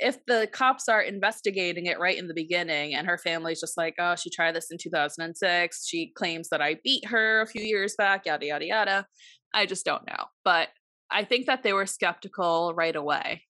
if 0.01 0.25
the 0.27 0.49
cops 0.53 0.89
are 0.89 1.03
investigating 1.03 1.87
it 1.87 2.01
right 2.01 2.19
in 2.19 2.27
the 2.27 2.35
beginning 2.35 2.95
and 2.95 3.07
her 3.07 3.19
family's 3.19 3.61
just 3.61 3.77
like 3.77 3.95
oh 3.99 4.15
she 4.17 4.31
tried 4.31 4.55
this 4.55 4.71
in 4.71 4.79
2006 4.79 5.87
she 5.87 6.13
claims 6.17 6.49
that 6.49 6.63
i 6.63 6.77
beat 6.83 7.07
her 7.07 7.43
a 7.43 7.47
few 7.47 7.63
years 7.63 7.95
back 7.97 8.27
yada 8.27 8.47
yada 8.47 8.67
yada 8.67 9.07
i 9.55 9.67
just 9.67 9.85
don't 9.85 10.07
know 10.07 10.25
but 10.45 10.69
i 11.11 11.25
think 11.25 11.47
that 11.47 11.63
they 11.63 11.73
were 11.73 11.87
skeptical 11.87 12.73
right 12.75 12.97
away 12.97 13.43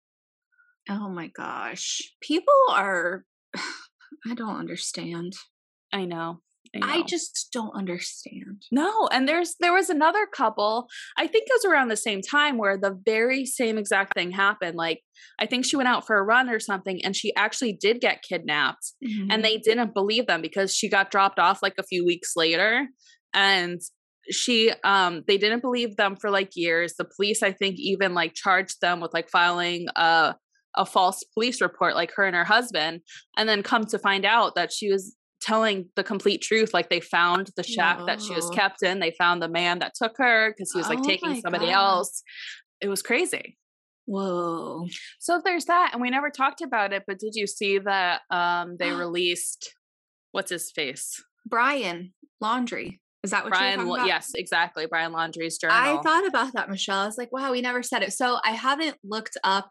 oh 0.91 1.09
my 1.09 1.29
gosh. 1.29 2.01
People 2.21 2.55
are 2.71 3.25
I 4.27 4.35
don't 4.35 4.57
understand. 4.57 5.35
i 5.93 6.05
know 6.05 6.41
I 6.81 6.99
know. 6.99 7.05
just 7.07 7.49
don't 7.53 7.75
understand. 7.77 8.63
No, 8.71 9.09
and 9.13 9.29
there's 9.29 9.57
there 9.61 9.75
was 9.75 9.91
another 9.91 10.27
couple. 10.27 10.87
I 11.19 11.27
think 11.27 11.45
it 11.47 11.53
was 11.53 11.71
around 11.71 11.89
the 11.89 11.97
same 11.97 12.23
time 12.23 12.57
where 12.57 12.79
the 12.79 12.99
very 13.05 13.45
same 13.45 13.77
exact 13.77 14.15
thing 14.15 14.31
happened. 14.31 14.77
Like 14.77 15.01
I 15.39 15.47
think 15.47 15.67
she 15.67 15.77
went 15.77 15.89
out 15.89 16.07
for 16.07 16.17
a 16.17 16.23
run 16.23 16.49
or 16.49 16.59
something 16.61 17.05
and 17.05 17.15
she 17.15 17.35
actually 17.37 17.73
did 17.75 18.01
get 18.01 18.23
kidnapped 18.23 18.93
Mm-hmm. 19.05 19.31
and 19.31 19.45
they 19.45 19.59
didn't 19.59 19.93
believe 19.95 20.27
them 20.27 20.41
because 20.41 20.75
she 20.75 20.89
got 20.89 21.11
dropped 21.11 21.39
off 21.39 21.63
like 21.63 21.75
a 21.79 21.83
few 21.83 22.05
weeks 22.07 22.33
later 22.37 22.87
and 23.35 23.81
she 24.31 24.73
um 24.85 25.25
they 25.27 25.37
didn't 25.37 25.61
believe 25.63 25.97
them 25.97 26.17
for 26.17 26.31
like 26.31 26.51
years. 26.55 26.95
The 26.97 27.05
police 27.17 27.43
I 27.43 27.53
think 27.53 27.77
even 27.79 28.15
like 28.15 28.35
charged 28.35 28.81
them 28.81 29.01
with 29.01 29.13
like 29.13 29.29
filing 29.29 29.87
a 29.97 30.35
a 30.75 30.87
false 30.87 31.23
police 31.35 31.61
report 31.61 31.95
like 31.95 32.13
her 32.17 32.25
and 32.25 32.35
her 32.35 32.45
husband 32.45 33.01
and 33.37 33.47
then 33.49 33.63
come 33.63 33.85
to 33.85 33.99
find 33.99 34.25
out 34.25 34.55
that 34.55 34.73
she 34.73 34.91
was 34.91 35.15
telling 35.43 35.89
the 35.97 36.05
complete 36.05 36.41
truth 36.41 36.73
like 36.73 36.89
they 36.89 37.01
found 37.01 37.51
the 37.57 37.63
shack 37.63 37.99
that 38.07 38.23
she 38.23 38.35
was 38.35 38.49
kept 38.51 38.83
in 38.83 39.01
they 39.01 39.11
found 39.19 39.43
the 39.43 39.49
man 39.49 39.81
that 39.81 39.93
took 39.95 40.17
her 40.17 40.51
because 40.51 40.71
he 40.73 40.79
was 40.79 40.89
like 40.89 41.01
Oh 41.01 41.05
taking 41.05 41.41
somebody 41.41 41.67
God. 41.67 41.73
else 41.75 42.23
it 42.81 42.89
was 42.89 43.03
crazy 43.03 43.59
Whoa. 44.07 44.87
so 45.21 45.41
there's 45.45 45.67
that 45.67 45.91
and 45.93 46.01
we 46.01 46.11
never 46.11 46.31
talked 46.31 46.61
about 46.61 46.93
it 46.93 47.05
but 47.07 47.19
did 47.19 47.35
you 47.35 47.47
see 47.47 47.79
that 47.79 48.23
um 48.31 48.77
they 48.79 48.91
released 49.05 49.75
what's 50.33 50.51
his 50.51 50.71
face 50.71 51.23
Brian, 51.45 52.15
Laundrie. 52.43 53.01
Is 53.25 53.33
that 53.33 53.43
what 53.43 53.51
Brian? 53.51 53.81
you're 53.81 53.87
talking 53.89 53.95
about? 54.03 54.07
Yes, 54.07 54.31
exactly. 54.37 54.87
Brian 54.87 55.13
Laundrie's 55.13 55.59
journal. 55.59 55.77
I 55.77 56.01
thought 56.03 56.25
about 56.27 56.53
that, 56.55 56.71
Michelle. 56.71 56.99
I 57.01 57.07
was 57.07 57.19
like, 57.19 57.33
wow, 57.33 57.51
we 57.51 57.61
never 57.61 57.83
said 57.83 58.03
it. 58.03 58.13
So 58.13 58.39
I 58.45 58.53
haven't 58.53 58.97
looked 59.03 59.37
up 59.43 59.71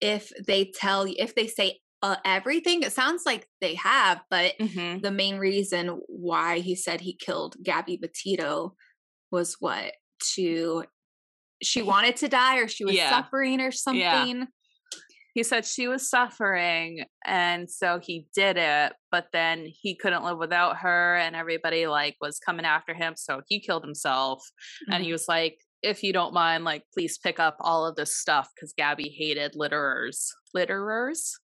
if 0.00 0.30
they 0.46 0.70
tell 0.72 1.06
you 1.06 1.16
if 1.18 1.34
they 1.34 1.48
say 1.48 1.80
uh, 2.02 2.16
everything. 2.24 2.82
It 2.82 2.92
sounds 2.92 3.24
like 3.26 3.46
they 3.60 3.74
have, 3.74 4.20
but 4.30 4.56
Mhm. 4.60 5.02
the 5.02 5.10
main 5.10 5.38
reason 5.38 6.00
why 6.06 6.60
he 6.60 6.74
said 6.76 7.00
he 7.00 7.14
killed 7.16 7.56
Gabby 7.62 7.96
Petito 7.98 8.74
was 9.30 9.56
what 9.60 9.94
to 10.34 10.84
she 11.60 11.82
wanted 11.82 12.14
to 12.16 12.28
die 12.28 12.58
or 12.58 12.68
she 12.68 12.84
was 12.84 12.94
Yeah. 12.94 13.10
suffering 13.10 13.60
or 13.60 13.72
something. 13.72 14.46
He 15.34 15.42
said 15.42 15.64
she 15.66 15.86
was 15.88 16.08
suffering, 16.08 17.04
and 17.24 17.68
so 17.70 17.98
he 18.00 18.26
did 18.34 18.56
it. 18.56 18.92
But 19.10 19.28
then 19.32 19.66
he 19.66 19.94
couldn't 19.96 20.24
live 20.24 20.38
without 20.38 20.78
her, 20.78 21.16
and 21.16 21.34
everybody 21.36 21.86
like 21.86 22.16
was 22.20 22.38
coming 22.38 22.64
after 22.64 22.94
him, 22.94 23.14
so 23.16 23.42
he 23.48 23.60
killed 23.60 23.84
himself. 23.84 24.42
And 24.88 25.02
Mm. 25.02 25.06
he 25.06 25.12
was 25.12 25.26
like, 25.28 25.58
"If 25.82 26.02
you 26.02 26.12
don't 26.12 26.32
mind, 26.34 26.64
like, 26.64 26.84
please 26.94 27.18
pick 27.18 27.38
up 27.38 27.56
all 27.60 27.84
of 27.86 27.94
this 27.96 28.16
stuff 28.16 28.48
because 28.54 28.72
Gabby 28.72 29.08
hated 29.10 29.54
litterers. 29.54 30.28
Litterers? 30.56 31.38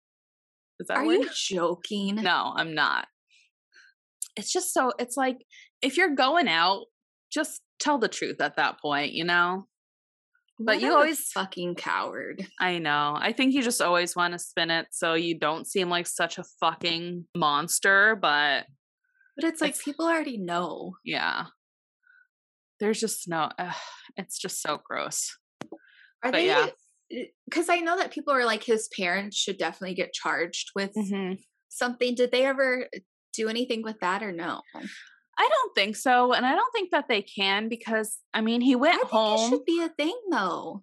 Is 0.82 0.88
that 0.88 0.98
Are 0.98 1.04
you 1.04 1.28
joking? 1.34 2.16
No, 2.16 2.52
I'm 2.56 2.74
not. 2.74 3.06
It's 4.36 4.52
just 4.52 4.72
so. 4.74 4.92
It's 4.98 5.16
like 5.16 5.38
if 5.80 5.96
you're 5.96 6.14
going 6.14 6.48
out, 6.48 6.86
just 7.32 7.60
tell 7.80 7.98
the 7.98 8.08
truth 8.08 8.40
at 8.40 8.56
that 8.56 8.80
point, 8.80 9.12
you 9.12 9.24
know. 9.24 9.66
But 10.58 10.76
What 10.76 10.82
you 10.82 10.92
always 10.94 11.28
fucking 11.32 11.76
coward. 11.76 12.46
I 12.60 12.78
know. 12.78 13.14
I 13.18 13.32
think 13.32 13.54
you 13.54 13.62
just 13.62 13.80
always 13.80 14.14
want 14.14 14.32
to 14.34 14.38
spin 14.38 14.70
it 14.70 14.86
so 14.92 15.14
you 15.14 15.38
don't 15.38 15.66
seem 15.66 15.88
like 15.88 16.06
such 16.06 16.38
a 16.38 16.44
fucking 16.60 17.26
monster, 17.36 18.16
but 18.20 18.66
But 19.36 19.44
it's 19.46 19.60
like 19.60 19.70
It's- 19.70 19.84
people 19.84 20.06
already 20.06 20.36
know. 20.38 20.96
yeah. 21.04 21.46
There's 22.80 22.98
just 23.00 23.28
no 23.28 23.48
ugh, 23.58 23.74
it's 24.16 24.38
just 24.38 24.60
so 24.60 24.80
gross. 24.84 25.36
Are 26.24 26.30
But 26.30 26.32
they? 26.32 26.46
yeah. 26.46 26.66
Because 27.48 27.68
I 27.68 27.76
know 27.78 27.96
that 27.98 28.12
people 28.12 28.32
are 28.32 28.44
like 28.44 28.62
his 28.64 28.88
parents 28.96 29.36
should 29.36 29.58
definitely 29.58 29.94
get 29.94 30.12
charged 30.12 30.70
with 30.74 30.92
Mm-hmm. 30.96 31.34
something. 31.68 32.14
Did 32.14 32.32
they 32.32 32.44
ever 32.46 32.88
do 33.34 33.48
anything 33.48 33.82
with 33.82 33.98
that 34.00 34.22
or 34.22 34.32
no? 34.32 34.60
I 34.74 35.48
don't 35.48 35.74
think 35.74 35.96
so, 35.96 36.32
and 36.32 36.44
I 36.44 36.54
don't 36.54 36.72
think 36.72 36.90
that 36.90 37.08
they 37.08 37.22
can 37.22 37.68
because 37.68 38.18
I 38.34 38.40
mean 38.42 38.60
he 38.60 38.74
I 38.74 38.76
went 38.76 38.96
think 39.00 39.08
home. 39.10 39.40
it 39.46 39.48
should 39.50 39.64
be 39.64 39.82
a 39.82 39.88
thing 39.88 40.18
though. 40.30 40.82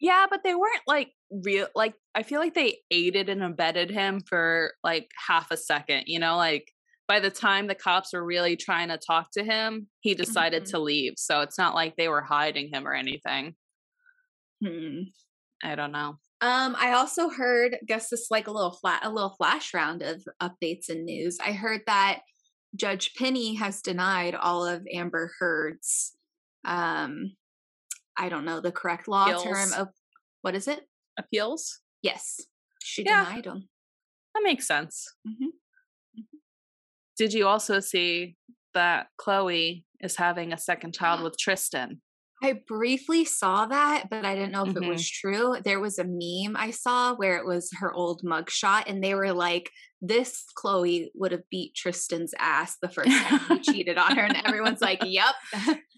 Yeah, 0.00 0.26
but 0.28 0.42
they 0.44 0.54
weren't 0.54 0.82
like 0.86 1.10
real 1.30 1.68
like 1.74 1.94
I 2.14 2.22
feel 2.22 2.40
like 2.40 2.54
they 2.54 2.78
aided 2.90 3.28
and 3.28 3.42
abetted 3.42 3.90
him 3.90 4.20
for 4.28 4.72
like 4.82 5.08
half 5.26 5.50
a 5.50 5.56
second, 5.56 6.04
you 6.06 6.18
know, 6.18 6.36
like 6.36 6.70
by 7.08 7.20
the 7.20 7.30
time 7.30 7.66
the 7.66 7.74
cops 7.74 8.12
were 8.12 8.24
really 8.24 8.56
trying 8.56 8.88
to 8.88 8.98
talk 8.98 9.28
to 9.32 9.44
him, 9.44 9.88
he 10.00 10.14
decided 10.14 10.64
Mhm. 10.64 10.70
to 10.70 10.78
leave. 10.78 11.14
So 11.16 11.40
it's 11.40 11.58
not 11.58 11.74
like 11.74 11.96
they 11.96 12.08
were 12.08 12.22
hiding 12.22 12.70
him 12.72 12.86
or 12.86 12.94
anything. 12.94 13.54
Hmm. 14.64 15.00
I 15.62 15.74
don't 15.74 15.92
know. 15.92 16.18
Um, 16.40 16.76
I 16.78 16.92
also 16.92 17.28
heard, 17.30 17.74
I 17.74 17.84
guess 17.86 18.08
this 18.10 18.22
is 18.22 18.26
like 18.30 18.48
a 18.48 18.52
little 18.52 18.72
flat, 18.72 19.04
a 19.04 19.10
little 19.10 19.30
flash 19.36 19.72
round 19.72 20.02
of 20.02 20.22
updates 20.42 20.88
and 20.88 21.04
news. 21.04 21.38
I 21.44 21.52
heard 21.52 21.82
that 21.86 22.20
Judge 22.76 23.14
Penney 23.14 23.54
has 23.54 23.80
denied 23.82 24.34
all 24.34 24.66
of 24.66 24.86
Amber 24.92 25.32
Heard's, 25.38 26.16
um, 26.64 27.34
I 28.16 28.28
don't 28.28 28.44
know 28.44 28.60
the 28.60 28.72
correct 28.72 29.08
law 29.08 29.26
term 29.42 29.52
Appeals. 29.54 29.72
of 29.72 29.88
what 30.42 30.54
is 30.54 30.68
it? 30.68 30.80
Appeals? 31.18 31.80
Yes, 32.02 32.40
she 32.82 33.04
Yeah. 33.04 33.24
denied 33.24 33.44
them. 33.44 33.68
That 34.34 34.42
makes 34.42 34.66
sense. 34.66 35.14
Mhm. 35.26 35.52
Did 37.16 37.32
you 37.32 37.46
also 37.46 37.80
see 37.80 38.36
that 38.74 39.06
Khloé 39.20 39.84
is 40.00 40.16
having 40.16 40.52
a 40.52 40.58
second 40.58 40.94
child 40.94 41.20
with 41.24 41.38
Tristan? 41.38 42.02
I 42.44 42.60
briefly 42.68 43.24
saw 43.24 43.64
that, 43.66 44.08
but 44.10 44.26
I 44.26 44.34
didn't 44.34 44.52
know 44.52 44.66
if 44.66 44.74
Mhm. 44.74 44.82
it 44.84 44.88
was 44.88 45.08
true. 45.10 45.56
There 45.64 45.80
was 45.80 45.98
a 45.98 46.04
meme 46.04 46.56
I 46.56 46.70
saw 46.70 47.14
where 47.14 47.38
it 47.38 47.46
was 47.46 47.70
her 47.80 47.92
old 47.92 48.22
mugshot, 48.22 48.84
and 48.86 49.02
they 49.02 49.14
were 49.14 49.32
like, 49.32 49.70
"This 50.02 50.44
Khloé 50.58 51.08
would 51.14 51.32
have 51.32 51.48
beat 51.50 51.74
Tristan's 51.74 52.34
ass 52.38 52.76
the 52.82 52.90
first 52.90 53.10
time 53.10 53.40
he 53.48 53.58
cheated 53.86 53.96
on 53.96 54.16
her," 54.16 54.24
and 54.24 54.36
everyone's 54.46 54.82
like, 54.82 55.00
"Yep." 55.02 55.34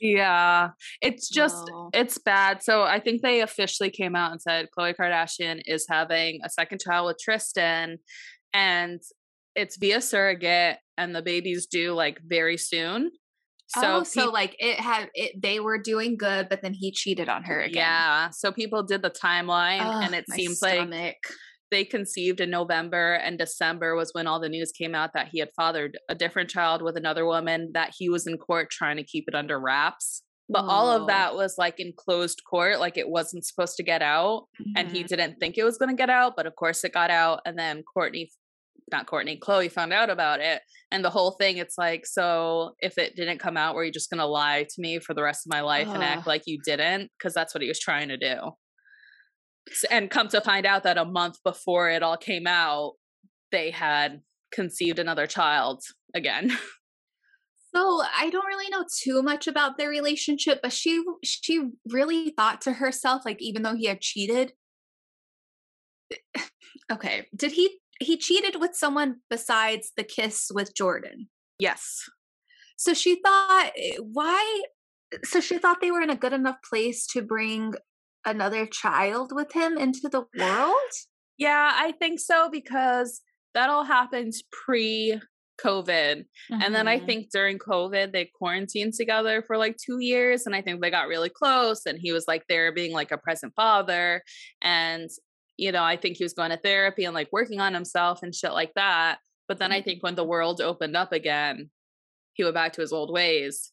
Yeah, 0.01 0.71
it's 1.03 1.29
just 1.29 1.69
it's 1.93 2.19
bad. 2.19 2.63
So 2.63 2.83
I 2.85 3.01
think 3.01 3.23
they 3.23 3.41
officially 3.41 3.91
came 3.91 4.15
out 4.15 4.31
and 4.31 4.41
said 4.41 4.69
Khloé 4.77 4.95
Kardashian 4.95 5.63
is 5.67 5.87
having 5.91 6.41
a 6.45 6.49
second 6.51 6.81
child 6.81 7.07
with 7.07 7.19
Tristan, 7.19 7.99
and 8.53 9.01
it's 9.57 9.79
via 9.79 10.01
surrogate, 10.01 10.79
and 10.97 11.15
the 11.15 11.23
baby's 11.23 11.67
due 11.67 11.93
like 11.93 12.21
very 12.25 12.57
soon. 12.57 13.11
So, 13.69 13.81
oh, 13.99 14.03
so 14.05 14.31
like 14.31 14.55
it 14.59 14.79
had 14.81 15.11
it. 15.15 15.41
They 15.43 15.61
were 15.61 15.79
doing 15.79 16.17
good, 16.17 16.49
but 16.49 16.63
then 16.63 16.73
he 16.75 16.93
cheated 16.93 17.29
on 17.29 17.43
her 17.45 17.61
again. 17.61 17.83
yeah, 17.83 18.31
so 18.31 18.53
people 18.53 18.83
did 18.83 19.03
the 19.03 19.11
timeline, 19.11 19.81
and 20.03 20.15
it 20.15 20.25
seems 20.31 20.63
like 20.63 21.17
they 21.73 21.85
conceived 21.85 22.41
in 22.41 22.49
November 22.51 23.15
and 23.15 23.39
December 23.39 23.97
was 23.97 24.11
when 24.13 24.29
all 24.29 24.39
the 24.39 24.49
news 24.49 24.71
came 24.71 24.95
out 24.95 25.11
that 25.15 25.29
he 25.33 25.41
had 25.41 25.49
fathered 25.57 25.99
a 26.09 26.15
different 26.15 26.49
child 26.49 26.81
with 26.81 26.97
another 26.97 27.27
woman 27.27 27.71
that 27.75 27.93
he 27.99 28.09
was 28.09 28.27
in 28.29 28.39
court 28.39 28.71
trying 28.71 28.97
to 28.99 29.03
keep 29.03 29.25
it 29.27 29.35
under 29.35 29.59
wraps. 29.59 30.23
But 30.49 30.65
all 30.67 30.89
of 30.89 31.09
that 31.09 31.35
was 31.35 31.57
like 31.59 31.81
in 31.81 31.93
closed 31.97 32.41
court, 32.49 32.79
like 32.79 32.97
it 32.97 33.09
wasn't 33.09 33.45
supposed 33.45 33.77
to 33.79 33.83
get 33.83 34.01
out. 34.01 34.45
And 34.77 34.89
he 34.93 35.03
Mhm. 35.03 35.09
didn't 35.09 35.37
think 35.41 35.59
it 35.59 35.65
was 35.65 35.77
going 35.77 35.89
to 35.89 35.97
get 35.97 36.09
out, 36.09 36.35
but 36.37 36.47
of 36.47 36.55
course 36.55 36.85
it 36.85 36.93
got 36.93 37.11
out. 37.11 37.41
And 37.45 37.59
then 37.59 37.83
Kourtney, 37.97 38.29
not 38.91 39.07
Kourtney, 39.07 39.39
Khloé 39.39 39.71
found 39.71 39.93
out 39.93 40.11
about 40.11 40.41
it. 40.41 40.63
And 40.91 41.05
the 41.05 41.11
whole 41.11 41.33
thing, 41.33 41.57
it's 41.57 41.77
like, 41.77 42.07
so 42.07 42.75
if 42.79 42.99
it 42.99 43.17
didn't 43.17 43.39
come 43.39 43.57
out, 43.57 43.75
were 43.75 43.85
you 43.85 43.93
just 43.93 44.11
going 44.11 44.21
to 44.21 44.27
lie 44.27 44.65
to 44.69 44.81
me 44.81 45.01
for 45.01 45.15
the 45.15 45.23
rest 45.23 45.47
of 45.47 45.51
my 45.51 45.61
life 45.61 45.89
and 45.89 46.03
act 46.03 46.27
like 46.27 46.43
you 46.47 46.59
didn't? 46.65 47.11
Because 47.19 47.35
that's 47.35 47.55
what 47.55 47.63
he 47.63 47.69
was 47.69 47.81
trying 47.81 48.09
to 48.09 48.17
do. 48.17 48.53
And 49.91 50.11
come 50.11 50.29
to 50.29 50.41
find 50.41 50.65
out 50.65 50.85
that 50.85 50.99
a 50.99 51.05
month 51.05 51.39
before 51.45 51.91
it 51.91 52.03
all 52.03 52.17
came 52.17 52.47
out, 52.47 52.93
they 53.51 53.71
had 53.71 54.21
conceived 54.53 54.99
another 54.99 55.27
child 55.27 55.83
again. 56.15 56.57
So 57.75 58.01
I 58.19 58.31
don't 58.31 58.47
really 58.47 58.71
know 58.71 58.87
too 59.03 59.23
much 59.23 59.47
about 59.47 59.77
their 59.77 59.91
relationship, 59.91 60.61
but 60.63 60.73
she 60.73 61.05
she 61.23 61.73
really 61.87 62.31
thought 62.31 62.63
to 62.63 62.73
herself, 62.73 63.27
like 63.27 63.37
even 63.41 63.63
though 63.63 63.75
he 63.75 63.85
had 63.85 64.01
cheated. 64.01 64.55
Eh, 66.11 66.41
okay, 66.93 67.27
did 67.37 67.53
he 67.53 67.79
he 68.01 68.17
cheated 68.17 68.61
with 68.61 68.75
someone 68.75 69.17
besides 69.31 69.93
the 69.97 70.05
kiss 70.05 70.51
with 70.53 70.75
Jordyn? 70.75 71.27
yes. 71.59 72.03
So 72.79 72.93
she 72.93 73.21
thought, 73.23 73.71
eh, 73.75 73.97
why? 74.01 74.63
So 75.25 75.41
she 75.41 75.57
thought 75.57 75.81
they 75.81 75.91
were 75.91 76.03
in 76.03 76.11
a 76.11 76.17
good 76.17 76.35
enough 76.35 76.59
place 76.69 77.07
to 77.09 77.23
bring 77.23 77.73
another 78.27 78.67
child 78.67 79.33
with 79.35 79.53
him 79.53 79.79
into 79.79 80.11
the 80.11 80.25
world. 80.39 80.91
Yeah, 81.39 81.73
I 81.75 81.93
think 81.93 82.21
so 82.21 82.51
because 82.51 83.23
that 83.55 83.71
all 83.71 83.85
happened 83.85 84.35
pre 84.53 85.19
COVID. 85.59 86.27
And 86.51 86.75
then 86.75 86.87
I 86.87 86.99
Mhm. 87.01 87.07
think 87.07 87.31
during 87.31 87.59
COVID, 87.59 88.13
they 88.13 88.27
quarantined 88.27 88.93
together 88.93 89.43
for 89.43 89.57
like 89.57 89.79
two 89.79 90.01
years. 90.01 90.45
And 90.45 90.55
I 90.55 90.61
think 90.61 90.83
they 90.83 90.91
got 90.91 91.09
really 91.09 91.31
close. 91.31 91.87
And 91.87 91.99
he 91.99 92.13
was 92.13 92.27
like 92.29 92.45
there 92.47 92.73
being 92.73 92.93
like 92.93 93.11
a 93.11 93.17
present 93.17 93.55
father. 93.57 94.23
And, 94.61 95.09
you 95.57 95.73
know, 95.73 95.83
I 95.83 95.97
think 95.97 96.17
he 96.17 96.25
was 96.25 96.35
going 96.35 96.51
to 96.51 96.57
therapy 96.57 97.05
and 97.05 97.15
like 97.15 97.29
working 97.33 97.61
on 97.61 97.75
himself 97.75 98.23
and 98.23 98.35
shit 98.35 98.53
like 98.53 98.75
that. 98.75 99.19
But 99.49 99.59
then 99.59 99.73
I 99.73 99.81
think 99.81 100.03
when 100.03 100.15
the 100.15 100.25
world 100.25 100.61
opened 100.61 100.97
up 100.97 101.13
again, 101.13 101.71
he 102.35 102.43
went 102.45 102.55
back 102.55 102.73
to 102.75 102.81
his 102.81 102.93
old 102.93 103.13
ways. 103.13 103.73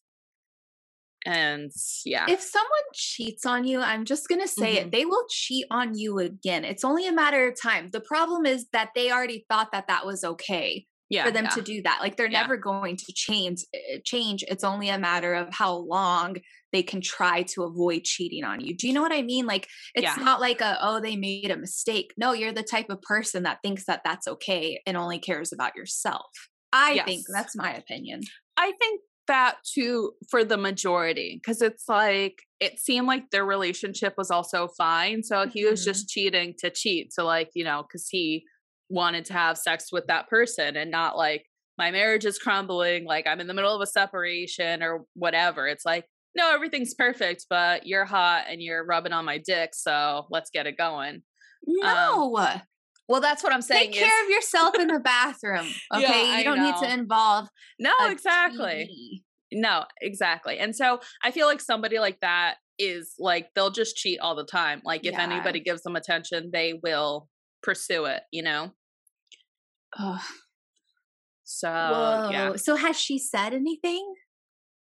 And 1.25 1.71
yeah. 2.05 2.25
If 2.27 2.41
someone 2.41 2.69
cheats 2.93 3.45
on 3.45 3.65
you, 3.65 3.79
I'm 3.81 4.03
just 4.03 4.27
going 4.27 4.41
to 4.41 4.47
say 4.47 4.75
Mhm. 4.75 4.81
it, 4.81 4.91
they 4.91 5.05
will 5.05 5.25
cheat 5.29 5.65
on 5.71 5.97
you 5.97 6.19
again. 6.19 6.65
It's 6.65 6.83
only 6.83 7.07
a 7.07 7.13
matter 7.13 7.47
of 7.47 7.59
time. 7.59 7.89
The 7.89 8.01
problem 8.01 8.45
is 8.45 8.67
that 8.73 8.89
they 8.93 9.09
already 9.11 9.45
thought 9.49 9.71
that 9.71 9.87
that 9.87 10.05
was 10.05 10.23
okay 10.25 10.85
yeah. 11.09 11.23
for 11.23 11.31
them 11.31 11.45
yeah. 11.45 11.49
to 11.51 11.61
do 11.61 11.81
that. 11.83 11.99
Like 12.01 12.17
they're 12.17 12.27
Yeah. 12.27 12.41
never 12.41 12.57
going 12.57 12.97
to 12.97 13.13
change 13.13 13.61
eh, 13.73 13.99
change. 14.03 14.43
It's 14.49 14.65
only 14.65 14.89
a 14.89 14.97
matter 14.99 15.33
of 15.33 15.53
how 15.53 15.73
long 15.75 16.37
they 16.73 16.83
can 16.83 16.99
try 16.99 17.43
to 17.43 17.63
avoid 17.63 18.03
cheating 18.03 18.43
on 18.43 18.59
you. 18.59 18.75
Do 18.75 18.87
you 18.87 18.93
know 18.93 19.01
what 19.01 19.13
I 19.13 19.21
mean? 19.21 19.45
Like 19.45 19.69
it's 19.95 20.03
Yeah. 20.17 20.23
not 20.23 20.41
like 20.41 20.59
a 20.59 20.77
oh 20.81 20.99
they 20.99 21.15
made 21.15 21.51
a 21.51 21.55
mistake. 21.57 22.13
No, 22.17 22.33
you're 22.33 22.51
the 22.51 22.63
type 22.63 22.89
of 22.89 23.01
person 23.03 23.43
that 23.43 23.59
thinks 23.63 23.85
that 23.85 24.01
that's 24.03 24.27
okay 24.27 24.81
and 24.85 24.97
only 24.97 25.19
cares 25.19 25.53
about 25.53 25.75
yourself. 25.75 26.25
I 26.73 26.99
think 27.05 27.25
that's 27.31 27.55
my 27.55 27.71
opinion. 27.73 28.21
I 28.57 28.73
think 28.81 29.01
that 29.27 29.57
too 29.73 30.11
for 30.29 30.43
the 30.43 30.57
majority 30.57 31.39
because 31.41 31.61
it's 31.61 31.87
like 31.87 32.39
it 32.59 32.77
seemed 32.79 33.07
like 33.07 33.29
their 33.29 33.45
relationship 33.45 34.15
was 34.17 34.29
also 34.31 34.67
fine. 34.77 35.23
So 35.23 35.47
he 35.47 35.63
was 35.65 35.81
Mhm. 35.81 35.85
just 35.85 36.09
cheating 36.09 36.55
to 36.59 36.69
cheat. 36.69 37.13
So 37.13 37.23
like 37.25 37.49
you 37.53 37.63
know 37.63 37.83
because 37.87 38.07
he 38.09 38.43
wanted 38.89 39.25
to 39.25 39.33
have 39.33 39.57
sex 39.57 39.91
with 39.91 40.07
that 40.07 40.27
person 40.27 40.75
and 40.75 40.91
not 40.91 41.15
like 41.17 41.45
my 41.77 41.89
marriage 41.89 42.25
is 42.25 42.37
crumbling. 42.37 43.05
Like 43.05 43.25
I'm 43.27 43.39
in 43.39 43.47
the 43.47 43.53
middle 43.53 43.73
of 43.73 43.81
a 43.81 43.87
separation 43.87 44.83
or 44.83 45.05
whatever. 45.15 45.67
It's 45.67 45.85
like 45.85 46.05
no 46.35 46.53
everything's 46.53 46.93
perfect, 46.93 47.45
but 47.49 47.85
you're 47.85 48.05
hot 48.05 48.45
and 48.49 48.61
you're 48.61 48.85
rubbing 48.85 49.13
on 49.13 49.25
my 49.25 49.37
dick. 49.37 49.71
So 49.73 50.25
let's 50.29 50.49
get 50.49 50.67
it 50.67 50.77
going. 50.77 51.15
Um, 51.15 51.21
no. 51.83 52.47
Well, 53.09 53.21
that's 53.21 53.43
what 53.43 53.53
I'm 53.53 53.61
saying. 53.61 53.91
Take 53.91 54.01
care 54.01 54.23
of 54.23 54.29
yourself 54.29 54.75
in 54.79 54.87
the 54.87 54.99
bathroom. 54.99 55.67
Okay. 55.93 56.01
Yeah, 56.01 56.37
you 56.37 56.43
don't 56.43 56.61
need 56.61 56.75
to 56.77 56.91
involve 56.93 57.47
no, 57.79 57.91
exactly. 58.01 58.89
No, 59.51 59.83
exactly. 60.01 60.57
And 60.57 60.75
so 60.75 60.99
I 61.23 61.31
feel 61.31 61.45
like 61.45 61.61
somebody 61.61 61.99
like 61.99 62.19
that 62.21 62.55
is 62.79 63.13
like 63.19 63.49
they'll 63.53 63.69
just 63.69 63.95
cheat 63.95 64.19
all 64.19 64.35
the 64.35 64.45
time. 64.45 64.81
Like 64.83 65.05
if 65.05 65.13
Yeah. 65.13 65.21
anybody 65.21 65.59
gives 65.59 65.83
them 65.83 65.95
attention, 65.95 66.49
they 66.51 66.79
will 66.81 67.29
pursue 67.61 68.05
it, 68.05 68.23
you 68.31 68.41
know? 68.41 68.71
Ugh. 69.99 70.19
So 71.43 71.69
Whoa. 71.69 72.29
yeah. 72.31 72.55
So 72.55 72.75
has 72.75 72.99
she 72.99 73.19
said 73.19 73.53
anything? 73.53 74.13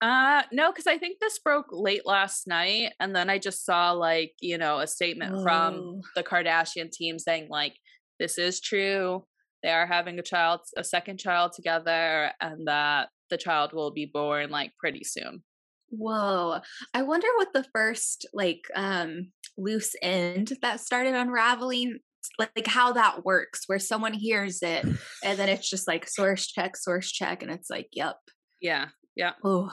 Uh 0.01 0.43
no, 0.51 0.71
because 0.71 0.87
I 0.87 0.97
think 0.97 1.19
this 1.19 1.39
broke 1.39 1.67
late 1.71 2.05
last 2.05 2.47
night. 2.47 2.93
And 2.99 3.15
then 3.15 3.29
I 3.29 3.37
just 3.37 3.65
saw 3.65 3.91
like, 3.91 4.33
you 4.39 4.57
know, 4.57 4.79
a 4.79 4.87
statement 4.87 5.41
from 5.43 6.01
the 6.15 6.23
Kardashian 6.23 6.91
team 6.91 7.19
saying 7.19 7.47
like 7.49 7.75
this 8.19 8.37
is 8.37 8.61
true. 8.61 9.25
They 9.61 9.71
are 9.71 9.85
having 9.85 10.17
a 10.19 10.23
child, 10.23 10.61
a 10.77 10.83
second 10.85 11.19
child 11.19 11.51
together, 11.53 12.31
and 12.39 12.67
that 12.67 13.09
the 13.29 13.37
child 13.37 13.73
will 13.73 13.91
be 13.91 14.05
born 14.05 14.49
like 14.49 14.71
pretty 14.79 15.03
soon. 15.03 15.43
Whoa. 15.89 16.59
I 16.93 17.01
wonder 17.01 17.27
what 17.35 17.51
the 17.53 17.65
first 17.73 18.25
like 18.33 18.61
um 18.75 19.31
loose 19.57 19.95
end 20.01 20.53
that 20.61 20.79
started 20.79 21.13
unraveling 21.15 21.99
like, 22.37 22.51
like 22.55 22.67
how 22.67 22.93
that 22.93 23.25
works 23.25 23.63
where 23.67 23.79
someone 23.79 24.13
hears 24.13 24.61
it 24.61 24.85
and 25.23 25.39
then 25.39 25.49
it's 25.49 25.69
just 25.69 25.87
like 25.87 26.07
source 26.07 26.47
check 26.47 26.77
source 26.77 27.11
check 27.11 27.41
and 27.41 27.51
it's 27.51 27.69
like 27.69 27.87
yep 27.91 28.15
Yeah. 28.61 28.89
Yeah. 29.15 29.33
oh 29.43 29.71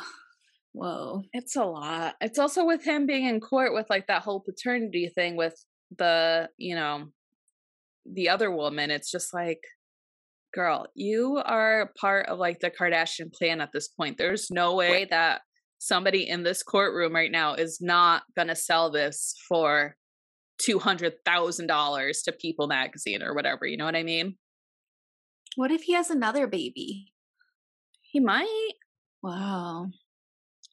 whoa 0.72 1.22
It's 1.32 1.56
a 1.56 1.64
lot. 1.64 2.16
It's 2.20 2.38
also 2.38 2.64
with 2.64 2.84
him 2.84 3.06
being 3.06 3.26
in 3.26 3.40
court 3.40 3.72
with 3.72 3.86
like 3.88 4.06
that 4.08 4.22
whole 4.22 4.40
paternity 4.40 5.10
thing 5.14 5.36
with 5.36 5.54
the, 5.96 6.48
you 6.58 6.74
know, 6.74 7.06
the 8.04 8.28
other 8.28 8.50
woman. 8.50 8.90
It's 8.90 9.10
just 9.10 9.32
like, 9.32 9.60
girl, 10.54 10.86
you 10.94 11.40
are 11.44 11.92
part 11.98 12.28
of 12.28 12.38
like 12.38 12.60
the 12.60 12.70
Kardashian 12.70 13.32
plan 13.32 13.60
at 13.60 13.72
this 13.72 13.88
point. 13.88 14.18
There's 14.18 14.50
no 14.50 14.74
way 14.74 15.06
that 15.10 15.42
somebody 15.78 16.28
in 16.28 16.42
this 16.42 16.62
courtroom 16.62 17.14
right 17.14 17.30
now 17.30 17.54
is 17.54 17.78
not 17.80 18.22
going 18.34 18.48
to 18.48 18.56
sell 18.56 18.90
this 18.90 19.34
for 19.48 19.96
$200,000 20.62 22.24
to 22.24 22.32
People 22.32 22.66
magazine 22.66 23.22
or 23.22 23.34
whatever. 23.34 23.66
You 23.66 23.76
know 23.76 23.84
what 23.84 23.96
I 23.96 24.02
mean? 24.02 24.36
what 25.56 25.70
if 25.70 25.82
he 25.82 25.94
has 25.94 26.10
another 26.10 26.46
baby 26.46 27.12
He 28.02 28.20
might. 28.20 28.72
Wow 29.26 29.88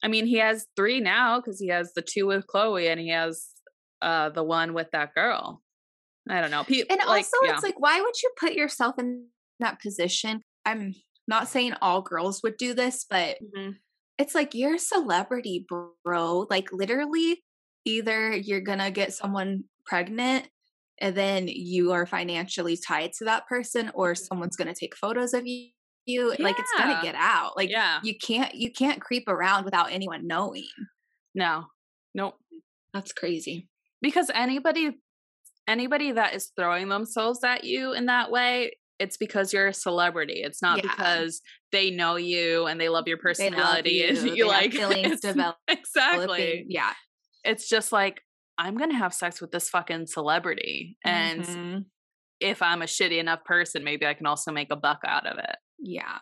I 0.03 0.09
mean, 0.09 0.25
he 0.25 0.35
has 0.35 0.67
three 0.75 0.99
now 0.99 1.39
because 1.39 1.59
he 1.61 1.69
has 1.69 1.93
the 1.93 2.01
two 2.01 2.27
with 2.27 2.45
Khloé 2.45 2.91
and 2.91 2.99
he 2.99 3.09
has 3.09 3.47
uh 4.01 4.29
the 4.29 4.43
one 4.43 4.73
with 4.73 4.91
that 4.91 5.13
girl. 5.15 5.61
I 6.29 6.41
don't 6.41 6.51
know. 6.51 6.63
Pe- 6.65 6.83
and 6.89 6.99
like, 7.07 7.07
also 7.07 7.37
yeah. 7.43 7.53
it's 7.53 7.63
like 7.63 7.79
why 7.79 8.01
would 8.01 8.21
you 8.21 8.29
put 8.37 8.53
yourself 8.53 8.99
in 8.99 9.27
that 9.59 9.81
position 9.81 10.41
i'm 10.65 10.93
not 11.27 11.47
saying 11.47 11.73
all 11.81 12.01
girls 12.01 12.41
would 12.43 12.57
do 12.57 12.73
this 12.73 13.05
but 13.09 13.37
Mhm. 13.55 13.75
it's 14.17 14.35
like 14.35 14.53
you're 14.53 14.75
a 14.75 14.79
celebrity 14.79 15.65
bro 16.03 16.47
like 16.49 16.73
literally 16.73 17.43
either 17.85 18.35
you're 18.35 18.61
gonna 18.61 18.91
get 18.91 19.13
someone 19.13 19.63
pregnant 19.85 20.49
and 20.99 21.15
then 21.15 21.47
you 21.47 21.91
are 21.91 22.05
financially 22.05 22.77
tied 22.77 23.13
to 23.13 23.25
that 23.25 23.47
person 23.47 23.91
or 23.93 24.15
someone's 24.15 24.55
gonna 24.55 24.75
take 24.75 24.95
photos 24.95 25.33
of 25.33 25.45
you, 25.45 25.69
you 26.05 26.33
like 26.39 26.57
it's 26.59 26.71
gonna 26.77 26.99
get 27.01 27.15
out 27.15 27.55
like 27.55 27.69
yeah. 27.69 27.99
you 28.03 28.13
can't 28.17 28.53
you 28.55 28.71
can't 28.71 28.99
creep 29.01 29.27
around 29.27 29.63
without 29.65 29.91
anyone 29.91 30.27
knowing 30.27 30.65
No. 31.33 31.65
Nope. 32.13 32.35
that's 32.93 33.11
crazy 33.13 33.67
Because 34.01 34.29
anybody 34.33 34.97
anybody 35.67 36.11
that 36.11 36.35
is 36.35 36.51
throwing 36.57 36.89
themselves 36.89 37.43
at 37.43 37.63
you 37.63 37.93
in 37.93 38.07
that 38.07 38.29
way, 38.29 38.73
it's 38.99 39.15
because 39.15 39.53
you're 39.53 39.67
a 39.67 39.73
celebrity. 39.73 40.41
It's 40.43 40.61
not 40.61 40.77
Yeah. 40.83 40.91
because 40.91 41.41
they 41.71 41.89
know 41.89 42.17
you 42.17 42.65
and 42.67 42.79
they 42.81 42.89
love 42.89 43.07
your 43.07 43.17
They 43.17 43.49
love 43.49 43.53
personality 43.53 43.91
you, 43.93 44.07
and 44.09 44.17
they 44.17 44.31
you 44.35 44.49
have 44.49 44.61
like 44.61 44.71
feelings 44.73 45.21
developing. 45.21 45.55
Exactly. 45.69 46.65
yeah 46.67 46.93
It's 47.45 47.67
just 47.69 47.91
like 47.93 48.21
I'm 48.57 48.77
going 48.77 48.91
to 48.91 48.97
have 48.97 49.13
sex 49.13 49.41
with 49.41 49.51
this 49.51 49.69
fucking 49.69 50.05
celebrity 50.07 50.97
and 51.03 51.43
Mhm. 51.43 51.85
if 52.39 52.61
I'm 52.61 52.81
a 52.81 52.85
shitty 52.85 53.17
enough 53.19 53.43
person, 53.45 53.83
maybe 53.85 54.05
I 54.05 54.13
can 54.13 54.25
also 54.27 54.51
make 54.51 54.67
a 54.71 54.75
buck 54.75 54.99
out 55.07 55.25
of 55.25 55.37
it. 55.39 55.55
Yeah 55.79 56.19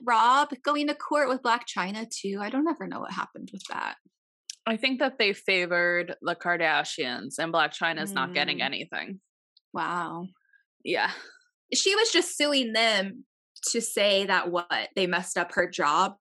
Rob 0.05 0.51
going 0.63 0.87
to 0.89 0.95
court 0.95 1.29
with 1.29 1.43
Blac 1.43 1.63
Chyna 1.67 2.09
too? 2.09 2.39
I 2.41 2.49
don't 2.51 2.67
ever 2.69 2.87
know 2.87 3.01
what 3.01 3.13
happened 3.13 3.51
with 3.53 3.63
that. 3.71 3.97
I 4.67 4.77
think 4.77 5.01
that 5.01 5.19
they 5.19 5.33
favored 5.33 6.15
the 6.23 6.35
Kardashians 6.35 7.39
and 7.39 7.53
Blac 7.53 7.73
Chyna's 7.77 8.13
not 8.13 8.33
getting 8.33 8.59
Mm. 8.59 8.65
anything. 8.65 9.21
Wow. 9.75 10.29
Yeah. 10.85 11.11
She 11.75 11.95
was 11.95 12.11
just 12.11 12.37
suing 12.39 12.73
them 12.73 13.25
to 13.71 13.81
say 13.81 14.25
that 14.27 14.51
what 14.51 14.89
they 14.97 15.07
messed 15.07 15.37
up 15.37 15.53
her 15.55 15.69
job 15.69 16.15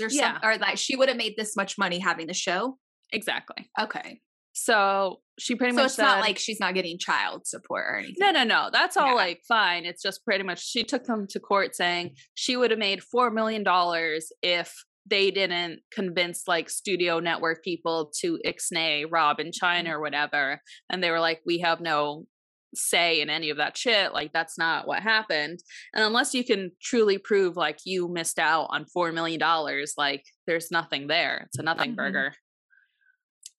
or 0.00 0.08
Yeah. 0.10 0.40
some, 0.40 0.50
or 0.50 0.58
that 0.58 0.78
she 0.78 0.96
would 0.96 1.08
have 1.08 1.18
made 1.18 1.34
this 1.36 1.54
much 1.54 1.76
money 1.78 1.98
having 1.98 2.26
the 2.26 2.34
show. 2.34 2.78
Exactly. 3.12 3.70
Okay. 3.78 4.20
So 4.52 5.20
she 5.38 5.54
pretty 5.56 5.72
So 5.72 5.82
much 5.82 5.92
So 5.92 6.02
it's 6.02 6.10
not 6.10 6.20
like 6.20 6.38
she's 6.38 6.60
not 6.60 6.74
getting 6.74 6.98
child 6.98 7.46
support 7.46 7.84
or 7.88 7.96
anything. 7.96 8.16
No, 8.18 8.30
no, 8.30 8.44
no. 8.44 8.68
That's 8.72 8.96
all 8.96 9.08
Yeah. 9.08 9.14
like 9.14 9.40
fine. 9.48 9.84
It's 9.86 10.02
just 10.02 10.24
pretty 10.24 10.44
much 10.44 10.62
she 10.64 10.84
took 10.84 11.04
them 11.04 11.26
to 11.30 11.40
court 11.40 11.74
saying 11.74 12.16
she 12.34 12.56
would 12.56 12.70
have 12.70 12.78
made 12.78 13.02
four 13.02 13.30
million 13.30 13.62
dollars 13.62 14.30
if 14.42 14.74
they 15.06 15.30
didn't 15.32 15.80
convince 15.90 16.46
like 16.46 16.70
studio 16.70 17.18
network 17.18 17.64
people 17.64 18.12
to 18.20 18.38
ixnay 18.46 19.04
Rob 19.10 19.40
in 19.40 19.50
Chyna 19.50 19.86
Mm. 19.86 19.90
or 19.92 20.00
whatever. 20.00 20.60
And 20.90 21.02
they 21.02 21.10
were 21.10 21.18
like, 21.18 21.40
we 21.44 21.58
have 21.58 21.80
no 21.80 22.26
say 22.74 23.20
in 23.20 23.28
any 23.28 23.50
of 23.50 23.56
that 23.58 23.76
shit. 23.76 24.12
Like 24.14 24.32
that's 24.32 24.56
not 24.56 24.86
what 24.86 25.02
happened. 25.02 25.58
And 25.92 26.04
unless 26.04 26.32
you 26.34 26.44
can 26.44 26.70
truly 26.80 27.18
prove 27.18 27.56
like 27.56 27.78
you 27.84 28.08
missed 28.08 28.38
out 28.38 28.68
on 28.70 28.86
four 28.86 29.12
million 29.12 29.40
dollars, 29.40 29.94
like 29.98 30.24
there's 30.46 30.70
nothing 30.70 31.06
there. 31.08 31.44
It's 31.48 31.58
a 31.58 31.62
nothing 31.62 31.92
Mhm. 31.92 31.96
burger. 31.96 32.34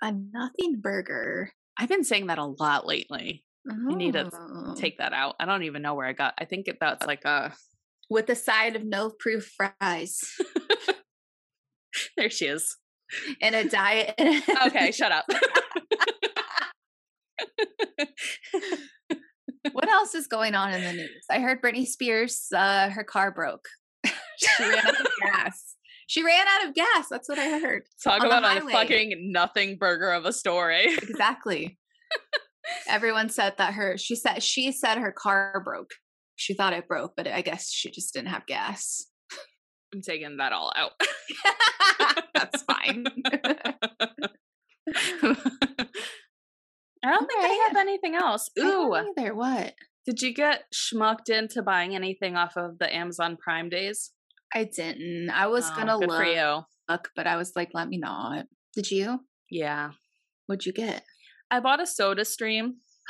A 0.03 0.11
nothing 0.11 0.81
burger. 0.81 1.49
I've 1.79 1.89
been 1.89 2.03
saying 2.03 2.27
that 2.27 2.37
a 2.37 2.45
lot 2.45 2.85
lately. 2.85 3.43
You 3.65 3.95
need 3.95 4.13
to 4.13 4.29
Oh. 4.33 4.75
Take 4.75 4.97
that 4.97 5.13
out. 5.13 5.35
I 5.39 5.45
don't 5.45 5.63
even 5.63 5.81
know 5.81 5.95
where 5.95 6.05
I 6.05 6.11
got. 6.13 6.33
I 6.37 6.43
think 6.45 6.67
that's 6.79 7.07
like 7.07 7.23
a 7.23 7.53
with 8.09 8.29
a 8.29 8.35
side 8.35 8.75
of 8.75 8.83
no 8.83 9.09
proof 9.17 9.49
fries 9.55 10.19
there 12.17 12.29
she 12.29 12.45
is. 12.47 12.75
and 13.41 13.55
a 13.55 13.67
diet. 13.69 14.13
Okay, 14.65 14.91
shut 14.91 15.11
up. 15.13 15.25
what 19.71 19.87
else 19.89 20.13
is 20.15 20.27
going 20.27 20.55
on 20.55 20.73
in 20.73 20.81
the 20.83 20.93
news? 20.93 21.25
I 21.29 21.39
heard 21.39 21.61
Britney 21.61 21.85
Spears, 21.87 22.47
uh, 22.55 22.89
her 22.89 23.03
car 23.03 23.31
broke. 23.31 23.65
she 24.37 24.63
ran 24.63 24.77
out 24.85 24.99
of 24.99 25.07
gas. 25.21 25.75
She 26.07 26.23
ran 26.23 26.45
out 26.47 26.67
of 26.67 26.75
gas. 26.75 27.07
That's 27.09 27.29
what 27.29 27.39
I 27.39 27.59
heard. 27.59 27.83
Talk 28.03 28.21
On 28.21 28.27
about 28.27 28.57
a 28.57 28.61
fucking 28.69 29.31
nothing 29.31 29.77
burger 29.77 30.11
of 30.11 30.25
a 30.25 30.33
story. 30.33 30.85
Exactly. 30.85 31.77
Everyone 32.87 33.29
said 33.29 33.55
that 33.57 33.73
her. 33.73 33.97
She 33.97 34.15
said 34.15 34.41
she 34.41 34.71
said 34.71 34.97
her 34.97 35.11
car 35.11 35.61
broke. 35.63 35.91
She 36.35 36.53
thought 36.53 36.73
it 36.73 36.87
broke, 36.87 37.13
but 37.15 37.27
I 37.27 37.41
guess 37.41 37.69
she 37.69 37.91
just 37.91 38.13
didn't 38.13 38.29
have 38.29 38.45
gas. 38.45 39.05
I'm 39.93 40.01
taking 40.01 40.37
that 40.37 40.53
all 40.53 40.71
out. 40.75 40.91
That's 42.33 42.63
fine. 42.63 43.05
I 47.05 47.09
don't 47.09 47.27
think 47.27 47.43
I 47.43 47.67
have 47.67 47.77
anything 47.77 48.15
else. 48.15 48.49
Ooh, 48.57 48.95
either. 48.95 49.35
What? 49.35 49.73
did 50.05 50.21
you 50.21 50.33
get 50.33 50.65
schmucked 50.73 51.29
into 51.29 51.61
buying 51.61 51.95
anything 51.95 52.35
off 52.35 52.57
of 52.57 52.79
the 52.79 52.93
Amazon 52.93 53.37
Prime 53.37 53.69
days? 53.69 54.11
I 54.53 54.65
didn't. 54.65 55.29
I 55.29 55.47
was 55.47 55.69
Oh, 55.71 55.75
gonna 55.75 55.97
look, 55.97 56.25
you. 56.27 56.61
but 57.15 57.27
I 57.27 57.37
was 57.37 57.53
like, 57.55 57.69
let 57.73 57.87
me 57.87 57.97
not. 57.97 58.45
Did 58.75 58.89
you? 58.91 59.19
Yeah, 59.49 59.91
What'd 60.47 60.65
you 60.65 60.73
get? 60.73 61.03
I 61.51 61.59
bought 61.59 61.81
a 61.81 61.87
Soda 61.87 62.25
Stream. 62.25 62.75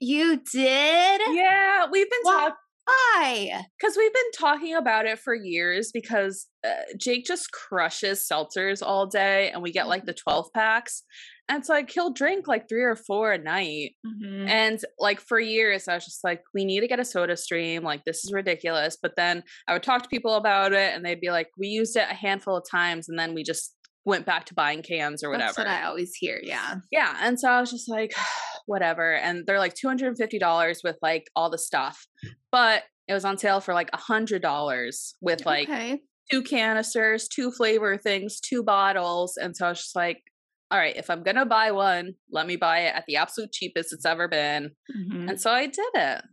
you 0.00 0.40
did? 0.52 1.20
Yeah, 1.32 1.86
we've 1.90 2.10
been 2.10 2.22
talking 2.24 2.54
Why? 2.84 3.62
because 3.78 3.96
we've 3.96 4.12
been 4.12 4.30
talking 4.38 4.74
about 4.74 5.06
it 5.06 5.18
for 5.18 5.34
years 5.34 5.90
because 5.92 6.46
uh, 6.66 6.70
Jake 6.96 7.24
just 7.26 7.50
crushes 7.52 8.26
seltzers 8.30 8.82
all 8.82 9.06
day 9.06 9.50
and 9.50 9.62
we 9.62 9.72
get 9.72 9.88
like 9.88 10.04
the 10.04 10.14
12 10.14 10.52
packs. 10.54 11.02
And 11.48 11.64
so 11.64 11.74
like 11.74 11.90
he'll 11.90 12.12
drink 12.12 12.48
like 12.48 12.68
three 12.68 12.82
or 12.82 12.96
four 12.96 13.32
a 13.32 13.38
night. 13.38 13.92
Mhm. 14.04 14.48
And 14.48 14.80
like 14.98 15.20
for 15.20 15.38
years, 15.38 15.86
I 15.88 15.94
was 15.94 16.04
just 16.04 16.24
like, 16.24 16.42
we 16.54 16.64
need 16.64 16.80
to 16.80 16.88
get 16.88 16.98
a 16.98 17.04
soda 17.04 17.36
stream. 17.36 17.82
Like, 17.84 18.04
this 18.04 18.24
is 18.24 18.32
ridiculous. 18.32 18.96
But 19.00 19.14
then 19.16 19.44
I 19.68 19.72
would 19.72 19.82
talk 19.82 20.02
to 20.02 20.08
people 20.08 20.34
about 20.34 20.72
it 20.72 20.94
and 20.94 21.04
they'd 21.04 21.20
be 21.20 21.30
like, 21.30 21.48
we 21.56 21.68
used 21.68 21.96
it 21.96 22.06
a 22.10 22.14
handful 22.14 22.56
of 22.56 22.64
times 22.68 23.08
and 23.08 23.18
then 23.18 23.32
we 23.34 23.44
just 23.44 23.74
went 24.04 24.24
back 24.24 24.46
to 24.46 24.54
buying 24.54 24.82
cans 24.82 25.22
or 25.22 25.30
whatever. 25.30 25.48
That's 25.48 25.58
what 25.58 25.66
I 25.66 25.84
always 25.84 26.14
hear. 26.14 26.40
Yeah. 26.42 26.76
Yeah. 26.90 27.16
And 27.20 27.38
so 27.38 27.50
I 27.50 27.60
was 27.60 27.70
just 27.70 27.88
like, 27.88 28.14
whatever. 28.66 29.14
And 29.14 29.44
they're 29.46 29.58
like 29.58 29.74
$250 29.74 30.78
with 30.82 30.96
like 31.02 31.28
all 31.36 31.50
the 31.50 31.58
stuff. 31.58 32.06
But 32.50 32.84
it 33.08 33.14
was 33.14 33.24
on 33.24 33.38
sale 33.38 33.60
for 33.60 33.74
like 33.74 33.90
a 33.92 33.98
$100 33.98 35.12
with 35.20 35.46
like 35.46 35.68
okay. 35.68 36.00
two 36.30 36.42
canisters, 36.42 37.28
two 37.28 37.52
flavor 37.52 37.96
things, 37.96 38.40
two 38.40 38.62
bottles. 38.62 39.36
And 39.36 39.56
so 39.56 39.66
I 39.66 39.68
was 39.70 39.78
just 39.78 39.96
like, 39.96 40.22
all 40.70 40.78
right, 40.78 40.96
if 40.96 41.10
I'm 41.10 41.22
going 41.22 41.36
to 41.36 41.46
buy 41.46 41.70
one, 41.70 42.14
let 42.30 42.46
me 42.46 42.56
buy 42.56 42.80
it 42.80 42.94
at 42.94 43.04
the 43.06 43.16
absolute 43.16 43.52
cheapest 43.52 43.92
it's 43.92 44.04
ever 44.04 44.26
been. 44.28 44.70
Mhm. 44.94 45.30
And 45.30 45.40
so 45.40 45.50
I 45.50 45.66
did 45.66 45.86
it. 45.94 46.24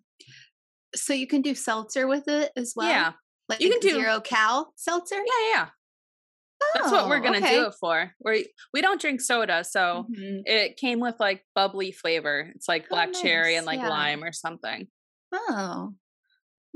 So 0.96 1.14
you 1.14 1.28
can 1.28 1.42
do 1.42 1.54
seltzer 1.56 2.08
with 2.08 2.28
it 2.28 2.52
as 2.56 2.74
well. 2.76 2.90
Yeah. 2.90 3.14
like 3.50 3.60
you 3.60 3.70
can 3.70 3.80
do- 3.82 3.90
zero 3.90 4.22
cal 4.22 4.74
seltzer. 4.78 5.18
Yeah, 5.18 5.50
yeah. 5.54 5.70
That's 6.76 6.92
what 6.94 7.10
we're 7.10 7.18
Oh, 7.18 7.22
going 7.22 7.34
to 7.34 7.46
okay. 7.46 7.56
do 7.58 7.66
it 7.68 7.74
for. 7.78 8.14
We 8.24 8.48
we 8.74 8.82
don't 8.82 9.02
drink 9.02 9.20
soda, 9.20 9.66
so 9.66 10.06
Mhm. 10.10 10.44
it 10.46 10.78
came 10.78 11.02
with 11.02 11.16
like 11.20 11.46
bubbly 11.54 11.92
flavor. 11.92 12.52
It's 12.56 12.70
like 12.70 12.84
Oh, 12.86 12.88
black 12.92 13.12
cherry 13.14 13.56
and 13.58 13.66
like 13.66 13.80
yeah. 13.82 13.90
lime 13.90 14.24
or 14.24 14.32
something. 14.32 14.88
Oh, 15.34 15.94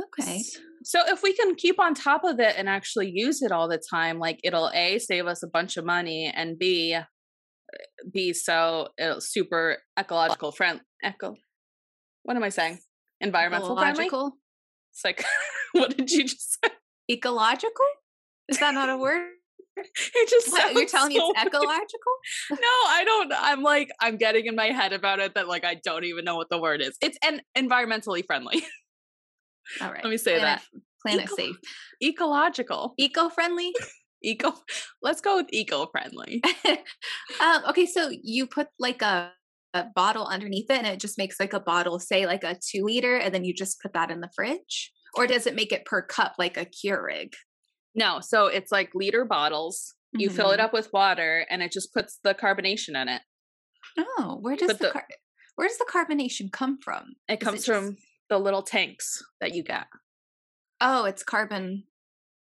okay. 0.02 0.42
So 0.84 1.00
if 1.08 1.24
we 1.24 1.32
can 1.34 1.56
keep 1.56 1.80
on 1.80 1.94
top 1.94 2.24
of 2.26 2.40
it 2.42 2.56
and 2.58 2.68
actually 2.68 3.12
use 3.14 3.42
it 3.42 3.52
all 3.54 3.70
the 3.70 3.82
time, 3.90 4.20
like 4.20 4.40
it'll 4.44 4.70
a 4.74 5.00
save 5.00 5.26
us 5.26 5.42
a 5.44 5.48
bunch 5.48 5.78
of 5.78 5.86
money 5.86 6.26
and 6.36 6.60
b 6.60 6.98
be 8.12 8.34
so 8.34 8.90
uh, 9.02 9.20
super 9.20 9.78
ecological 10.00 10.52
friend 10.52 10.82
eco. 11.04 11.36
What 12.24 12.38
am 12.38 12.44
I 12.44 12.50
saying? 12.50 12.80
Environmental 13.22 13.76
friendly. 13.76 14.06
Ecological. 14.06 14.38
It's 14.94 15.04
like 15.04 15.24
what 15.74 15.96
did 15.96 16.12
you 16.12 16.24
just 16.24 16.58
say? 16.64 16.72
Ecological? 17.10 17.86
Is 18.50 18.60
that 18.60 18.74
not 18.74 18.90
a 18.90 18.98
word? 18.98 19.30
It 20.16 20.28
just 20.28 20.52
What, 20.52 20.74
you're 20.74 20.88
telling 20.88 21.10
me 21.10 21.20
so 21.20 21.32
it's 21.36 21.42
ecological? 21.46 22.14
No, 22.50 22.58
I 22.88 23.04
don't. 23.06 23.32
I'm 23.38 23.62
like, 23.62 23.90
I'm 24.00 24.18
getting 24.18 24.48
in 24.48 24.56
my 24.56 24.68
head 24.68 24.92
about 24.92 25.20
it 25.20 25.36
that 25.36 25.48
like 25.48 25.64
I 25.64 25.76
don't 25.84 26.04
even 26.04 26.26
know 26.26 26.36
what 26.36 26.50
the 26.50 26.60
word 26.60 26.82
is. 26.82 26.98
It's 27.00 27.18
an 27.24 27.42
environmentally 27.56 28.26
friendly, 28.26 28.64
All 29.80 29.92
right. 29.92 30.04
Let 30.04 30.10
me 30.10 30.18
say 30.18 30.40
planet, 30.40 30.62
Planet 31.06 31.26
Eco- 31.26 31.36
safe. 31.36 31.56
ecological, 32.02 32.96
Eco-friendly? 32.98 33.72
Eco. 34.24 34.54
Let's 35.02 35.22
go 35.22 35.38
with 35.38 35.48
eco-friendly. 35.52 36.42
um, 37.42 37.64
okay, 37.70 37.86
so 37.86 38.10
you 38.24 38.48
put 38.48 38.68
like 38.80 39.02
a, 39.02 39.32
a 39.74 39.86
bottle 39.96 40.26
underneath 40.28 40.70
it 40.70 40.78
and 40.78 40.88
it 40.88 41.00
just 41.00 41.18
makes 41.18 41.40
like 41.40 41.54
a 41.54 41.60
bottle, 41.60 42.00
say 42.00 42.26
like 42.26 42.44
a 42.44 42.56
two 42.56 42.84
liter, 42.84 43.16
and 43.18 43.34
then 43.34 43.44
you 43.44 43.54
just 43.54 43.82
put 43.82 43.94
that 43.94 44.12
in 44.12 44.22
the 44.22 44.30
fridge? 44.36 44.92
Or 45.16 45.26
does 45.28 45.48
it 45.48 45.56
make 45.56 45.72
it 45.72 45.86
per 45.86 46.02
cup 46.02 46.34
like 46.38 46.58
a 46.58 46.66
Keurig? 46.66 47.34
No, 47.96 48.20
so 48.22 48.46
it's 48.48 48.72
like 48.72 48.92
liter 48.94 49.26
bottles. 49.26 49.96
You 50.14 50.30
fill 50.30 50.52
it 50.52 50.60
Mhm. 50.60 50.64
up 50.64 50.74
with 50.74 50.90
water, 50.94 51.46
and 51.50 51.62
it 51.62 51.72
just 51.72 51.94
puts 51.94 52.20
the 52.24 52.34
carbonation 52.34 53.00
in 53.02 53.08
it. 53.10 53.22
Oh, 53.98 54.38
where 54.42 54.56
does 54.56 54.70
the, 54.70 54.74
the- 54.76 54.90
car- 54.92 55.08
where 55.56 55.68
does 55.68 55.78
the 55.78 55.90
carbonation 55.92 56.52
come 56.52 56.78
from? 56.84 57.16
It 57.28 57.42
Is 57.42 57.46
comes 57.46 57.66
just- 57.66 57.68
from 57.68 57.98
the 58.30 58.38
little 58.40 58.62
tanks 58.64 59.22
that 59.42 59.54
you 59.54 59.64
get. 59.64 59.86
Oh, 60.80 61.06
it's 61.06 61.24
carbon. 61.24 61.84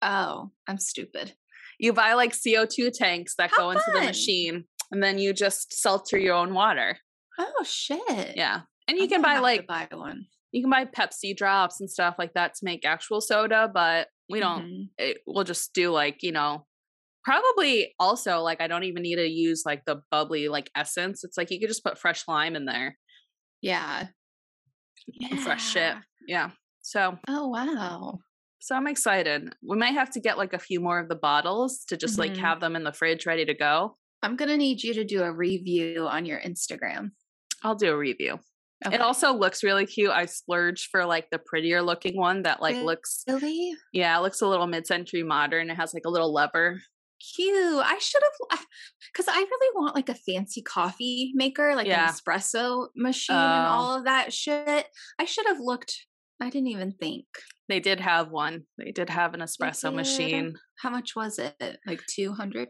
Oh, 0.02 0.52
I'm 0.68 0.78
stupid. 0.80 1.34
You 1.80 1.94
buy 1.94 2.14
like 2.14 2.34
CO2 2.34 2.92
tanks 2.94 3.36
that 3.38 3.52
How 3.52 3.58
go 3.58 3.70
into 3.72 3.84
the 3.94 4.02
machine, 4.02 4.66
and 4.92 5.02
then 5.04 5.18
you 5.20 5.34
just 5.34 5.74
seltzer 5.80 6.18
your 6.18 6.36
own 6.36 6.54
water. 6.54 6.98
Oh 7.40 7.64
shit. 7.64 8.36
Yeah, 8.36 8.62
and 8.88 8.98
you 8.98 9.04
I'm 9.04 9.10
can 9.10 9.22
buy 9.22 9.40
like 9.40 9.68
buy 9.68 9.88
one. 9.92 10.26
you 10.52 10.62
can 10.64 10.72
buy 10.72 10.86
Pepsi 10.86 11.36
drops 11.38 11.80
and 11.80 11.90
stuff 11.90 12.16
like 12.18 12.34
that 12.34 12.56
to 12.56 12.66
make 12.66 12.84
actual 12.86 13.22
soda, 13.22 13.70
but 13.72 14.08
we 14.30 14.40
don't. 14.40 14.64
Mhm. 14.66 14.90
It, 14.98 15.18
we'll 15.28 15.44
just 15.44 15.74
do 15.74 15.92
like 15.92 16.24
you 16.24 16.32
know, 16.32 16.66
probably 17.24 17.94
also 18.00 18.40
like 18.42 18.60
I 18.60 18.68
don't 18.68 18.84
even 18.86 19.04
need 19.04 19.18
to 19.18 19.28
use 19.28 19.64
like 19.66 19.86
the 19.86 20.02
bubbly 20.10 20.48
like 20.48 20.72
essence. 20.76 21.24
It's 21.24 21.38
like 21.38 21.52
you 21.52 21.60
could 21.60 21.70
just 21.70 21.84
put 21.84 22.00
fresh 22.00 22.28
lime 22.28 22.56
in 22.56 22.66
there 22.66 22.98
Yeah. 23.62 24.08
and 25.30 25.40
fresh 25.40 25.64
shit. 25.72 25.94
Yeah. 25.94 26.00
Yeah. 26.28 26.50
So 26.82 27.18
Oh 27.28 27.48
wow. 27.50 28.18
So 28.68 28.76
I'm 28.76 28.86
excited. 28.88 29.56
We 29.66 29.78
might 29.78 29.94
have 29.94 30.10
to 30.12 30.20
get 30.20 30.38
like 30.38 30.52
a 30.54 30.60
few 30.60 30.80
more 30.82 31.00
of 31.00 31.08
the 31.08 31.16
bottles 31.16 31.86
to 31.86 31.96
just 31.96 32.18
like 32.20 32.34
Mhm. 32.34 32.38
have 32.40 32.60
them 32.60 32.76
in 32.76 32.84
the 32.84 32.92
fridge 32.92 33.26
ready 33.26 33.46
to 33.46 33.54
go. 33.54 33.98
I'm 34.22 34.36
gonna 34.36 34.58
need 34.58 34.84
you 34.84 34.94
to 34.96 35.06
do 35.06 35.24
a 35.24 35.32
review 35.32 36.08
on 36.08 36.26
your 36.26 36.40
Instagram. 36.42 37.12
I'll 37.64 37.76
do 37.76 37.92
a 37.94 37.98
review. 37.98 38.40
Okay. 38.86 38.96
It 38.96 39.02
also 39.02 39.32
looks 39.34 39.64
really 39.64 39.86
cute. 39.86 40.12
I 40.12 40.26
splurged 40.26 40.90
for 40.92 41.06
like 41.06 41.30
the 41.32 41.40
prettier 41.40 41.82
looking 41.82 42.18
one 42.18 42.44
that 42.44 42.62
like 42.62 42.74
Really? 42.76 42.86
looks 42.86 43.24
really 43.28 43.74
yeah, 43.94 44.18
it 44.18 44.22
looks 44.22 44.42
a 44.42 44.48
little 44.48 44.68
mid-century 44.68 45.24
modern. 45.24 45.70
It 45.70 45.76
has 45.76 45.94
like 45.94 46.06
a 46.06 46.10
little 46.10 46.34
lever. 46.34 46.82
cute. 47.36 47.84
I 47.84 47.98
should 47.98 48.22
have, 48.22 48.60
because 49.12 49.28
I 49.28 49.40
really 49.40 49.72
want 49.76 49.96
like 49.96 50.08
a 50.08 50.14
fancy 50.14 50.62
coffee 50.62 51.32
maker, 51.34 51.74
like 51.76 51.88
Yeah. 51.88 52.08
an 52.08 52.14
espresso 52.14 52.90
machine 52.96 53.36
and 53.36 53.66
Oh. 53.66 53.70
all 53.72 53.98
of 53.98 54.04
that 54.04 54.32
shit. 54.32 54.86
I 55.18 55.26
should 55.26 55.48
have 55.48 55.60
looked. 55.60 56.06
I 56.42 56.50
didn't 56.50 56.68
even 56.68 56.92
think. 56.92 57.26
They 57.68 57.80
did 57.80 58.00
have 58.00 58.30
one. 58.30 58.64
They 58.78 58.92
did 58.92 59.10
have 59.10 59.34
an 59.34 59.42
espresso 59.42 59.94
machine. 59.94 60.54
How 60.80 60.90
much 60.90 61.16
was 61.16 61.40
it? 61.40 61.78
Like 61.86 62.02
200? 62.16 62.70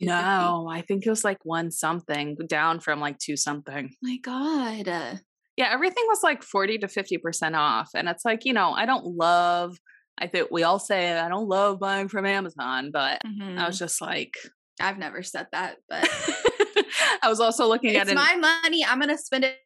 No, 0.00 0.68
I 0.70 0.82
think 0.82 1.04
it 1.04 1.10
was 1.10 1.24
like 1.24 1.38
one 1.44 1.70
something 1.70 2.36
down 2.48 2.80
from 2.80 3.00
like 3.00 3.18
two 3.18 3.36
something. 3.36 3.90
My 4.02 4.18
God. 4.22 4.88
Uh, 4.88 5.16
Yeah, 5.56 5.70
everything 5.72 6.04
was 6.08 6.22
like 6.22 6.42
40 6.42 6.78
to 6.78 6.86
50% 6.86 7.56
off. 7.56 7.90
And 7.94 8.08
it's 8.08 8.24
like, 8.24 8.44
you 8.44 8.52
know, 8.52 8.72
I 8.72 8.86
don't 8.86 9.04
love, 9.04 9.76
I 10.18 10.26
think 10.26 10.48
we 10.50 10.62
all 10.62 10.78
say 10.78 11.18
I 11.18 11.28
don't 11.28 11.48
love 11.48 11.80
buying 11.80 12.08
from 12.08 12.26
Amazon, 12.26 12.90
but 12.92 13.18
I 13.24 13.28
mhm. 13.28 13.66
was 13.66 13.78
just 13.78 14.00
like, 14.00 14.32
I've 14.80 14.98
never 14.98 15.22
said 15.22 15.46
that, 15.52 15.76
but 15.88 16.08
I 17.22 17.28
was 17.28 17.40
also 17.40 17.66
looking 17.66 17.96
at 17.96 18.02
it's 18.02 18.12
it. 18.12 18.14
my 18.14 18.36
money. 18.36 18.84
I'm 18.86 18.98
gonna 18.98 19.18
spend 19.18 19.44
it 19.44 19.56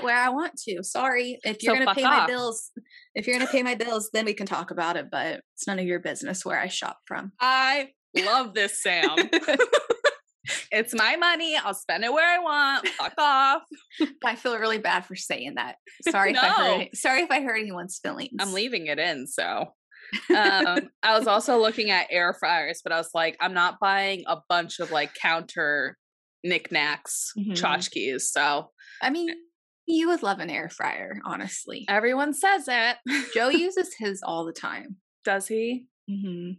where 0.00 0.16
I 0.16 0.28
want 0.28 0.54
to. 0.68 0.82
Sorry. 0.82 1.38
If 1.44 1.62
you're 1.62 1.74
So 1.74 1.84
gonna 1.84 1.94
pay 1.94 2.02
my 2.02 2.26
bills, 2.26 2.70
if 3.14 3.26
you're 3.26 3.38
gonna 3.38 3.50
pay 3.50 3.62
my 3.62 3.74
bills, 3.74 4.10
then 4.12 4.24
we 4.24 4.34
can 4.34 4.46
talk 4.46 4.70
about 4.70 4.96
it. 4.96 5.06
But 5.10 5.40
it's 5.54 5.66
none 5.66 5.78
of 5.78 5.86
your 5.86 6.00
business 6.00 6.44
where 6.44 6.58
I 6.60 6.68
shop 6.68 6.98
from. 7.06 7.32
I 7.40 7.90
love 8.16 8.54
this, 8.54 8.82
Sam. 8.82 9.16
it's 10.72 10.94
my 10.94 11.16
money. 11.16 11.56
I'll 11.56 11.74
spend 11.74 12.04
it 12.04 12.12
where 12.12 12.26
I 12.28 12.38
want. 12.38 12.88
Fuck 12.88 13.14
off. 13.18 13.62
I 14.24 14.34
feel 14.36 14.58
really 14.58 14.78
bad 14.78 15.04
for 15.04 15.16
saying 15.16 15.54
that. 15.56 15.76
Sorry 16.08 16.32
if 16.32 16.38
I 16.38 16.48
hurt. 16.48 16.78
No. 16.78 16.86
Sorry 16.94 17.22
if 17.22 17.30
I 17.30 17.40
hurt 17.40 17.58
anyone's 17.58 17.98
feelings. 18.02 18.30
I'm 18.38 18.52
leaving 18.52 18.86
it 18.86 18.98
in. 18.98 19.26
So 19.26 19.42
um, 20.34 20.88
I 21.02 21.18
was 21.18 21.26
also 21.26 21.58
looking 21.58 21.90
at 21.90 22.06
air 22.10 22.34
fryers, 22.38 22.80
but 22.82 22.92
I 22.92 22.98
was 22.98 23.10
like, 23.14 23.36
I'm 23.40 23.54
not 23.54 23.78
buying 23.80 24.24
a 24.26 24.38
bunch 24.48 24.80
of 24.80 24.90
like 24.90 25.12
counter 25.14 25.96
knickknacks, 26.44 27.32
Mhm. 27.36 27.52
tchotchkes. 27.52 28.22
So 28.22 28.70
I 29.02 29.10
mean, 29.10 29.28
you 29.88 30.08
would 30.08 30.22
love 30.22 30.38
an 30.38 30.50
air 30.50 30.68
fryer, 30.68 31.20
honestly. 31.24 31.84
everyone 31.88 32.32
says 32.34 32.64
it. 32.68 32.96
Joe 33.34 33.48
uses 33.66 33.94
his 33.98 34.22
all 34.22 34.44
the 34.44 34.52
time. 34.52 34.96
Does 35.24 35.48
he? 35.48 35.86
hmm 36.08 36.50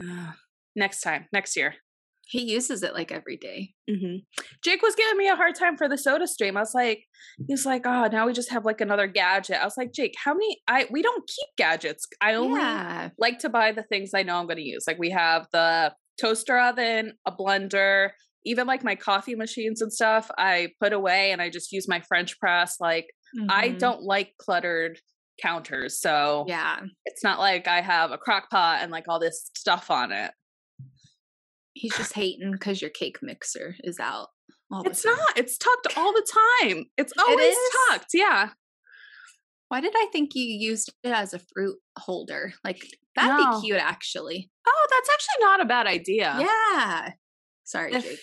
Ugh. 0.00 0.34
next 0.76 1.00
time, 1.02 1.26
next 1.32 1.56
year. 1.56 1.74
He 2.26 2.40
uses 2.42 2.82
it 2.82 2.94
like 2.94 3.12
every 3.12 3.36
day. 3.36 3.74
hmm 3.88 4.16
Jake 4.64 4.82
was 4.82 4.94
giving 4.94 5.18
me 5.18 5.28
a 5.28 5.36
hard 5.36 5.54
time 5.54 5.76
for 5.76 5.88
the 5.88 5.98
soda 5.98 6.26
stream. 6.26 6.56
I 6.56 6.60
was 6.60 6.74
like, 6.74 7.04
he's 7.46 7.66
like, 7.66 7.82
oh, 7.86 8.06
now 8.10 8.26
we 8.26 8.32
just 8.32 8.50
have 8.50 8.64
like 8.64 8.80
another 8.80 9.06
gadget. 9.06 9.56
I 9.60 9.64
was 9.64 9.76
like, 9.76 9.92
Jake, 9.92 10.14
how 10.22 10.32
many? 10.32 10.62
I 10.66 10.86
we 10.90 11.02
don't 11.02 11.26
keep 11.28 11.48
gadgets. 11.58 12.06
I 12.20 12.34
only 12.34 12.60
yeah. 12.60 13.10
like 13.18 13.40
to 13.40 13.50
buy 13.50 13.72
the 13.72 13.82
things 13.82 14.12
I 14.14 14.22
know 14.22 14.36
I'm 14.36 14.46
going 14.46 14.56
to 14.56 14.62
use. 14.62 14.84
Like 14.86 14.98
we 14.98 15.10
have 15.10 15.46
the 15.52 15.92
toaster 16.20 16.58
oven, 16.58 17.12
a 17.26 17.32
blender, 17.32 18.10
even 18.44 18.66
like 18.66 18.84
my 18.84 18.94
coffee 18.94 19.34
machines 19.34 19.80
and 19.82 19.92
stuff. 19.92 20.30
I 20.38 20.68
put 20.80 20.92
away 20.92 21.32
and 21.32 21.40
I 21.40 21.48
just 21.50 21.72
use 21.72 21.88
my 21.88 22.00
French 22.00 22.38
press. 22.38 22.76
Like 22.80 23.06
I 23.48 23.70
Mhm. 23.70 23.78
don't 23.78 24.02
like 24.02 24.34
cluttered 24.38 25.00
counters, 25.42 25.98
so 26.00 26.44
Yeah. 26.46 26.80
it's 27.04 27.24
not 27.24 27.38
like 27.40 27.66
I 27.66 27.80
have 27.80 28.12
a 28.12 28.18
crock 28.18 28.50
pot 28.50 28.80
and 28.82 28.92
like 28.92 29.06
all 29.08 29.18
this 29.18 29.50
stuff 29.56 29.90
on 29.90 30.12
it. 30.12 30.32
He's 31.72 31.96
just 31.96 32.12
hating 32.12 32.52
because 32.52 32.80
your 32.80 32.90
cake 32.90 33.18
mixer 33.22 33.74
is 33.82 33.98
out. 33.98 34.28
All 34.70 34.86
It's 34.86 35.04
not. 35.04 35.36
It's 35.36 35.58
tucked 35.58 35.96
all 35.98 36.12
the 36.12 36.26
time. 36.62 36.84
It's 36.96 37.12
always 37.18 37.56
is? 37.56 37.70
tucked. 37.90 38.10
Yeah. 38.14 38.50
Why 39.68 39.80
did 39.80 39.92
I 39.96 40.06
think 40.12 40.34
you 40.34 40.44
used 40.44 40.92
it 41.02 41.08
as 41.10 41.34
a 41.34 41.40
fruit 41.40 41.78
holder? 41.98 42.52
Like 42.62 42.86
that'd 43.16 43.36
No. 43.36 43.60
be 43.60 43.66
cute, 43.66 43.78
actually. 43.80 44.50
Oh, 44.66 44.86
that's 44.90 45.10
actually 45.10 45.44
not 45.44 45.60
a 45.60 45.64
bad 45.64 45.86
idea. 45.88 46.36
Yeah. 46.38 47.12
Sorry, 47.64 47.92
Jake. 47.92 48.18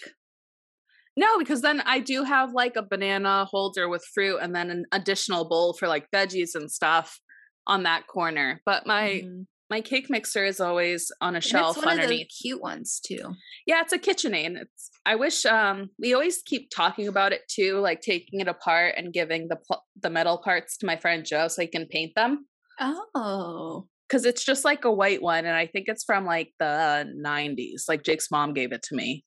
No, 1.18 1.38
because 1.38 1.62
then 1.62 1.82
I 1.82 2.00
do 2.00 2.24
have 2.24 2.54
like 2.54 2.76
a 2.78 2.84
banana 2.84 3.46
holder 3.46 3.90
with 3.90 4.06
fruit 4.14 4.38
and 4.38 4.56
then 4.56 4.70
an 4.70 4.86
additional 4.94 5.48
bowl 5.48 5.74
for 5.74 5.88
like 5.88 6.08
veggies 6.16 6.56
and 6.56 6.72
stuff 6.72 7.20
on 7.68 7.84
that 7.84 8.08
corner. 8.08 8.62
But 8.66 8.86
my 8.88 9.22
Mhm. 9.26 9.46
my 9.70 9.80
cake 9.82 10.10
mixer 10.10 10.44
is 10.44 10.60
always 10.60 11.12
on 11.22 11.34
a 11.34 11.38
And 11.38 11.44
shelf 11.44 11.78
it's 11.78 11.86
one 11.86 11.94
underneath. 12.00 12.24
of 12.24 12.28
the 12.28 12.44
cute 12.44 12.62
ones 12.62 13.00
too. 13.06 13.36
Yeah, 13.66 13.82
it's 13.82 13.94
a 13.94 14.00
KitchenAid. 14.00 14.58
It's 14.62 14.90
I 15.06 15.16
wish 15.16 15.46
um 15.46 15.90
we 16.00 16.14
always 16.14 16.42
keep 16.44 16.70
talking 16.74 17.08
about 17.08 17.34
it 17.34 17.42
too, 17.50 17.80
like 17.80 18.02
taking 18.02 18.40
it 18.40 18.48
apart 18.48 18.96
and 18.98 19.14
giving 19.14 19.48
the 19.50 19.58
pl- 19.58 19.86
the 20.02 20.10
metal 20.10 20.38
parts 20.38 20.78
to 20.78 20.86
my 20.86 20.96
friend 20.98 21.26
Joe 21.26 21.48
so 21.50 21.62
he 21.62 21.68
can 21.68 21.88
paint 21.88 22.16
them. 22.16 22.48
Oh. 22.80 23.88
Cause 24.10 24.26
it's 24.26 24.44
just 24.44 24.66
like 24.66 24.84
a 24.84 24.92
white 24.92 25.22
one, 25.22 25.46
and 25.46 25.56
I 25.56 25.68
think 25.68 25.86
it's 25.88 26.04
from 26.04 26.26
like 26.26 26.54
the 26.60 27.06
'90s. 27.18 27.84
Like 27.88 28.04
Jake's 28.04 28.30
mom 28.30 28.54
gave 28.54 28.74
it 28.74 28.84
to 28.84 28.96
me. 28.96 29.24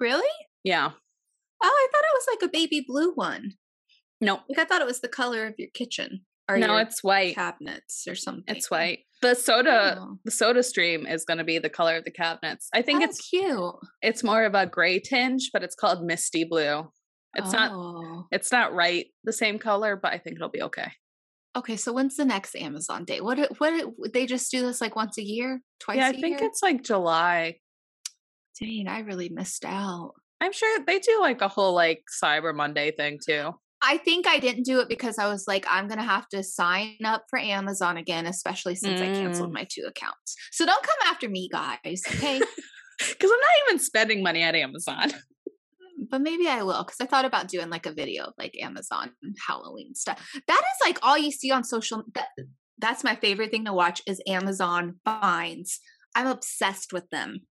Really? 0.00 0.28
Yeah. 0.64 0.90
Oh, 1.62 1.66
I 1.66 1.88
thought 1.92 2.04
it 2.04 2.14
was 2.14 2.26
like 2.30 2.48
a 2.48 2.52
baby 2.52 2.84
blue 2.86 3.12
one. 3.14 3.52
Nope. 4.20 4.40
Like 4.48 4.58
I 4.58 4.64
thought 4.64 4.80
it 4.80 4.86
was 4.86 5.00
the 5.00 5.08
color 5.08 5.46
of 5.46 5.54
your 5.58 5.68
kitchen. 5.74 6.24
Are 6.48 6.56
no, 6.56 6.66
your 6.68 6.80
it's 6.80 7.04
white. 7.04 7.34
cabinets 7.34 8.06
or 8.08 8.14
something? 8.14 8.44
It's 8.56 8.70
white. 8.70 9.00
The 9.20 9.34
soda, 9.34 9.98
Oh, 10.00 10.16
the 10.24 10.30
soda 10.30 10.62
stream 10.62 11.06
is 11.06 11.24
going 11.24 11.38
to 11.38 11.44
be 11.44 11.58
the 11.58 11.68
color 11.68 11.96
of 11.96 12.04
the 12.04 12.10
cabinets. 12.10 12.68
I 12.72 12.82
think 12.82 13.00
oh, 13.02 13.04
it's 13.04 13.20
cute. 13.28 13.74
it's 14.00 14.24
more 14.24 14.44
of 14.44 14.54
a 14.54 14.64
gray 14.66 14.98
tinge, 15.00 15.50
but 15.52 15.62
it's 15.62 15.74
called 15.74 16.04
misty 16.04 16.44
blue. 16.44 16.90
It's 17.34 17.52
not 17.52 17.72
Oh. 17.72 18.24
it's 18.32 18.50
not 18.50 18.72
right 18.72 19.06
the 19.24 19.32
same 19.32 19.58
color, 19.58 19.94
but 19.96 20.12
I 20.12 20.18
think 20.18 20.36
it'll 20.36 20.48
be 20.48 20.62
okay. 20.62 20.90
Okay, 21.56 21.76
so 21.76 21.92
when's 21.92 22.16
the 22.16 22.24
next 22.24 22.54
Amazon 22.56 23.04
day? 23.04 23.20
What? 23.20 23.38
What? 23.58 23.90
They 24.12 24.26
just 24.26 24.50
do 24.50 24.62
this 24.62 24.80
like 24.80 24.96
once 24.96 25.18
a 25.18 25.22
year, 25.22 25.60
twice 25.80 25.98
yeah, 25.98 26.08
I 26.08 26.12
think 26.12 26.38
year. 26.40 26.48
it's 26.48 26.62
like 26.62 26.82
July. 26.82 27.56
Dang, 28.60 28.88
I 28.88 29.00
really 29.00 29.28
missed 29.28 29.64
out. 29.64 30.12
I'm 30.40 30.52
sure 30.52 30.80
they 30.86 30.98
do 30.98 31.18
like 31.20 31.40
a 31.40 31.48
whole 31.48 31.74
like 31.74 32.02
Cyber 32.22 32.54
Monday 32.54 32.92
thing 32.92 33.18
too. 33.24 33.52
I 33.80 33.98
think 33.98 34.26
I 34.26 34.38
didn't 34.40 34.64
do 34.64 34.80
it 34.80 34.88
because 34.88 35.18
I 35.18 35.28
was 35.28 35.46
like, 35.46 35.64
I'm 35.68 35.86
gonna 35.86 36.02
have 36.02 36.28
to 36.30 36.42
sign 36.42 36.96
up 37.04 37.24
for 37.30 37.38
Amazon 37.38 37.96
again, 37.96 38.26
especially 38.26 38.74
since 38.74 39.00
I 39.00 39.06
canceled 39.06 39.50
Mm. 39.50 39.54
my 39.54 39.66
two 39.70 39.84
accounts. 39.86 40.34
So 40.50 40.66
don't 40.66 40.82
come 40.82 40.96
after 41.06 41.28
me, 41.28 41.48
guys. 41.50 42.02
Okay, 42.08 42.40
Because 42.98 43.30
I'm 43.30 43.38
not 43.38 43.68
even 43.68 43.78
spending 43.78 44.22
money 44.24 44.42
at 44.42 44.56
Amazon. 44.56 45.12
but 46.10 46.20
maybe 46.20 46.48
I 46.48 46.62
will 46.64 46.82
because 46.82 47.00
I 47.00 47.06
thought 47.06 47.24
about 47.24 47.46
doing 47.48 47.70
like 47.70 47.86
a 47.86 47.92
video 47.92 48.24
of 48.24 48.34
like 48.38 48.56
Amazon 48.60 49.12
Halloween 49.46 49.94
stuff. 49.94 50.28
That 50.48 50.60
is 50.60 50.86
like 50.86 50.98
all 51.02 51.16
you 51.18 51.30
see 51.30 51.52
on 51.52 51.62
social. 51.62 52.02
That, 52.14 52.28
that's 52.78 53.04
my 53.04 53.14
favorite 53.16 53.50
thing 53.52 53.64
to 53.66 53.72
watch 53.72 54.02
is 54.06 54.20
Amazon 54.26 54.96
finds. 55.04 55.78
I'm 56.16 56.26
obsessed 56.26 56.92
with 56.92 57.08
them. 57.10 57.42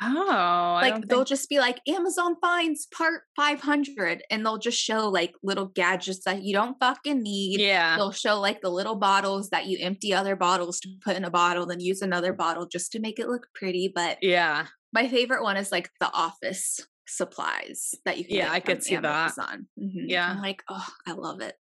Oh, 0.00 0.78
like 0.80 1.06
they'll 1.08 1.18
think- 1.18 1.28
just 1.28 1.48
be 1.48 1.58
like 1.58 1.80
Amazon 1.88 2.36
finds 2.40 2.86
part 2.86 3.22
500 3.36 4.22
and 4.30 4.44
they'll 4.44 4.58
just 4.58 4.78
show 4.78 5.08
like 5.08 5.34
little 5.42 5.66
gadgets 5.66 6.24
that 6.24 6.42
you 6.42 6.52
don't 6.54 6.78
fucking 6.78 7.22
need. 7.22 7.60
yeah, 7.60 7.96
They'll 7.96 8.12
show 8.12 8.38
like 8.40 8.60
the 8.60 8.70
little 8.70 8.94
bottles 8.96 9.50
that 9.50 9.66
you 9.66 9.78
empty 9.80 10.14
other 10.14 10.36
bottles 10.36 10.80
to 10.80 10.88
put 11.04 11.16
in 11.16 11.24
a 11.24 11.30
bottle, 11.30 11.66
then 11.66 11.80
use 11.80 12.00
another 12.02 12.32
bottle 12.32 12.66
just 12.66 12.92
to 12.92 13.00
make 13.00 13.18
it 13.18 13.28
look 13.28 13.48
pretty. 13.54 13.90
But 13.92 14.18
yeah. 14.22 14.66
my 14.92 15.08
favorite 15.08 15.42
one 15.42 15.56
is 15.56 15.72
like 15.72 15.90
the 16.00 16.12
office 16.12 16.80
supplies 17.06 17.94
that 18.04 18.18
you 18.18 18.24
can 18.24 18.36
Yeah, 18.36 18.52
I 18.52 18.60
could 18.60 18.82
see 18.82 18.96
that. 18.96 19.04
Amazon. 19.04 19.66
Mhm. 19.80 20.04
Yeah. 20.08 20.30
I'm 20.30 20.40
like, 20.42 20.62
oh, 20.68 20.86
I 21.06 21.12
love 21.12 21.40
it. 21.40 21.56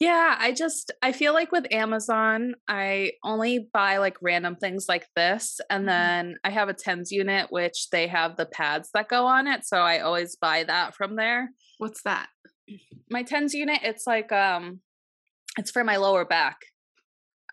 Yeah, 0.00 0.36
I 0.38 0.52
just 0.52 0.92
I 1.02 1.10
feel 1.10 1.32
like 1.34 1.50
with 1.50 1.66
Amazon, 1.72 2.54
I 2.68 3.12
only 3.24 3.68
buy 3.72 3.96
like 3.98 4.16
random 4.22 4.54
things 4.54 4.86
like 4.88 5.08
this, 5.16 5.60
and 5.70 5.82
Mhm. 5.84 5.86
then 5.86 6.36
I 6.44 6.50
have 6.50 6.68
a 6.68 6.74
Tens 6.74 7.10
unit 7.10 7.50
which 7.50 7.90
they 7.90 8.06
have 8.06 8.36
the 8.36 8.46
pads 8.46 8.90
that 8.94 9.08
go 9.08 9.26
on 9.26 9.48
it, 9.48 9.64
so 9.66 9.78
I 9.78 9.98
always 10.00 10.36
buy 10.36 10.62
that 10.64 10.94
from 10.94 11.16
there. 11.16 11.50
What's 11.78 12.02
that? 12.02 12.28
My 13.10 13.24
Tens 13.24 13.54
unit, 13.54 13.80
it's 13.82 14.06
like 14.06 14.30
um, 14.30 14.82
it's 15.58 15.72
for 15.72 15.82
my 15.82 15.96
lower 15.96 16.24
back. 16.24 16.58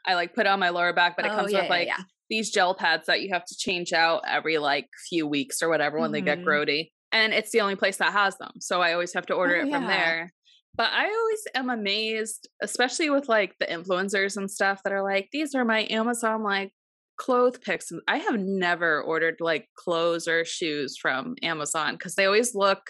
I 0.05 0.13
like 0.13 0.35
put 0.35 0.45
it 0.45 0.49
on 0.49 0.59
my 0.59 0.69
lower 0.69 0.93
back, 0.93 1.15
but 1.15 1.25
it 1.25 1.31
Oh, 1.31 1.35
comes 1.37 1.51
yeah, 1.51 1.61
with 1.61 1.69
like 1.71 1.87
yeah. 1.87 2.03
these 2.29 2.51
gel 2.51 2.75
pads 2.75 3.07
that 3.07 3.21
you 3.21 3.29
have 3.33 3.45
to 3.45 3.55
change 3.57 3.91
out 3.91 4.21
every 4.27 4.59
like 4.59 4.87
few 5.09 5.25
weeks 5.25 5.63
or 5.63 5.69
whatever 5.69 5.99
when 5.99 6.11
they 6.11 6.21
get 6.21 6.39
Mhm. 6.39 6.45
grody. 6.45 6.91
And 7.11 7.33
it's 7.33 7.49
the 7.51 7.61
only 7.61 7.75
place 7.75 7.97
that 7.97 8.11
has 8.13 8.37
them. 8.37 8.51
So 8.59 8.81
I 8.81 8.93
always 8.93 9.13
have 9.15 9.25
to 9.27 9.33
order 9.33 9.55
Oh, 9.55 9.61
it 9.61 9.71
from 9.71 9.87
there. 9.87 10.31
But 10.77 10.91
I 10.91 11.05
always 11.05 11.47
am 11.55 11.69
amazed, 11.69 12.49
especially 12.61 13.09
with 13.09 13.29
like 13.29 13.55
the 13.59 13.65
influencers 13.65 14.35
and 14.35 14.51
stuff 14.51 14.81
that 14.83 14.91
are 14.93 15.03
like, 15.03 15.29
these 15.31 15.55
are 15.55 15.63
my 15.63 15.87
Amazon 15.89 16.43
like 16.43 16.73
clothes 17.17 17.57
picks. 17.59 17.91
I 18.07 18.17
have 18.17 18.39
never 18.39 19.01
ordered 19.01 19.37
like 19.39 19.69
clothes 19.77 20.27
or 20.27 20.43
shoes 20.43 20.97
from 20.97 21.35
Amazon 21.41 21.93
because 21.93 22.15
they 22.15 22.25
always 22.25 22.53
look 22.53 22.81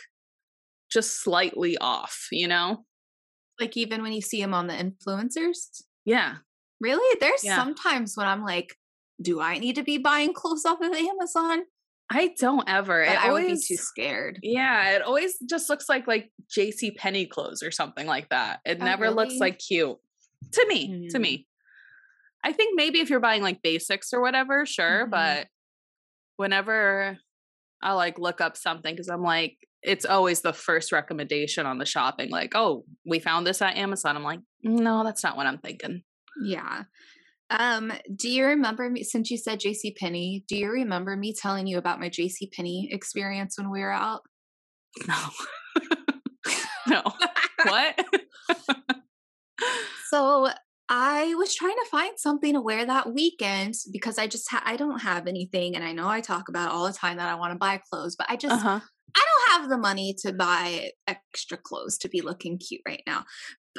just 0.92 1.22
slightly 1.22 1.78
off, 1.78 2.28
you 2.32 2.48
know? 2.48 2.86
Like 3.60 3.78
even 3.78 4.02
when 4.02 4.14
you 4.14 4.22
see 4.22 4.42
them 4.42 4.54
on 4.54 4.68
the 4.68 4.74
influencers? 4.74 5.84
Yeah. 6.06 6.38
Really? 6.80 7.18
There's 7.20 7.44
Yeah. 7.44 7.56
sometimes 7.56 8.18
when 8.18 8.28
I'm 8.28 8.44
like, 8.44 8.76
do 9.22 9.40
I 9.40 9.60
need 9.60 9.76
to 9.76 9.84
be 9.84 9.98
buying 9.98 10.34
clothes 10.34 10.66
off 10.66 10.82
of 10.82 10.92
Amazon? 10.92 11.64
I 12.10 12.36
don't 12.40 12.68
ever. 12.70 13.02
It 13.02 13.10
I 13.10 13.30
always, 13.30 13.46
would 13.46 13.52
be 13.56 13.62
too 13.62 13.78
scared. 13.78 14.40
Yeah, 14.44 14.92
it 14.92 15.02
always 15.02 15.38
just 15.50 15.70
looks 15.70 15.90
like 15.90 16.08
like 16.08 16.32
J.C. 16.50 16.92
Penney 16.92 17.26
clothes 17.26 17.64
or 17.64 17.72
something 17.72 18.06
like 18.06 18.30
that. 18.30 18.60
It 18.66 18.78
Oh, 18.80 18.86
never 18.86 19.10
looks 19.10 19.36
like 19.40 19.58
cute 19.60 19.98
to 20.52 20.66
me. 20.68 21.08
To 21.10 21.18
Mm. 21.18 21.22
me, 21.22 21.48
I 22.44 22.52
think 22.54 22.76
maybe 22.76 23.00
if 23.00 23.10
you're 23.10 23.20
buying 23.20 23.42
like 23.42 23.62
basics 23.64 24.14
or 24.14 24.22
whatever, 24.22 24.66
sure. 24.68 25.08
Mhm. 25.08 25.10
But 25.10 25.48
whenever 26.38 27.18
I 27.82 27.94
like 27.94 28.20
look 28.20 28.42
up 28.42 28.56
something, 28.58 28.94
because 28.94 29.10
I'm 29.10 29.24
like, 29.24 29.58
it's 29.82 30.06
always 30.06 30.42
the 30.42 30.54
first 30.54 30.92
recommendation 30.92 31.66
on 31.66 31.78
the 31.78 31.86
shopping. 31.86 32.30
Like, 32.30 32.54
oh, 32.56 32.86
we 33.06 33.20
found 33.20 33.46
this 33.48 33.62
at 33.62 33.78
Amazon. 33.78 34.16
I'm 34.16 34.24
like, 34.24 34.40
no, 34.64 35.04
that's 35.04 35.24
not 35.24 35.38
what 35.38 35.48
I'm 35.48 35.60
thinking. 35.60 36.04
Yeah. 36.44 36.84
Um, 37.50 37.94
do 38.16 38.30
you 38.30 38.46
remember 38.46 38.90
me 38.90 39.04
since 39.04 39.30
you 39.30 39.38
said 39.38 39.60
JC 39.60 39.96
Penney, 39.96 40.44
do 40.48 40.58
you 40.58 40.70
remember 40.70 41.16
me 41.16 41.34
telling 41.34 41.68
you 41.68 41.78
about 41.78 42.00
my 42.00 42.10
JC 42.10 42.52
Penney 42.52 42.90
experience 42.92 43.58
when 43.58 43.70
we 43.70 43.82
were 43.82 43.92
out? 43.92 44.22
No, 45.08 45.18
no. 46.88 47.04
what? 47.66 48.06
So 50.10 50.50
I 50.88 51.34
was 51.36 51.56
trying 51.56 51.76
to 51.76 51.90
find 51.90 52.18
something 52.18 52.54
to 52.54 52.62
wear 52.62 52.86
that 52.86 53.12
weekend 53.14 53.74
because 53.92 54.18
I 54.20 54.28
just 54.28 54.50
ha- 54.50 54.64
I 54.66 54.78
don't 54.78 55.00
have 55.00 55.28
anything 55.28 55.76
and 55.76 55.84
I 55.84 55.94
know 55.94 56.08
I 56.08 56.22
talk 56.22 56.48
about 56.48 56.72
all 56.72 56.86
the 56.86 56.94
time 56.94 57.18
that 57.18 57.28
I 57.28 57.36
want 57.36 57.54
to 57.54 57.58
buy 57.58 57.82
clothes, 57.92 58.16
but 58.16 58.28
I 58.30 58.36
just 58.36 58.54
Uh 58.54 58.60
huh. 58.60 58.80
I 59.16 59.26
don't 59.26 59.62
have 59.62 59.70
the 59.70 59.78
money 59.78 60.16
to 60.20 60.34
buy 60.34 60.92
extra 61.08 61.58
clothes 61.58 61.98
to 62.00 62.10
be 62.10 62.22
looking 62.22 62.58
cute 62.58 62.82
right 62.88 63.02
now. 63.08 63.26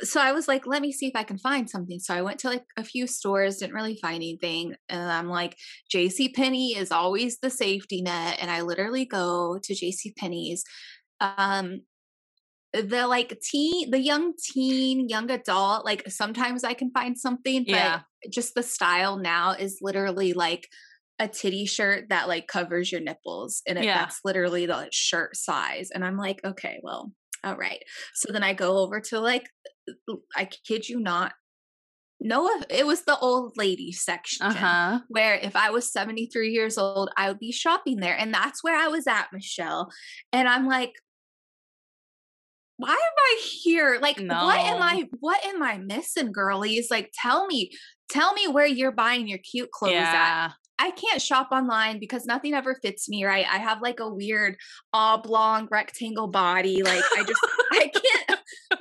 So 0.04 0.20
I 0.20 0.32
was 0.32 0.46
like, 0.46 0.66
let 0.66 0.82
me 0.82 0.92
see 0.92 1.06
if 1.06 1.16
I 1.16 1.22
can 1.22 1.38
find 1.38 1.68
something. 1.70 1.98
So 1.98 2.14
I 2.14 2.20
went 2.22 2.38
to 2.40 2.48
like 2.48 2.64
a 2.76 2.84
few 2.84 3.06
stores, 3.06 3.56
didn't 3.56 3.74
really 3.74 3.98
find 4.02 4.16
anything. 4.16 4.74
And 4.88 5.10
I'm 5.10 5.28
like, 5.28 5.56
JC 5.94 6.34
Penney 6.34 6.76
is 6.76 6.92
always 6.92 7.38
the 7.38 7.48
safety 7.50 8.02
net. 8.02 8.38
And 8.40 8.50
I 8.50 8.60
literally 8.60 9.06
go 9.06 9.58
to 9.62 9.72
JC 9.74 10.14
Penney's. 10.16 10.64
Um 11.20 11.80
the 12.72 13.06
like 13.06 13.38
teen, 13.40 13.90
the 13.90 13.98
young 14.00 14.34
teen, 14.38 15.08
young 15.08 15.30
adult, 15.30 15.86
like 15.86 16.10
sometimes 16.10 16.62
I 16.62 16.74
can 16.74 16.90
find 16.90 17.16
something, 17.18 17.64
but 17.64 17.70
Yeah. 17.70 18.00
just 18.30 18.54
the 18.54 18.62
style 18.62 19.16
now 19.16 19.52
is 19.52 19.78
literally 19.80 20.34
like 20.34 20.68
a 21.18 21.26
titty 21.26 21.64
shirt 21.64 22.10
that 22.10 22.28
like 22.28 22.46
covers 22.46 22.92
your 22.92 23.00
nipples 23.00 23.62
and 23.66 23.78
it, 23.78 23.84
Yeah. 23.84 23.98
that's 24.00 24.20
literally 24.24 24.66
the 24.66 24.88
shirt 24.92 25.34
size 25.34 25.88
and 25.90 26.04
i'm 26.04 26.18
like 26.18 26.40
okay 26.44 26.78
well 26.82 27.10
all 27.42 27.56
right 27.56 27.82
so 28.12 28.30
then 28.32 28.42
i 28.42 28.52
go 28.52 28.76
over 28.78 29.00
to 29.00 29.18
like 29.20 29.48
i 30.36 30.44
kid 30.66 30.88
you 30.88 31.00
not 31.00 31.32
no 32.20 32.48
it 32.70 32.86
was 32.86 33.02
the 33.02 33.18
old 33.18 33.56
lady 33.56 33.92
section 33.92 34.46
Uh 34.46 34.52
huh. 34.54 35.00
where 35.08 35.34
if 35.34 35.54
i 35.54 35.70
was 35.70 35.92
73 35.92 36.50
years 36.50 36.78
old 36.78 37.10
i 37.16 37.28
would 37.28 37.38
be 37.38 37.52
shopping 37.52 37.98
there 38.00 38.16
and 38.18 38.32
that's 38.32 38.64
where 38.64 38.76
i 38.76 38.88
was 38.88 39.06
at 39.06 39.26
michelle 39.32 39.92
and 40.32 40.48
i'm 40.48 40.66
like 40.66 40.94
why 42.78 42.90
am 42.90 42.96
i 42.96 43.40
here 43.62 43.98
like 44.00 44.18
what 44.18 44.60
am 44.60 44.82
i 44.82 45.08
what 45.20 45.44
am 45.46 45.62
i 45.62 45.78
missing 45.78 46.32
girlies 46.32 46.90
like 46.90 47.10
tell 47.20 47.46
me 47.46 47.70
tell 48.08 48.32
me 48.34 48.48
where 48.48 48.66
you're 48.66 48.92
buying 48.92 49.26
your 49.28 49.38
cute 49.38 49.70
clothes 49.70 49.92
at 49.94 50.52
I 50.78 50.90
can't 50.90 51.22
shop 51.22 51.48
online 51.52 51.98
because 51.98 52.26
nothing 52.26 52.52
ever 52.52 52.78
fits 52.82 53.08
me 53.08 53.24
right. 53.24 53.46
I 53.50 53.56
have 53.56 53.80
like 53.80 53.98
a 53.98 54.12
weird 54.12 54.58
oblong 54.92 55.68
rectangle 55.70 56.28
body. 56.28 56.82
Like 56.82 57.02
I 57.16 57.24
just 57.26 57.40
I 57.72 57.88
can't 57.88 58.15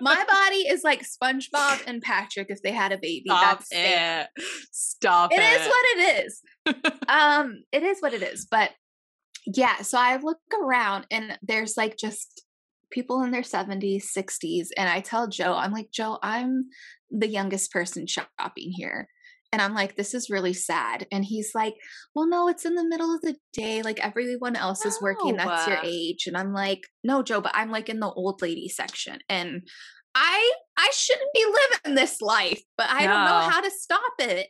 my 0.02 0.16
body 0.16 0.58
is 0.68 0.84
like 0.84 1.04
SpongeBob 1.04 1.84
and 1.88 2.02
Patrick 2.02 2.48
if 2.50 2.62
they 2.62 2.72
had 2.72 2.92
a 2.92 2.98
baby. 2.98 3.24
Stop 3.28 3.60
That's 3.60 3.72
it. 3.72 4.28
it. 4.38 4.44
Stop 4.72 5.32
It 5.34 5.40
it. 5.40 5.62
is 5.62 5.68
what 5.68 5.86
it 5.98 6.26
is. 6.26 6.42
um 7.10 7.64
it 7.72 7.84
is 7.84 8.00
what 8.00 8.14
it 8.14 8.22
is. 8.24 8.48
But 8.50 8.72
yeah, 9.46 9.82
so 9.82 9.98
I 10.00 10.18
look 10.18 10.40
around 10.64 11.06
and 11.12 11.38
there's 11.42 11.78
like 11.78 11.98
just 11.98 12.44
people 12.92 13.22
in 13.24 13.32
their 13.32 13.42
70s, 13.42 14.06
60s 14.18 14.68
and 14.78 14.90
I 14.90 15.02
tell 15.02 15.28
Joe, 15.28 15.54
I'm 15.54 15.72
like, 15.72 15.92
"Joe, 15.92 16.18
I'm 16.24 16.66
the 17.12 17.28
youngest 17.28 17.72
person 17.72 18.08
shopping 18.08 18.72
here." 18.76 19.08
And 19.56 19.62
I'm 19.62 19.74
like, 19.74 19.96
this 19.96 20.14
is 20.14 20.30
really 20.30 20.52
sad. 20.52 21.08
And 21.14 21.24
he's 21.24 21.52
like, 21.56 21.76
well, 22.14 22.28
no, 22.28 22.50
it's 22.50 22.66
in 22.66 22.76
the 22.76 22.84
middle 22.84 23.16
of 23.16 23.22
the 23.22 23.38
day. 23.54 23.82
Like 23.82 24.06
everyone 24.06 24.58
else 24.58 24.86
is 24.86 25.02
working. 25.02 25.38
That's 25.38 25.66
your 25.66 25.78
oh. 25.78 25.82
age. 25.86 26.28
And 26.28 26.36
I'm 26.36 26.52
like, 26.52 26.82
no, 27.06 27.24
Joe, 27.24 27.40
but 27.40 27.54
I'm 27.56 27.72
like 27.72 27.88
in 27.88 28.02
the 28.02 28.12
old 28.12 28.42
lady 28.42 28.68
section. 28.68 29.20
And 29.30 29.62
I 30.14 30.52
I 30.76 30.92
shouldn't 30.94 31.30
be 31.34 31.46
living 31.46 31.96
this 31.96 32.20
life, 32.20 32.62
but 32.78 32.88
I 32.90 33.08
don't 33.08 33.24
know 33.24 33.50
how 33.50 33.62
to 33.62 33.72
stop 33.72 34.02
it. 34.20 34.48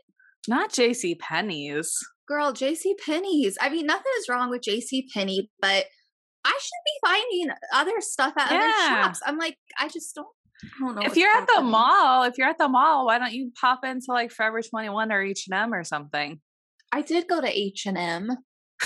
Not 0.48 0.72
JC 0.72 1.20
Penney's. 1.20 1.96
Girl, 2.28 2.52
JC 2.52 2.94
Penney's. 3.06 3.60
I 3.62 3.70
mean, 3.70 3.86
nothing 3.86 4.12
is 4.18 4.28
wrong 4.28 4.50
with 4.50 4.64
JC 4.68 5.04
Penney, 5.14 5.52
but 5.62 5.86
I 6.44 6.60
should 6.60 6.84
be 6.84 7.08
finding 7.08 7.56
other 7.76 8.02
stuff 8.02 8.34
at 8.40 8.48
other 8.48 8.56
Yeah. 8.56 9.04
shops. 9.04 9.20
I'm 9.24 9.38
like, 9.38 9.58
I 9.80 9.88
just 9.88 10.16
don't 10.16 10.26
I 10.26 10.30
don't 10.30 10.30
know. 10.30 10.36
If 10.64 11.18
you're 11.18 11.30
at 11.32 11.48
the 11.48 11.54
happening. 11.54 11.72
mall, 11.72 12.24
if 12.24 12.38
you're 12.38 12.48
at 12.50 12.58
the 12.58 12.70
mall, 12.70 13.06
why 13.06 13.18
don't 13.20 13.34
you 13.34 13.52
pop 13.60 13.84
into 13.84 14.08
like 14.10 14.32
Forever 14.32 14.62
21 14.62 15.12
or 15.12 15.22
H&M 15.22 15.74
or 15.74 15.84
something? 15.84 16.40
I 16.92 17.02
did 17.02 17.28
go 17.28 17.42
to 17.42 17.48
H 17.48 17.86
and 17.86 17.98
M. 17.98 18.30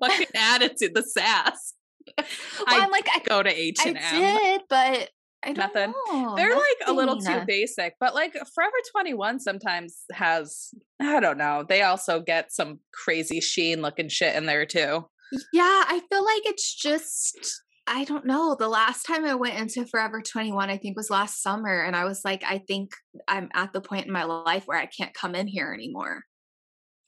Fucking 0.00 0.26
attitude, 0.34 0.94
the 0.94 1.02
sass. 1.02 1.74
Well, 2.16 2.66
I 2.66 2.84
I'm 2.84 2.90
like, 2.90 3.08
I 3.08 3.20
Go 3.26 3.42
to 3.42 3.50
H&M. 3.50 3.96
I 3.96 4.10
did, 4.10 4.62
but 4.68 5.10
I 5.44 5.52
don't 5.52 5.74
method. 5.74 5.92
know. 6.12 6.34
They're 6.36 6.54
like 6.54 6.64
a 6.86 6.92
little 6.92 7.18
too 7.18 7.42
basic, 7.46 7.94
but 8.00 8.14
like 8.14 8.32
Forever 8.54 8.74
21 8.92 9.40
sometimes 9.40 10.04
has, 10.12 10.68
I 11.00 11.20
don't 11.20 11.38
know, 11.38 11.64
they 11.66 11.82
also 11.82 12.20
get 12.20 12.52
some 12.52 12.80
crazy 12.92 13.40
sheen 13.40 13.80
looking 13.80 14.08
shit 14.08 14.34
in 14.34 14.46
there 14.46 14.66
too. 14.66 15.06
Yeah, 15.52 15.84
I 15.86 16.02
feel 16.10 16.24
like 16.24 16.42
it's 16.44 16.74
just 16.74 17.62
I 17.92 18.04
don't 18.04 18.24
know. 18.24 18.54
The 18.54 18.68
last 18.68 19.02
time 19.02 19.24
I 19.24 19.34
went 19.34 19.58
into 19.58 19.84
Forever 19.84 20.22
21, 20.22 20.70
I 20.70 20.76
think 20.76 20.96
was 20.96 21.10
last 21.10 21.42
summer, 21.42 21.82
and 21.82 21.96
I 21.96 22.04
was 22.04 22.24
like, 22.24 22.44
I 22.44 22.58
think 22.58 22.92
I'm 23.26 23.48
at 23.52 23.72
the 23.72 23.80
point 23.80 24.06
in 24.06 24.12
my 24.12 24.22
life 24.22 24.62
where 24.66 24.78
I 24.78 24.86
can't 24.86 25.12
come 25.12 25.34
in 25.34 25.48
here 25.48 25.72
anymore 25.74 26.22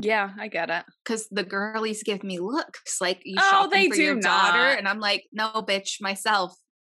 Yeah, 0.01 0.31
I 0.37 0.49
get 0.49 0.71
it. 0.71 0.85
because 1.05 1.29
the 1.31 1.45
girlies 1.45 2.03
give 2.03 2.25
me 2.25 2.41
looks 2.41 3.01
like 3.01 3.23
you 3.25 3.37
Oh, 3.39 3.51
shopping 3.51 3.71
they 3.71 3.89
for 3.91 3.95
do 3.95 4.03
your 4.03 4.21
daughter, 4.21 4.77
and 4.77 4.89
I'm 4.89 4.99
like, 4.99 5.25
no, 5.33 5.51
bitch, 5.63 6.01
myself. 6.01 6.53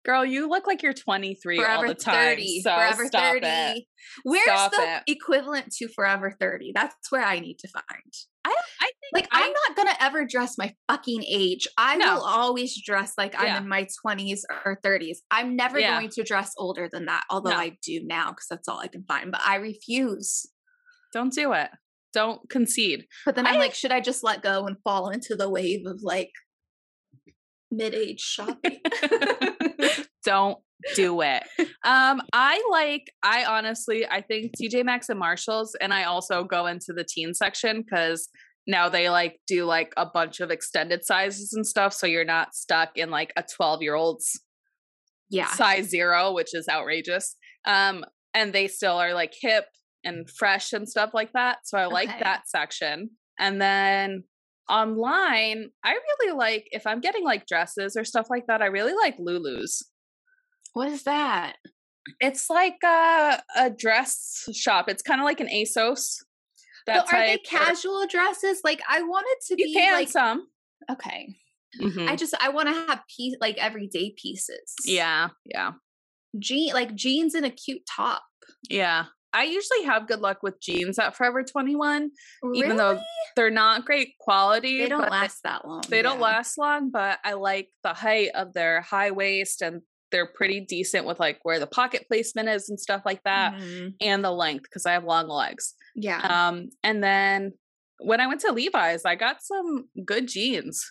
Girl, 0.06 0.26
you 0.26 0.50
look 0.50 0.68
like 0.68 0.84
you're 0.84 0.94
23 0.94 1.58
all 1.60 1.64
Forever 1.64 1.88
the 1.88 1.96
time. 1.96 2.14
30. 2.36 2.62
So 2.62 2.76
forever 2.76 3.06
stop 3.08 3.22
30. 3.36 3.46
it. 3.48 3.84
Where's 4.24 4.44
Stop 4.44 4.72
the 4.72 4.96
it. 4.98 5.04
equivalent 5.08 5.72
to 5.78 5.88
Forever 5.88 6.36
30? 6.40 6.74
That's 6.76 6.96
where 7.10 7.24
I 7.24 7.40
need 7.40 7.58
to 7.60 7.70
find. 7.70 8.14
I, 8.46 8.54
I 8.82 8.86
think 8.86 9.14
Like, 9.14 9.28
I, 9.32 9.46
I'm 9.46 9.54
not 9.54 9.78
gonna 9.78 9.96
ever 10.02 10.26
dress 10.26 10.58
my 10.58 10.74
fucking 10.90 11.24
age. 11.24 11.68
I 11.78 11.96
No. 11.96 12.16
will 12.16 12.24
always 12.24 12.78
dress 12.86 13.14
like 13.18 13.34
I'm 13.38 13.64
in 13.64 13.70
my 13.70 13.88
20s 14.06 14.42
or 14.66 14.78
30s. 14.84 15.20
I'm 15.32 15.56
never 15.56 15.80
Yeah. 15.80 15.98
going 15.98 16.10
to 16.10 16.24
dress 16.24 16.52
older 16.58 16.90
than 16.92 17.06
that, 17.06 17.24
although 17.30 17.52
No. 17.52 17.56
I 17.58 17.78
do 17.82 18.02
now 18.04 18.32
because 18.32 18.48
that's 18.50 18.68
all 18.68 18.80
I 18.80 18.88
can 18.88 19.06
find. 19.08 19.32
But 19.32 19.42
I 19.46 19.56
refuse. 19.56 20.46
don't 21.14 21.32
do 21.32 21.54
it. 21.54 21.70
Don't 22.12 22.48
concede. 22.50 23.06
But 23.26 23.36
then 23.36 23.48
I'm 23.48 23.58
like, 23.58 23.74
should 23.76 23.94
I 23.94 24.02
just 24.02 24.22
let 24.24 24.44
go 24.44 24.66
and 24.68 24.76
fall 24.84 25.10
into 25.10 25.36
the 25.38 25.50
wave 25.50 25.86
of 25.86 26.02
like 26.04 26.32
mid-age 27.72 28.20
shopping? 28.20 28.80
don't 30.26 30.58
do 30.96 31.22
it. 31.22 31.44
Um, 31.84 32.22
I 32.34 32.64
like, 32.70 33.12
I 33.24 33.46
honestly, 33.46 34.06
I 34.06 34.22
think 34.22 34.54
TJ 34.60 34.84
Maxx 34.86 35.10
and 35.10 35.20
Marshalls, 35.20 35.76
and 35.80 35.94
I 35.94 36.04
also 36.04 36.44
go 36.44 36.66
into 36.66 36.94
the 36.94 37.06
teen 37.08 37.34
section 37.34 37.82
because 37.82 38.30
now 38.66 38.90
they 38.90 39.10
like 39.10 39.40
do 39.48 39.66
like 39.66 39.94
a 39.98 40.06
bunch 40.06 40.40
of 40.40 40.52
extended 40.52 41.06
sizes 41.06 41.54
and 41.54 41.66
stuff. 41.66 41.94
So 41.94 42.08
you're 42.08 42.26
not 42.26 42.56
stuck 42.56 42.98
in 42.98 43.10
like 43.10 43.34
a 43.36 43.44
12 43.56 43.82
year 43.82 43.96
old's 43.96 44.40
yeah. 45.30 45.48
size 45.48 45.90
zero, 45.90 46.34
which 46.34 46.54
is 46.54 46.68
outrageous. 46.70 47.36
Um, 47.66 48.06
and 48.34 48.54
they 48.54 48.68
still 48.68 48.98
are 48.98 49.14
like 49.14 49.34
hip 49.40 49.66
and 50.04 50.30
fresh 50.30 50.74
and 50.74 50.88
stuff 50.88 51.12
like 51.14 51.34
that. 51.34 51.60
So 51.66 51.78
I 51.78 51.86
like 51.86 52.20
that 52.20 52.48
section. 52.48 53.12
And 53.40 53.62
then 53.62 54.24
online, 54.70 55.70
I 55.84 55.92
really 55.92 56.38
like 56.38 56.68
if 56.72 56.86
I'm 56.88 57.00
getting 57.00 57.24
like 57.24 57.46
dresses 57.48 57.96
or 57.98 58.04
stuff 58.04 58.28
like 58.30 58.48
that, 58.48 58.62
I 58.62 58.68
really 58.68 58.94
like 58.94 59.16
Lulu's. 59.20 59.84
What 60.74 60.90
is 60.90 61.04
that? 61.04 61.56
It's 62.20 62.50
like 62.50 62.78
a, 62.84 63.42
a 63.58 63.70
dress 63.70 64.48
shop. 64.54 64.90
It's 64.90 65.02
kind 65.04 65.22
of 65.22 65.26
like 65.26 65.40
an 65.40 65.48
ASOS. 65.48 66.18
That 66.86 67.06
But 67.06 67.14
are 67.14 67.26
they 67.26 67.36
or- 67.36 67.38
casual 67.46 68.06
dresses? 68.08 68.60
Like 68.64 68.82
I 68.90 69.02
wanted 69.04 69.36
to 69.48 69.56
You 69.58 69.66
be 69.68 69.74
can 69.74 69.94
like 69.94 70.10
some. 70.10 70.48
okay. 70.92 71.36
Mhm. 71.80 72.08
I 72.10 72.16
just 72.16 72.36
I 72.40 72.50
want 72.50 72.68
to 72.68 72.74
have 72.74 73.02
piece 73.16 73.36
like 73.42 73.58
everyday 73.58 74.14
pieces. 74.18 74.76
yeah, 74.86 75.30
yeah, 75.46 75.72
jean 76.38 76.72
like 76.74 76.94
jeans 76.94 77.34
and 77.34 77.46
a 77.46 77.50
cute 77.50 77.82
top. 77.90 78.22
yeah. 78.70 79.06
I 79.36 79.46
usually 79.46 79.82
have 79.86 80.08
good 80.08 80.20
luck 80.20 80.44
with 80.44 80.62
jeans 80.62 81.00
at 81.00 81.16
Forever 81.16 81.42
21, 81.44 82.12
even 82.54 82.78
though 82.78 83.00
they're 83.36 83.50
not 83.50 83.84
great 83.84 84.10
quality. 84.20 84.78
they 84.78 84.88
don't 84.90 85.10
last 85.10 85.42
that 85.42 85.68
long. 85.68 85.82
They 85.90 86.04
don't 86.04 86.20
last 86.20 86.56
long, 86.60 86.92
but 86.92 87.18
I 87.24 87.34
like 87.34 87.70
the 87.82 87.96
height 87.96 88.30
of 88.36 88.54
their 88.54 88.82
high 88.82 89.10
waist 89.10 89.64
and 89.64 89.82
they're 90.14 90.26
pretty 90.34 90.62
decent 90.62 91.06
with 91.06 91.20
like 91.20 91.40
where 91.44 91.60
the 91.60 91.68
pocket 91.68 92.06
placement 92.08 92.48
is 92.48 92.70
and 92.70 92.80
stuff 92.80 93.02
like 93.06 93.22
that 93.24 93.56
Mhm. 93.56 93.96
and 94.00 94.24
the 94.24 94.32
length 94.32 94.64
because 94.64 94.86
I 94.86 94.94
have 94.94 95.04
long 95.04 95.28
legs. 95.28 95.74
Yeah. 95.96 96.20
Um 96.48 96.70
and 96.84 97.04
then 97.04 97.52
when 98.00 98.22
I 98.22 98.28
went 98.28 98.42
to 98.42 98.52
Levi's, 98.54 99.04
I 99.06 99.16
got 99.16 99.42
some 99.44 99.90
good 100.06 100.28
jeans. 100.28 100.90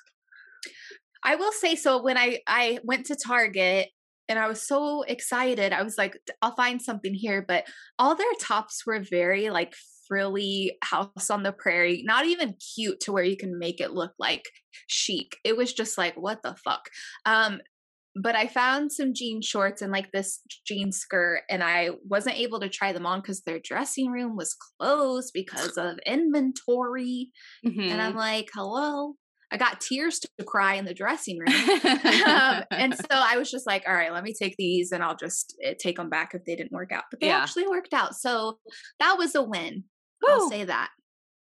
I 1.24 1.36
will 1.36 1.52
say 1.52 1.74
so 1.76 2.02
when 2.02 2.18
I 2.18 2.40
I 2.46 2.80
went 2.82 3.06
to 3.06 3.16
Target 3.16 3.88
and 4.28 4.38
I 4.38 4.48
was 4.48 4.66
so 4.66 5.02
excited. 5.02 5.72
I 5.72 5.82
was 5.82 5.96
like 5.96 6.18
I'll 6.42 6.54
find 6.56 6.82
something 6.82 7.14
here, 7.14 7.44
but 7.46 7.64
all 7.98 8.14
their 8.14 8.32
tops 8.40 8.84
were 8.86 9.00
very 9.00 9.50
like 9.50 9.74
frilly 10.08 10.76
house 10.82 11.30
on 11.30 11.42
the 11.42 11.52
prairie, 11.52 12.02
not 12.04 12.26
even 12.26 12.56
cute 12.74 13.00
to 13.00 13.12
where 13.12 13.24
you 13.24 13.36
can 13.36 13.58
make 13.58 13.80
it 13.80 13.92
look 13.92 14.12
like 14.18 14.44
chic. 14.88 15.36
It 15.44 15.56
was 15.56 15.72
just 15.72 15.96
like 15.96 16.14
what 16.16 16.42
the 16.42 16.56
fuck. 16.64 16.88
Um 17.24 17.60
but 18.14 18.34
I 18.36 18.46
found 18.46 18.92
some 18.92 19.14
jean 19.14 19.40
shorts 19.42 19.80
and 19.82 19.90
like 19.92 20.12
this 20.12 20.40
jean 20.66 20.92
skirt, 20.92 21.42
and 21.48 21.62
I 21.62 21.90
wasn't 22.08 22.38
able 22.38 22.60
to 22.60 22.68
try 22.68 22.92
them 22.92 23.06
on 23.06 23.20
because 23.20 23.42
their 23.42 23.60
dressing 23.62 24.10
room 24.10 24.36
was 24.36 24.54
closed 24.78 25.30
because 25.32 25.76
of 25.78 25.98
inventory. 26.06 27.30
And 27.64 27.74
Mhm. 27.74 27.98
I'm 28.00 28.14
like, 28.14 28.48
hello. 28.54 29.14
I 29.50 29.58
got 29.58 29.82
tears 29.82 30.18
to 30.18 30.28
cry 30.44 30.74
in 30.76 30.86
the 30.86 30.94
dressing 30.94 31.38
room. 31.38 31.48
um, 32.26 32.64
and 32.70 32.94
so 32.94 33.04
I 33.12 33.36
was 33.36 33.50
just 33.50 33.66
like, 33.66 33.84
all 33.86 33.92
right, 33.94 34.10
let 34.12 34.24
me 34.24 34.32
take 34.32 34.54
these 34.56 34.92
and 34.92 35.02
I'll 35.04 35.16
just 35.16 35.54
uh, 35.66 35.74
take 35.78 35.96
them 35.96 36.08
back 36.08 36.32
if 36.34 36.42
they 36.46 36.56
didn't 36.56 36.72
work 36.72 36.90
out. 36.90 37.04
But 37.10 37.20
they 37.20 37.26
Yeah. 37.26 37.38
actually 37.42 37.66
worked 37.68 37.92
out. 37.92 38.14
So 38.14 38.58
that 38.98 39.16
was 39.18 39.34
a 39.34 39.42
win. 39.42 39.84
I'll 40.26 40.48
say 40.48 40.64
that. 40.64 40.88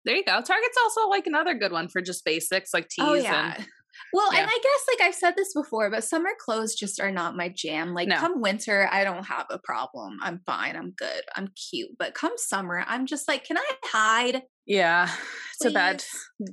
there 0.03 0.15
you 0.17 0.25
go. 0.25 0.33
Target's 0.41 0.77
also 0.83 1.07
like 1.07 1.25
another 1.25 1.53
good 1.53 1.71
one 1.71 1.87
for 1.87 2.01
just 2.01 2.25
basics 2.25 2.73
like 2.73 2.89
tees 2.89 3.05
Oh, 3.07 3.13
yeah. 3.13 3.55
and 3.57 3.65
Well, 4.13 4.33
Yeah. 4.33 4.41
and 4.41 4.49
I 4.49 4.59
guess 4.61 4.85
like 4.99 5.07
I've 5.07 5.15
said 5.15 5.35
this 5.35 5.53
before, 5.53 5.89
but 5.89 6.03
summer 6.03 6.29
clothes 6.39 6.75
just 6.75 6.99
are 6.99 7.11
not 7.11 7.35
my 7.35 7.49
jam. 7.55 7.93
Like 7.93 8.07
No. 8.07 8.17
come 8.17 8.41
winter, 8.41 8.87
I 8.91 9.03
don't 9.03 9.25
have 9.25 9.45
a 9.49 9.59
problem. 9.59 10.17
I'm 10.21 10.41
fine. 10.45 10.75
I'm 10.75 10.91
good. 10.91 11.21
I'm 11.35 11.49
cute. 11.69 11.91
But 11.97 12.13
come 12.13 12.33
summer, 12.37 12.83
I'm 12.87 13.05
just 13.05 13.27
like, 13.27 13.43
can 13.45 13.57
I 13.57 13.71
hide? 13.85 14.43
yeah, 14.67 15.09
it's 15.53 15.65
a 15.65 15.71
bad 15.71 16.03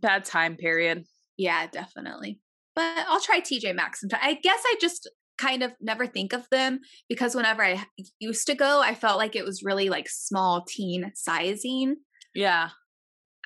bad 0.00 0.24
time 0.24 0.56
period. 0.56 1.04
Yeah, 1.38 1.66
definitely. 1.66 2.40
But 2.74 3.06
I'll 3.08 3.20
try 3.20 3.40
TJ 3.40 3.74
Maxx 3.74 4.00
sometime. 4.00 4.20
I 4.22 4.34
guess 4.34 4.62
I 4.66 4.76
just 4.80 5.10
kind 5.38 5.62
of 5.62 5.72
never 5.80 6.06
think 6.06 6.32
of 6.32 6.46
them 6.50 6.80
because 7.08 7.34
whenever 7.34 7.64
I 7.64 7.84
used 8.20 8.46
to 8.46 8.54
go, 8.54 8.80
I 8.80 8.94
felt 8.94 9.18
like 9.18 9.34
it 9.34 9.44
was 9.44 9.62
really 9.64 9.88
like 9.88 10.08
small 10.08 10.64
teen 10.68 11.10
sizing. 11.14 11.96
Yeah. 12.34 12.68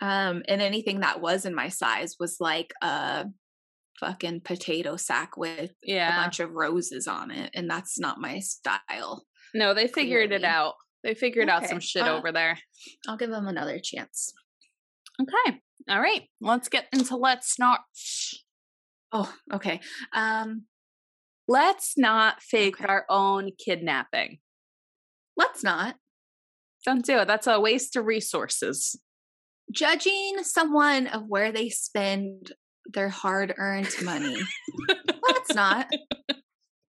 Um, 0.03 0.43
and 0.47 0.61
anything 0.61 1.01
that 1.01 1.21
was 1.23 1.47
in 1.47 1.55
my 1.55 1.69
size 1.69 2.17
was 2.21 2.37
like 2.39 2.73
a 2.83 3.27
fucking 4.01 4.41
potato 4.43 4.97
sack 4.97 5.37
with 5.37 5.73
a 5.89 6.11
bunch 6.17 6.41
of 6.41 6.53
roses 6.53 7.07
on 7.07 7.31
it, 7.31 7.51
and 7.55 7.69
that's 7.71 7.99
not 7.99 8.21
my 8.21 8.39
style. 8.41 9.25
No, 9.55 9.75
they 9.75 9.87
figured 9.89 10.33
it 10.33 10.45
out. 10.45 10.75
They 11.03 11.15
figured 11.15 11.49
out 11.49 11.67
some 11.67 11.81
shit 11.81 12.03
well- 12.03 12.17
over 12.19 12.33
there. 12.33 12.59
I'll 13.09 13.17
give 13.17 13.31
them 13.31 13.47
another 13.47 13.79
chance. 13.83 14.33
Okay. 15.21 15.61
All 15.89 16.01
right. 16.01 16.23
Let's 16.41 16.69
get 16.69 16.87
into 16.93 17.17
let's 17.17 17.59
not 17.59 17.81
Oh, 19.13 19.33
okay. 19.53 19.81
Um, 20.13 20.65
let's 21.49 21.95
not 21.97 22.43
fake 22.43 22.81
Okay. 22.81 22.87
our 22.89 23.07
own 23.09 23.51
kidnapping. 23.65 24.39
let's 25.37 25.63
not 25.63 25.97
Don't 26.85 27.05
do 27.05 27.19
it. 27.19 27.27
That's 27.29 27.47
a 27.47 27.61
waste 27.61 27.95
of 27.97 28.05
resources. 28.05 29.01
judging 29.73 30.43
someone 30.43 31.07
of 31.07 31.23
where 31.29 31.51
they 31.53 31.69
spend 31.69 32.53
their 32.93 33.09
hard-earned 33.09 33.91
money. 34.03 34.37
let's 35.29 35.55
not. 35.55 35.87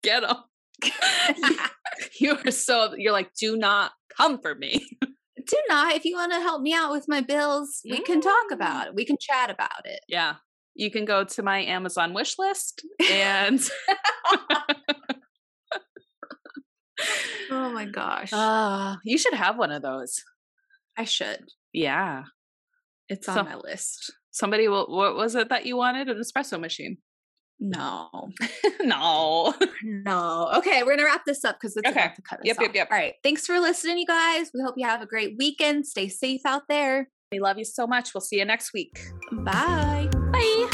Get 0.04 0.22
them. 0.22 0.38
you 2.20 2.38
are 2.46 2.52
so 2.52 2.94
you're 2.98 3.12
like, 3.14 3.34
do 3.40 3.58
not 3.58 3.92
come 4.16 4.40
for 4.42 4.54
me. 4.56 4.86
Do 5.02 5.58
not. 5.70 5.96
If 5.96 6.06
you 6.06 6.16
want 6.16 6.34
to 6.34 6.40
help 6.42 6.62
me 6.62 6.74
out 6.74 6.92
with 6.92 7.06
my 7.08 7.22
bills, 7.22 7.82
we 7.90 8.00
can 8.02 8.22
talk 8.22 8.34
Mm. 8.52 8.56
about 8.56 8.88
it. 8.88 8.96
We 8.96 9.06
can 9.06 9.18
chat 9.20 9.50
about 9.50 9.86
it. 9.86 10.00
Yeah. 10.08 10.36
You 10.76 10.92
can 10.92 11.06
go 11.06 11.24
to 11.24 11.42
my 11.44 11.60
Amazon 11.64 12.14
wish 12.14 12.38
list 12.38 12.86
and 13.12 13.60
Oh 17.50 17.70
my 17.72 17.86
gosh. 17.86 18.32
uh, 18.34 18.96
you 19.04 19.18
should 19.18 19.34
have 19.34 19.58
one 19.58 19.72
of 19.72 19.82
those. 19.82 20.22
I 20.98 21.06
should. 21.06 21.46
Yeah. 21.72 22.24
It's 23.10 23.30
on 23.30 23.46
my 23.46 23.56
list. 23.56 24.12
Somebody 24.38 24.68
will 24.68 24.86
what 24.88 25.16
was 25.16 25.34
it 25.36 25.50
that 25.50 25.66
you 25.66 25.78
wanted? 25.78 26.10
An 26.10 26.18
espresso 26.18 26.60
machine. 26.60 26.98
No. 27.60 28.10
no. 28.82 29.56
No. 29.84 30.52
Okay, 30.58 30.84
we're 30.84 30.96
gonna 30.96 31.06
wrap 31.08 31.26
this 31.26 31.44
up 31.44 31.56
because 31.60 31.76
it's 31.76 31.90
Okay. 31.90 32.00
about 32.04 32.16
to 32.16 32.22
cut 32.22 32.40
us 32.40 32.46
Yep, 32.46 32.58
yep, 32.62 32.76
yep. 32.76 32.88
All 32.92 32.98
right. 32.98 33.16
Thanks 33.24 33.48
for 33.48 33.60
listening, 33.60 33.98
you 33.98 34.06
guys. 34.06 34.52
We 34.54 34.62
hope 34.62 34.76
you 34.78 34.86
have 34.86 35.02
a 35.02 35.08
great 35.08 35.36
weekend. 35.40 35.88
Stay 35.88 36.08
safe 36.08 36.42
out 36.46 36.64
there. 36.70 37.10
We 37.32 37.40
love 37.40 37.58
you 37.58 37.66
so 37.66 37.88
much. 37.88 38.14
We'll 38.14 38.22
see 38.22 38.38
you 38.38 38.46
next 38.46 38.74
week. 38.74 39.00
Bye. 39.32 40.08
Bye. 40.32 40.70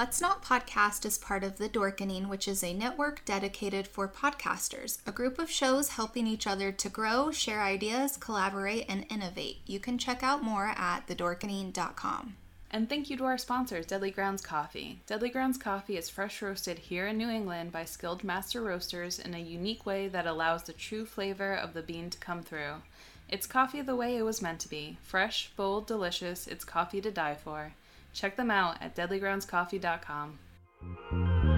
Let's 0.00 0.18
Not 0.18 0.42
Podcast 0.42 1.04
is 1.04 1.18
part 1.18 1.44
of 1.44 1.58
The 1.58 1.68
Dorkening, 1.68 2.28
which 2.28 2.48
is 2.48 2.64
a 2.64 2.72
network 2.72 3.22
dedicated 3.26 3.86
for 3.86 4.08
podcasters, 4.08 4.96
a 5.06 5.12
group 5.12 5.38
of 5.38 5.50
shows 5.50 5.90
helping 5.90 6.26
each 6.26 6.46
other 6.46 6.72
to 6.72 6.88
grow, 6.88 7.30
share 7.30 7.60
ideas, 7.60 8.16
collaborate, 8.16 8.86
and 8.88 9.04
innovate. 9.10 9.58
You 9.66 9.78
can 9.78 9.98
check 9.98 10.22
out 10.22 10.42
more 10.42 10.72
at 10.74 11.06
thedorkening.com. 11.06 12.36
And 12.70 12.88
thank 12.88 13.10
you 13.10 13.18
to 13.18 13.26
our 13.26 13.36
sponsors, 13.36 13.84
Deadly 13.84 14.10
Grounds 14.10 14.40
Coffee. 14.40 15.00
Deadly 15.06 15.28
Grounds 15.28 15.58
Coffee 15.58 15.98
is 15.98 16.08
fresh 16.08 16.40
roasted 16.40 16.78
here 16.78 17.06
in 17.06 17.18
New 17.18 17.28
England 17.28 17.70
by 17.70 17.84
skilled 17.84 18.24
master 18.24 18.62
roasters 18.62 19.18
in 19.18 19.34
a 19.34 19.38
unique 19.38 19.84
way 19.84 20.08
that 20.08 20.26
allows 20.26 20.62
the 20.62 20.72
true 20.72 21.04
flavor 21.04 21.52
of 21.52 21.74
the 21.74 21.82
bean 21.82 22.08
to 22.08 22.16
come 22.16 22.42
through. 22.42 22.76
It's 23.28 23.46
coffee 23.46 23.82
the 23.82 23.94
way 23.94 24.16
it 24.16 24.22
was 24.22 24.40
meant 24.40 24.60
to 24.60 24.70
be 24.70 24.96
fresh, 25.02 25.50
bold, 25.56 25.86
delicious. 25.86 26.46
It's 26.46 26.64
coffee 26.64 27.02
to 27.02 27.10
die 27.10 27.34
for. 27.34 27.74
Check 28.12 28.36
them 28.36 28.50
out 28.50 28.76
at 28.80 28.96
deadlygroundscoffee.com. 28.96 31.49